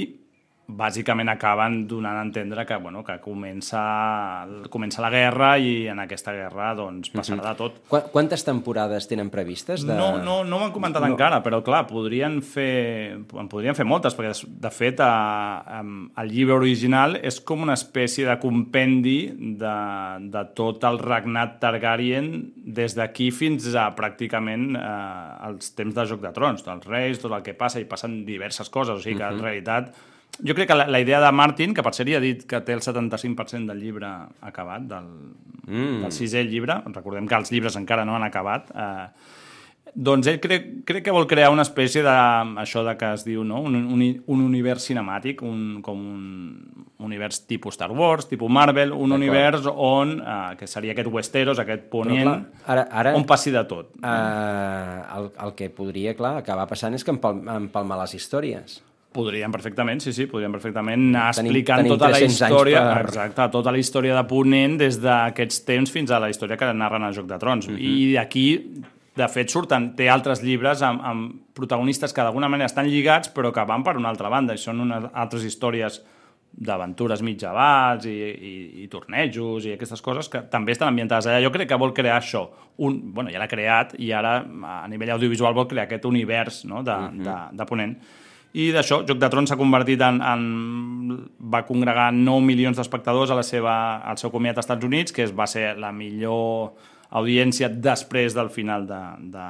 bàsicament 0.66 1.28
acaben 1.28 1.82
donant 1.90 2.16
a 2.16 2.22
entendre 2.22 2.64
que, 2.64 2.76
bueno, 2.80 3.02
que 3.04 3.18
comença, 3.20 4.46
comença 4.70 5.02
la 5.02 5.10
guerra 5.10 5.56
i 5.58 5.88
en 5.90 5.98
aquesta 6.00 6.32
guerra 6.32 6.70
doncs, 6.78 7.10
passarà 7.12 7.50
de 7.50 7.54
tot. 7.58 7.80
Qu 7.90 8.00
quantes 8.14 8.44
temporades 8.46 9.08
tenen 9.10 9.28
previstes? 9.32 9.84
De... 9.86 9.96
No, 9.98 10.18
no, 10.22 10.42
no 10.44 10.60
ho 10.60 10.64
han 10.66 10.72
comentat 10.74 11.02
no. 11.04 11.10
encara, 11.12 11.42
però 11.44 11.60
clar, 11.66 11.82
podrien 11.90 12.38
fer, 12.46 13.18
en 13.18 13.50
podrien 13.52 13.76
fer 13.76 13.86
moltes, 13.88 14.16
perquè 14.16 14.32
de 14.62 14.72
fet 14.72 15.02
a, 15.04 15.10
a, 15.60 15.82
el 16.22 16.32
llibre 16.32 16.56
original 16.56 17.18
és 17.20 17.40
com 17.42 17.64
una 17.66 17.76
espècie 17.78 18.26
de 18.28 18.38
compendi 18.42 19.18
de, 19.60 19.74
de 20.32 20.44
tot 20.56 20.84
el 20.88 21.00
regnat 21.02 21.58
Targaryen 21.62 22.30
des 22.54 22.96
d'aquí 22.96 23.30
fins 23.34 23.66
a 23.76 23.90
pràcticament 23.98 24.72
eh, 24.78 25.48
els 25.50 25.74
temps 25.76 25.94
de 25.94 26.06
Joc 26.08 26.22
de 26.24 26.32
Trons, 26.36 26.64
dels 26.64 26.88
reis, 26.88 27.20
tot 27.22 27.34
el 27.36 27.44
que 27.44 27.54
passa, 27.58 27.82
i 27.82 27.88
passen 27.88 28.22
diverses 28.28 28.70
coses, 28.72 28.96
o 28.96 29.02
sigui 29.02 29.18
que 29.18 29.26
Mhm. 29.26 29.36
en 29.38 29.42
realitat 29.44 29.94
jo 30.40 30.54
crec 30.54 30.68
que 30.68 30.74
la, 30.74 30.86
la 30.88 31.00
idea 31.00 31.20
de 31.20 31.32
Martin, 31.32 31.74
que 31.74 31.82
per 31.84 31.92
ja 31.94 32.04
ha 32.16 32.20
dit 32.20 32.46
que 32.48 32.60
té 32.64 32.72
el 32.72 32.80
75% 32.80 33.66
del 33.68 33.80
llibre 33.80 34.08
acabat, 34.40 34.82
del, 34.82 35.12
Mm. 35.62 36.00
del 36.02 36.10
sisè 36.10 36.40
llibre, 36.42 36.80
recordem 36.90 37.28
que 37.30 37.36
els 37.38 37.52
llibres 37.52 37.76
encara 37.78 38.04
no 38.04 38.16
han 38.16 38.24
acabat, 38.26 38.72
eh, 38.74 39.06
doncs 39.94 40.26
ell 40.26 40.40
crec, 40.40 40.84
crec 40.88 41.04
que 41.04 41.12
vol 41.14 41.26
crear 41.30 41.50
una 41.52 41.62
espècie 41.62 42.02
de, 42.02 42.14
això 42.58 42.82
de 42.82 42.96
que 42.98 43.12
es 43.14 43.22
diu, 43.24 43.44
no? 43.44 43.60
un, 43.60 43.76
un, 43.76 44.02
un 44.26 44.40
univers 44.42 44.88
cinemàtic, 44.88 45.42
un, 45.46 45.78
com 45.84 46.00
un 46.00 46.84
univers 46.98 47.44
tipus 47.46 47.74
Star 47.78 47.92
Wars, 47.92 48.26
tipus 48.28 48.50
Marvel, 48.50 48.90
un 48.92 49.12
univers 49.12 49.66
on, 49.70 50.16
eh, 50.18 50.56
que 50.58 50.66
seria 50.66 50.92
aquest 50.96 51.08
Westeros, 51.12 51.58
aquest 51.62 51.86
ponent, 51.92 52.22
clar, 52.24 52.38
ara- 52.66 52.88
ara- 52.90 53.14
on 53.14 53.24
passi 53.24 53.52
de 53.54 53.62
tot. 53.70 53.92
Uh, 54.02 55.18
el, 55.18 55.30
el 55.46 55.54
que 55.54 55.70
podria, 55.70 56.16
clar, 56.18 56.38
acabar 56.42 56.66
passant 56.70 56.94
és 56.98 57.04
que 57.04 57.12
empal 57.14 57.38
empalmar 57.54 58.00
les 58.02 58.14
històries. 58.18 58.80
Podrien 59.12 59.52
perfectament, 59.52 60.00
sí, 60.00 60.12
sí, 60.12 60.24
podrien 60.26 60.52
perfectament 60.52 61.08
anar 61.10 61.34
Tenim- 61.34 61.50
explicant 61.50 61.82
tenim 61.82 61.92
tota 61.92 62.08
la 62.08 62.16
300 62.16 62.42
anys 62.42 62.52
història, 62.52 62.80
per- 62.94 63.04
exacte, 63.06 63.48
tota 63.52 63.72
la 63.72 63.78
història 63.78 64.14
de 64.16 64.24
Ponent 64.30 64.78
des 64.80 65.00
d'aquests 65.02 65.64
temps 65.68 65.90
fins 65.92 66.10
a 66.10 66.18
la 66.18 66.30
història 66.30 66.56
que 66.56 66.72
narren 66.72 67.02
a 67.04 67.12
Joc 67.12 67.26
de 67.26 67.38
Trons. 67.38 67.68
Mhm. 67.68 67.76
I 67.78 68.12
d'aquí, 68.14 68.46
de 69.14 69.28
fet, 69.28 69.50
surten, 69.50 69.94
té 69.94 70.08
altres 70.08 70.42
llibres 70.42 70.80
amb, 70.82 71.00
amb 71.04 71.34
protagonistes 71.52 72.12
que 72.14 72.22
d'alguna 72.22 72.48
manera 72.48 72.66
estan 72.66 72.86
lligats 72.88 73.28
però 73.34 73.52
que 73.52 73.64
van 73.68 73.82
per 73.84 73.96
una 73.98 74.08
altra 74.08 74.28
banda 74.30 74.54
i 74.54 74.58
són 74.58 74.80
unes 74.80 75.10
altres 75.12 75.44
històries 75.44 76.02
d'aventures 76.54 77.22
mitjavals 77.24 78.04
i, 78.04 78.10
i, 78.12 78.82
i 78.84 78.88
tornejos 78.92 79.64
i 79.64 79.72
aquestes 79.72 80.02
coses 80.04 80.28
que 80.28 80.42
també 80.52 80.72
estan 80.72 80.88
ambientades 80.88 81.26
allà. 81.26 81.40
Jo 81.42 81.50
crec 81.50 81.68
que 81.70 81.78
vol 81.80 81.94
crear 81.96 82.18
això. 82.20 82.46
Un, 82.84 82.98
bueno, 83.14 83.30
ja 83.32 83.38
l'ha 83.40 83.48
creat 83.48 83.94
i 83.98 84.10
ara 84.12 84.38
a 84.44 84.86
nivell 84.88 85.10
audiovisual 85.16 85.54
vol 85.56 85.66
crear 85.70 85.86
aquest 85.86 86.04
univers 86.04 86.64
no, 86.64 86.82
de, 86.82 86.92
Mhm. 86.96 87.22
de, 87.24 87.36
de 87.56 87.66
Ponent. 87.66 87.96
I 88.52 88.68
d'això, 88.74 89.00
Joc 89.08 89.20
de 89.20 89.28
Trons 89.32 89.48
s'ha 89.48 89.56
convertit 89.56 90.02
en, 90.04 90.20
en... 90.20 90.46
va 91.52 91.62
congregar 91.68 92.10
9 92.12 92.44
milions 92.44 92.76
d'espectadors 92.76 93.32
a 93.32 93.38
la 93.38 93.44
seva, 93.46 93.74
al 94.04 94.20
seu 94.20 94.32
comiat 94.32 94.58
als 94.58 94.66
Estats 94.66 94.88
Units, 94.88 95.12
que 95.12 95.24
és, 95.24 95.32
va 95.32 95.48
ser 95.48 95.72
la 95.80 95.92
millor 95.92 96.74
audiència 97.12 97.68
després 97.68 98.32
del 98.32 98.48
final 98.52 98.86
de, 98.88 99.00
de, 99.34 99.46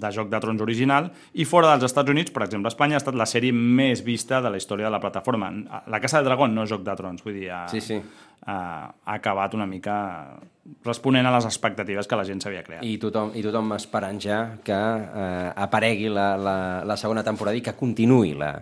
de 0.00 0.10
Joc 0.16 0.30
de 0.32 0.40
Trons 0.40 0.64
original, 0.64 1.10
i 1.36 1.44
fora 1.48 1.72
dels 1.72 1.90
Estats 1.90 2.12
Units, 2.12 2.32
per 2.32 2.46
exemple, 2.46 2.72
Espanya 2.72 2.96
ha 2.96 3.02
estat 3.02 3.16
la 3.18 3.28
sèrie 3.28 3.52
més 3.52 4.04
vista 4.04 4.40
de 4.40 4.52
la 4.52 4.60
història 4.60 4.88
de 4.88 4.94
la 4.94 5.00
plataforma. 5.00 5.50
La 5.92 6.00
Casa 6.00 6.20
del 6.20 6.30
Dragón, 6.30 6.54
no 6.56 6.64
Joc 6.68 6.84
de 6.86 6.96
Trons, 6.96 7.24
vull 7.24 7.36
dir, 7.36 7.50
ha, 7.52 7.66
Sí, 7.72 7.80
sí. 7.84 8.00
Ha, 8.46 8.58
ha 8.90 9.14
acabat 9.18 9.54
una 9.54 9.66
mica 9.66 9.96
responent 10.86 11.26
a 11.26 11.32
les 11.34 11.46
expectatives 11.48 12.08
que 12.08 12.18
la 12.18 12.24
gent 12.26 12.42
s'havia 12.42 12.62
creat. 12.66 12.86
I 12.86 12.96
tothom, 13.02 13.32
i 13.38 13.42
tothom 13.44 13.74
esperant 13.76 14.20
ja 14.22 14.40
que 14.64 14.78
eh, 14.78 15.50
aparegui 15.66 16.10
la, 16.12 16.32
la, 16.38 16.56
la 16.86 16.96
segona 17.00 17.24
temporada 17.26 17.58
i 17.58 17.64
que 17.64 17.74
continuï 17.78 18.34
la, 18.38 18.52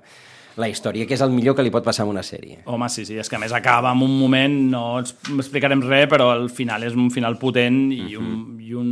la 0.57 0.69
història, 0.69 1.07
que 1.07 1.15
és 1.15 1.21
el 1.23 1.31
millor 1.31 1.55
que 1.57 1.63
li 1.63 1.71
pot 1.71 1.85
passar 1.87 2.05
a 2.05 2.11
una 2.11 2.23
sèrie. 2.27 2.59
Home, 2.67 2.89
sí, 2.91 3.05
sí, 3.07 3.15
és 3.21 3.29
que 3.31 3.37
a 3.37 3.39
més 3.43 3.53
acaba 3.55 3.93
en 3.95 4.03
un 4.03 4.17
moment, 4.19 4.57
no 4.73 4.83
ens 4.99 5.15
explicarem 5.37 5.81
res, 5.87 6.09
però 6.11 6.33
el 6.35 6.49
final 6.51 6.83
és 6.89 6.97
un 6.99 7.11
final 7.15 7.39
potent 7.39 7.79
i, 7.95 8.17
un, 8.19 8.59
i 8.61 8.75
un 8.75 8.91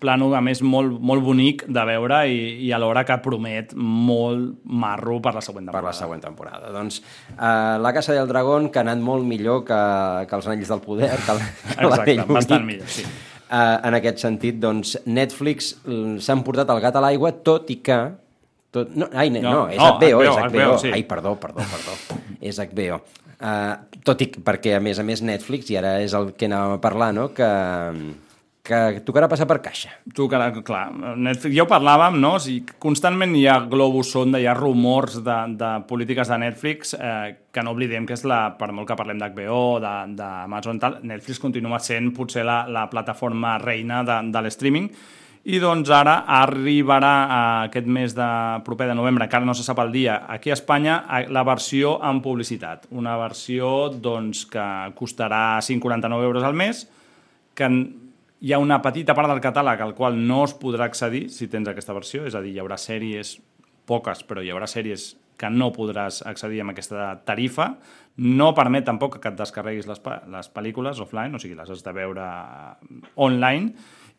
plano, 0.00 0.28
a 0.36 0.42
més, 0.44 0.60
molt, 0.62 0.98
molt 1.00 1.24
bonic 1.24 1.64
de 1.68 1.84
veure 1.88 2.20
i, 2.28 2.38
i 2.68 2.72
alhora 2.76 3.04
que 3.08 3.16
promet 3.24 3.72
molt 3.74 4.58
marro 4.64 5.18
per 5.24 5.34
la 5.38 5.40
següent 5.44 5.66
temporada. 5.70 5.80
Per 5.88 5.94
la 5.94 5.96
següent 5.98 6.22
temporada. 6.22 6.70
Doncs 6.76 7.00
uh, 7.38 7.78
La 7.82 7.92
Casa 7.96 8.12
del 8.14 8.28
Dragón, 8.28 8.68
que 8.70 8.78
ha 8.78 8.84
anat 8.86 9.00
molt 9.02 9.24
millor 9.26 9.64
que, 9.64 9.80
que 10.28 10.36
els 10.38 10.46
Anells 10.52 10.68
del 10.74 10.84
Poder, 10.84 11.10
que, 11.24 11.34
la- 11.38 11.50
que 11.74 11.88
Exacte, 11.88 12.18
bastant 12.32 12.64
millor, 12.68 12.86
sí. 12.92 13.06
Uh, 13.48 13.78
en 13.88 13.94
aquest 13.96 14.18
sentit, 14.20 14.58
doncs, 14.60 14.98
Netflix 15.08 15.70
mm, 15.86 16.18
s'han 16.20 16.42
portat 16.44 16.68
el 16.74 16.82
gat 16.84 16.96
a 17.00 17.00
l'aigua, 17.00 17.32
tot 17.42 17.70
i 17.72 17.78
que... 17.80 17.96
Tot, 18.74 18.90
no, 18.92 19.08
ai, 19.16 19.30
no, 19.32 19.40
No, 19.40 19.60
és 19.72 19.80
no, 19.80 19.94
HBO, 19.96 20.22
és 20.22 20.28
HBO, 20.28 20.42
HBO. 20.44 20.60
HBO, 20.60 20.78
sí. 20.82 20.92
Ai, 20.92 21.02
perdó, 21.08 21.34
perdó, 21.40 21.64
perdó. 21.64 22.20
és 22.40 22.60
HBO. 22.60 23.00
Uh, 23.38 24.00
tot 24.04 24.20
i 24.24 24.28
que, 24.32 24.42
perquè, 24.44 24.74
a 24.76 24.80
més 24.82 24.98
a 24.98 25.04
més, 25.06 25.22
Netflix, 25.24 25.70
i 25.70 25.78
ara 25.78 25.98
és 26.02 26.14
el 26.18 26.32
que 26.36 26.48
anàvem 26.50 26.76
a 26.76 26.80
parlar, 26.82 27.12
no?, 27.16 27.28
que, 27.32 27.48
que 28.68 29.00
tocarà 29.06 29.28
passar 29.30 29.46
per 29.48 29.60
caixa. 29.64 29.92
Que, 30.12 30.62
clar, 30.66 30.82
Netflix, 31.16 31.54
ja 31.56 31.64
ho 31.64 31.68
parlàvem, 31.70 32.18
no? 32.20 32.34
O 32.36 32.42
sigui, 32.42 32.76
constantment 32.82 33.32
hi 33.38 33.46
ha 33.48 33.60
globus 33.70 34.10
sonda, 34.12 34.40
hi 34.42 34.48
ha 34.50 34.56
rumors 34.58 35.20
de, 35.24 35.36
de 35.56 35.70
polítiques 35.88 36.28
de 36.28 36.38
Netflix 36.42 36.92
eh, 36.98 37.36
que 37.54 37.64
no 37.64 37.72
oblidem 37.72 38.08
que 38.08 38.18
és 38.18 38.26
la, 38.28 38.42
per 38.58 38.68
molt 38.74 38.90
que 38.90 38.98
parlem 38.98 39.22
d'HBO, 39.22 39.62
d'Amazon, 40.18 40.82
tal, 40.82 40.98
Netflix 41.08 41.40
continua 41.40 41.80
sent 41.80 42.12
potser 42.16 42.44
la, 42.44 42.64
la 42.68 42.88
plataforma 42.92 43.56
reina 43.62 44.02
de, 44.04 44.18
de 44.34 44.44
l'streaming 44.44 44.90
i 45.44 45.60
doncs 45.62 45.90
ara 45.94 46.22
arribarà 46.40 47.12
a 47.24 47.40
aquest 47.68 47.86
mes 47.86 48.14
de 48.16 48.28
proper 48.66 48.88
de 48.90 48.96
novembre, 48.98 49.28
encara 49.28 49.46
no 49.46 49.54
se 49.54 49.66
sap 49.66 49.78
el 49.84 49.92
dia, 49.94 50.24
aquí 50.28 50.50
a 50.50 50.56
Espanya 50.58 50.98
la 51.30 51.44
versió 51.46 51.96
amb 52.04 52.24
publicitat. 52.24 52.88
Una 52.90 53.16
versió 53.20 53.88
doncs, 53.94 54.44
que 54.50 54.66
costarà 54.98 55.60
5,49 55.62 56.28
euros 56.28 56.44
al 56.44 56.58
mes, 56.58 56.86
que 57.54 57.70
hi 58.40 58.52
ha 58.52 58.58
una 58.62 58.80
petita 58.82 59.14
part 59.18 59.30
del 59.30 59.42
catàleg 59.42 59.80
al 59.82 59.94
qual 59.98 60.18
no 60.18 60.44
es 60.46 60.54
podrà 60.58 60.86
accedir 60.86 61.28
si 61.34 61.48
tens 61.50 61.70
aquesta 61.70 61.96
versió, 61.96 62.26
és 62.26 62.36
a 62.38 62.42
dir, 62.44 62.54
hi 62.54 62.62
haurà 62.62 62.78
sèries 62.78 63.38
poques, 63.88 64.22
però 64.28 64.44
hi 64.44 64.52
haurà 64.52 64.68
sèries 64.70 65.14
que 65.38 65.50
no 65.54 65.70
podràs 65.74 66.20
accedir 66.26 66.60
amb 66.62 66.74
aquesta 66.74 67.12
tarifa. 67.26 67.70
No 68.18 68.50
permet 68.58 68.84
tampoc 68.88 69.20
que 69.22 69.30
et 69.30 69.38
descarreguis 69.38 69.86
les, 69.86 70.00
les 70.34 70.50
pel·lícules 70.54 71.00
offline, 71.02 71.38
o 71.38 71.42
sigui, 71.42 71.54
les 71.58 71.70
has 71.70 71.84
de 71.86 71.94
veure 71.94 72.26
online, 73.14 73.72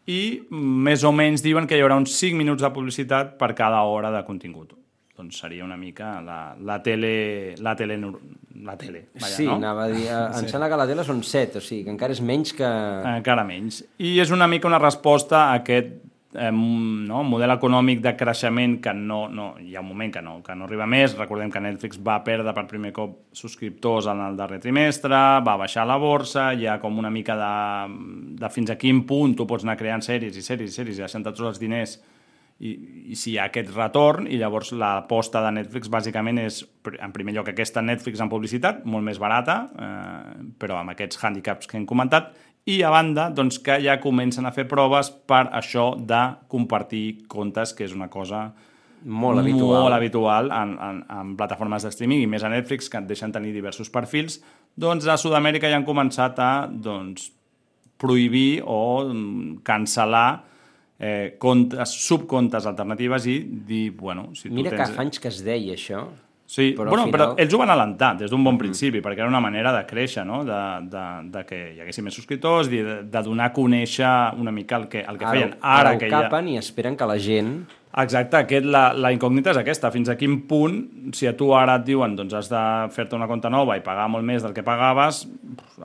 i 0.07 0.41
més 0.49 1.03
o 1.03 1.11
menys 1.11 1.43
diuen 1.45 1.67
que 1.67 1.77
hi 1.77 1.81
haurà 1.83 1.97
uns 1.99 2.13
5 2.17 2.37
minuts 2.37 2.63
de 2.63 2.69
publicitat 2.73 3.35
per 3.37 3.53
cada 3.55 3.81
hora 3.83 4.11
de 4.11 4.23
contingut. 4.25 4.73
Doncs 5.19 5.41
seria 5.41 5.65
una 5.65 5.75
mica 5.77 6.21
la, 6.23 6.55
la 6.63 6.77
tele... 6.81 7.55
La 7.59 7.75
tele, 7.75 7.97
la 8.63 8.75
tele 8.79 9.05
vaja, 9.19 9.33
sí, 9.35 9.45
no? 9.45 9.55
anava 9.59 9.83
a 9.85 9.89
dir, 9.91 10.05
eh, 10.07 10.19
em 10.39 10.45
Sí. 10.45 10.49
sembla 10.53 10.69
que 10.71 10.77
la 10.79 10.87
tele 10.87 11.03
són 11.03 11.19
7, 11.23 11.59
o 11.59 11.61
sigui, 11.61 11.83
que 11.83 11.91
encara 11.91 12.15
és 12.15 12.21
menys 12.23 12.53
que... 12.55 12.69
Encara 13.17 13.43
menys. 13.47 13.81
I 13.99 14.17
és 14.23 14.31
una 14.31 14.47
mica 14.47 14.67
una 14.71 14.79
resposta 14.79 15.49
a 15.49 15.59
aquest 15.59 15.97
eh, 16.33 16.51
no, 16.51 17.23
model 17.25 17.53
econòmic 17.55 18.03
de 18.03 18.13
creixement 18.17 18.77
que 18.83 18.93
no, 18.93 19.21
no, 19.33 19.49
hi 19.61 19.75
ha 19.75 19.83
un 19.83 19.89
moment 19.89 20.13
que 20.13 20.21
no, 20.25 20.37
que 20.45 20.55
no 20.55 20.67
arriba 20.67 20.87
més. 20.89 21.15
Recordem 21.17 21.51
que 21.53 21.63
Netflix 21.63 22.01
va 22.05 22.19
perdre 22.25 22.53
per 22.57 22.67
primer 22.69 22.93
cop 22.95 23.17
subscriptors 23.33 24.09
en 24.11 24.21
el 24.27 24.37
darrer 24.39 24.61
trimestre, 24.63 25.17
va 25.45 25.57
baixar 25.61 25.87
la 25.89 25.97
borsa, 26.01 26.51
hi 26.53 26.67
ha 26.67 26.79
com 26.81 26.97
una 27.01 27.11
mica 27.13 27.37
de, 27.39 27.51
de 28.39 28.53
fins 28.53 28.73
a 28.73 28.77
quin 28.79 29.03
punt 29.09 29.35
tu 29.37 29.49
pots 29.49 29.65
anar 29.65 29.79
creant 29.79 30.05
sèries 30.05 30.37
i 30.37 30.45
sèries 30.45 30.71
i 30.73 30.81
sèries 30.81 30.99
i 30.99 31.05
deixant 31.07 31.25
tots 31.25 31.45
els 31.49 31.61
diners 31.61 31.99
i, 32.59 32.73
i 33.13 33.15
si 33.15 33.33
hi 33.33 33.37
ha 33.39 33.47
aquest 33.47 33.71
retorn 33.71 34.27
i 34.27 34.37
llavors 34.39 34.73
l'aposta 34.75 35.41
de 35.45 35.51
Netflix 35.55 35.87
bàsicament 35.91 36.41
és 36.43 36.59
en 36.91 37.13
primer 37.15 37.33
lloc 37.37 37.51
aquesta 37.51 37.81
Netflix 37.85 38.19
en 38.19 38.31
publicitat, 38.31 38.83
molt 38.83 39.05
més 39.07 39.19
barata 39.21 39.61
eh, 39.71 40.49
però 40.59 40.81
amb 40.81 40.93
aquests 40.93 41.21
hàndicaps 41.23 41.69
que 41.69 41.79
hem 41.79 41.87
comentat 41.87 42.33
i 42.65 42.81
a 42.83 42.89
banda 42.91 43.29
doncs, 43.29 43.59
que 43.63 43.79
ja 43.83 43.99
comencen 44.01 44.45
a 44.45 44.51
fer 44.55 44.67
proves 44.69 45.09
per 45.09 45.47
això 45.55 45.93
de 45.95 46.23
compartir 46.51 47.27
comptes 47.27 47.73
que 47.73 47.87
és 47.87 47.95
una 47.95 48.09
cosa 48.09 48.49
Molt 48.99 49.39
habitual. 49.39 49.85
molt 49.85 49.95
habitual 49.95 50.51
en, 50.51 50.75
en, 50.75 51.03
en 51.07 51.35
plataformes 51.39 51.85
de 51.85 51.91
streaming 51.93 52.25
i 52.25 52.27
més 52.27 52.43
a 52.43 52.49
Netflix 52.51 52.89
que 52.91 52.99
et 52.99 53.07
deixen 53.07 53.31
tenir 53.31 53.53
diversos 53.55 53.89
perfils 53.89 54.41
doncs 54.75 55.07
a 55.07 55.15
Sud-amèrica 55.17 55.71
ja 55.71 55.79
han 55.79 55.87
començat 55.87 56.39
a 56.43 56.67
doncs, 56.67 57.31
prohibir 57.99 58.61
o 58.63 59.07
mm, 59.07 59.59
cancel·lar 59.67 60.29
eh, 60.99 61.35
comptes, 61.39 61.95
subcomptes 62.07 62.67
alternatives 62.67 63.27
i 63.27 63.39
dir, 63.67 63.91
bueno, 63.95 64.29
si 64.35 64.49
tu 64.49 64.55
Mira 64.55 64.73
que 64.73 64.83
tens... 64.83 64.95
fa 64.95 65.05
anys 65.05 65.19
que 65.23 65.31
es 65.31 65.39
deia 65.45 65.75
això. 65.75 66.05
Sí, 66.49 66.71
però 66.73 66.89
bueno, 66.89 67.03
al 67.05 67.11
però 67.13 67.25
final- 67.29 67.43
ells 67.43 67.53
ho 67.53 67.57
van 67.61 67.69
alentar 67.69 68.15
des 68.17 68.31
d'un 68.31 68.41
bon 68.43 68.55
principi, 68.57 69.03
perquè 69.05 69.21
era 69.21 69.27
una 69.29 69.39
manera 69.39 69.69
de 69.75 69.83
créixer, 69.85 70.23
no? 70.25 70.39
de, 70.47 70.61
de, 70.89 71.03
de 71.29 71.43
que 71.45 71.59
hi 71.75 71.81
haguessin 71.83 72.07
més 72.07 72.15
subscriptors, 72.17 72.71
de, 72.71 72.79
de 73.05 73.21
donar 73.27 73.51
a 73.51 73.53
conèixer 73.53 74.09
una 74.41 74.49
mica 74.51 74.79
el 74.81 74.87
que, 74.89 75.03
el 75.05 75.19
que 75.21 75.25
Ara, 75.29 75.35
feien. 75.35 75.51
ara, 75.61 75.91
que 76.01 76.09
ho 76.09 76.15
ha... 76.17 76.23
capen 76.25 76.47
i 76.49 76.57
esperen 76.57 76.97
que 76.97 77.05
la 77.05 77.19
gent... 77.21 77.51
Exacte, 77.97 78.37
aquest, 78.37 78.67
la, 78.69 78.91
la 78.93 79.09
incògnita 79.09 79.49
és 79.49 79.57
aquesta, 79.57 79.89
fins 79.89 80.11
a 80.11 80.15
quin 80.15 80.35
punt, 80.45 80.75
si 81.17 81.25
a 81.25 81.31
tu 81.33 81.47
ara 81.57 81.79
et 81.79 81.87
diuen 81.87 82.13
doncs 82.15 82.35
has 82.37 82.49
de 82.51 82.59
fer-te 82.93 83.17
una 83.17 83.25
compte 83.27 83.49
nova 83.49 83.79
i 83.79 83.81
pagar 83.81 84.05
molt 84.13 84.23
més 84.27 84.43
del 84.45 84.53
que 84.53 84.61
pagaves, 84.63 85.23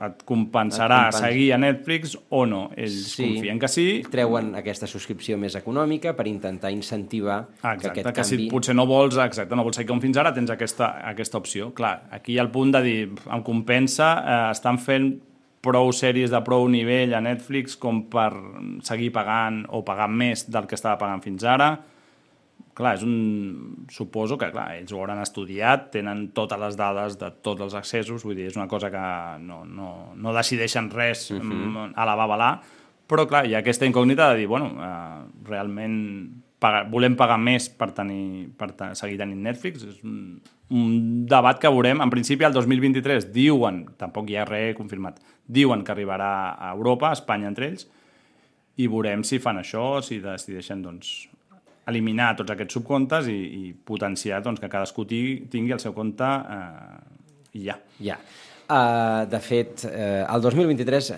et 0.05 0.21
compensarà 0.29 1.07
Et 1.09 1.17
seguir 1.17 1.47
a 1.55 1.57
Netflix 1.57 2.13
o 2.29 2.43
no. 2.45 2.67
Ells 2.77 3.15
Sí. 3.15 3.23
confien 3.33 3.57
que 3.59 3.67
sí. 3.67 3.87
Treuen 4.11 4.53
aquesta 4.55 4.85
subscripció 4.85 5.37
més 5.41 5.55
econòmica 5.57 6.13
per 6.15 6.27
intentar 6.29 6.69
incentivar 6.71 7.39
Ah, 7.63 7.73
que 7.73 7.87
exacte, 7.87 8.01
aquest 8.01 8.05
que 8.05 8.21
canvi... 8.21 8.43
si 8.45 8.49
potser 8.53 8.75
no 8.75 8.85
vols, 8.85 9.17
exacte, 9.17 9.55
no 9.55 9.63
vols 9.65 9.75
seguir 9.81 9.89
com 9.89 10.01
fins 10.01 10.17
ara, 10.21 10.31
tens 10.33 10.51
aquesta, 10.53 10.91
aquesta 11.09 11.39
opció. 11.41 11.71
Clar, 11.73 12.03
aquí 12.11 12.33
hi 12.33 12.37
ha 12.37 12.43
el 12.45 12.51
punt 12.53 12.71
de 12.77 12.83
dir, 12.85 12.99
em 13.09 13.41
compensa, 13.43 14.11
eh, 14.21 14.51
estan 14.51 14.77
fent 14.77 15.15
prou 15.65 15.89
sèries 15.89 16.29
de 16.29 16.39
prou 16.45 16.67
nivell 16.69 17.15
a 17.17 17.21
Netflix 17.25 17.75
com 17.81 18.03
per 18.13 18.29
seguir 18.85 19.09
pagant 19.11 19.63
o 19.73 19.81
pagar 19.83 20.07
més 20.07 20.45
del 20.51 20.67
que 20.69 20.77
estava 20.77 20.99
pagant 21.01 21.23
fins 21.25 21.43
ara. 21.43 21.71
Clar, 22.75 22.97
és 22.97 23.03
un... 23.07 23.85
Suposo 23.91 24.35
que, 24.37 24.49
clar, 24.51 24.65
ells 24.75 24.91
ho 24.91 24.99
hauran 24.99 25.21
estudiat, 25.23 25.91
tenen 25.93 26.29
totes 26.35 26.59
les 26.59 26.75
dades 26.75 27.15
de 27.21 27.29
tots 27.45 27.63
els 27.63 27.75
accessos, 27.77 28.25
vull 28.27 28.35
dir, 28.35 28.49
és 28.51 28.57
una 28.59 28.67
cosa 28.67 28.89
que 28.91 29.03
no, 29.45 29.61
no, 29.63 29.91
no 30.15 30.33
decideixen 30.35 30.89
res 30.91 31.29
uh 31.31 31.39
-huh. 31.39 31.91
a 31.95 32.05
la 32.05 32.15
babalà, 32.19 32.49
però, 33.07 33.27
clar, 33.29 33.45
hi 33.45 33.53
ha 33.55 33.61
aquesta 33.61 33.85
incògnita 33.85 34.31
de 34.31 34.39
dir, 34.41 34.47
bueno, 34.47 34.71
eh, 34.81 35.47
realment 35.47 35.95
pagar, 36.59 36.85
volem 36.89 37.15
pagar 37.15 37.37
més 37.37 37.67
per, 37.69 37.91
tenir, 37.91 38.49
per 38.57 38.71
te, 38.71 38.89
seguir 38.97 39.17
tenint 39.17 39.43
Netflix, 39.45 39.83
és 39.83 39.99
un, 40.03 40.41
un 40.73 41.25
debat 41.29 41.59
que 41.61 41.69
veurem, 41.69 42.01
en 42.01 42.09
principi 42.09 42.47
el 42.47 42.55
2023 42.55 43.29
diuen, 43.35 43.85
tampoc 44.01 44.29
hi 44.29 44.39
ha 44.39 44.47
res 44.49 44.75
confirmat, 44.77 45.19
diuen 45.45 45.83
que 45.85 45.93
arribarà 45.93 46.31
a 46.57 46.73
Europa, 46.73 47.09
a 47.09 47.19
Espanya 47.19 47.51
entre 47.51 47.69
ells, 47.69 47.87
i 48.81 48.89
veurem 48.91 49.23
si 49.23 49.39
fan 49.39 49.61
això, 49.61 50.01
si 50.03 50.19
decideixen 50.23 50.81
doncs, 50.83 51.29
eliminar 51.91 52.31
tots 52.39 52.53
aquests 52.55 52.77
subcomptes 52.79 53.27
i, 53.29 53.37
i 53.69 53.73
potenciar 53.73 54.41
doncs, 54.45 54.59
que 54.61 54.69
cadascú 54.71 55.05
ti- 55.05 55.45
tingui 55.51 55.75
el 55.75 55.81
seu 55.83 55.93
compte 55.93 56.25
eh, 56.25 56.97
ja. 57.67 57.77
Ja. 58.01 58.17
Uh, 58.65 59.27
de 59.29 59.39
fet, 59.45 59.83
uh, 59.85 60.23
el 60.25 60.41
2023 60.41 61.11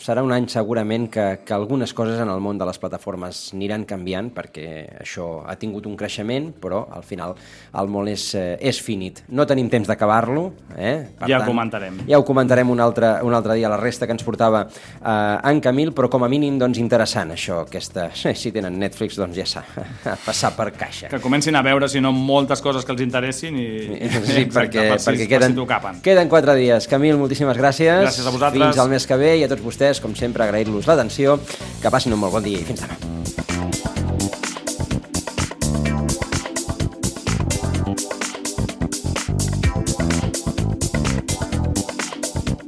serà 0.00 0.22
un 0.24 0.32
any 0.34 0.46
segurament 0.50 1.06
que, 1.12 1.24
que 1.46 1.54
algunes 1.54 1.94
coses 1.94 2.20
en 2.20 2.28
el 2.28 2.40
món 2.42 2.58
de 2.58 2.66
les 2.68 2.78
plataformes 2.80 3.40
aniran 3.54 3.84
canviant 3.88 4.30
perquè 4.34 4.66
això 5.00 5.44
ha 5.46 5.54
tingut 5.60 5.86
un 5.86 5.96
creixement, 5.96 6.50
però 6.60 6.84
al 6.92 7.04
final 7.06 7.34
el 7.80 7.90
món 7.92 8.08
és, 8.10 8.26
eh, 8.38 8.56
és 8.60 8.80
finit. 8.82 9.22
No 9.28 9.46
tenim 9.46 9.70
temps 9.72 9.88
d'acabar-lo. 9.88 10.46
Eh? 10.76 10.94
Per 11.18 11.28
Ja 11.30 11.40
ho 11.40 11.46
comentarem. 11.48 12.00
Ja 12.08 12.18
ho 12.18 12.26
comentarem 12.26 12.70
un 12.70 12.80
altre, 12.80 13.14
un 13.24 13.34
altre 13.34 13.56
dia, 13.58 13.70
la 13.72 13.78
resta 13.80 14.06
que 14.06 14.12
ens 14.16 14.24
portava 14.26 14.64
eh, 14.66 15.50
en 15.50 15.60
Camil, 15.64 15.92
però 15.94 16.10
com 16.10 16.24
a 16.26 16.28
mínim 16.28 16.58
doncs, 16.58 16.78
interessant 16.82 17.32
això, 17.34 17.62
aquesta, 17.68 18.10
si 18.34 18.52
tenen 18.54 18.78
Netflix 18.80 19.18
doncs 19.20 19.38
ja 19.38 19.46
s'ha 19.48 19.64
passar 20.26 20.54
per 20.58 20.70
caixa. 20.76 21.08
Que 21.12 21.22
comencin 21.22 21.56
a 21.56 21.62
veure, 21.64 21.88
si 21.88 22.02
no, 22.02 22.12
moltes 22.12 22.62
coses 22.64 22.84
que 22.84 22.92
els 22.92 23.04
interessin 23.04 23.56
i... 23.56 23.68
Sí, 23.84 24.00
Exacte, 24.44 24.52
perquè, 24.58 24.88
per 24.90 25.00
si, 25.00 25.08
perquè 25.10 25.24
per 25.24 25.32
queden, 25.34 25.54
si 25.54 25.60
t'ho 25.60 25.66
capen. 25.70 26.02
queden 26.04 26.30
quatre 26.32 26.58
dies. 26.58 26.88
Camil, 26.90 27.16
moltíssimes 27.20 27.58
gràcies. 27.60 28.02
Gràcies 28.04 28.26
a 28.26 28.34
vosaltres. 28.34 28.68
Fins 28.74 28.82
al 28.82 28.92
mes 28.92 29.06
que 29.08 29.18
ve 29.20 29.34
i 29.40 29.46
a 29.46 29.50
tots 29.50 29.62
vostès, 29.84 30.00
com 30.00 30.14
sempre, 30.16 30.44
agrair-los 30.44 30.86
l'atenció. 30.86 31.38
Que 31.82 31.90
passin 31.90 32.14
un 32.14 32.20
molt 32.20 32.32
bon 32.32 32.44
dia 32.44 32.58
i 32.58 32.64
fins 32.64 32.80
demà. 32.80 32.96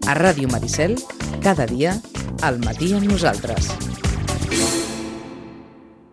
A 0.07 0.15
Ràdio 0.15 0.49
Maricel, 0.53 0.97
cada 1.43 1.67
dia, 1.67 1.97
al 2.43 2.61
matí 2.63 2.93
amb 2.95 3.09
nosaltres. 3.09 3.96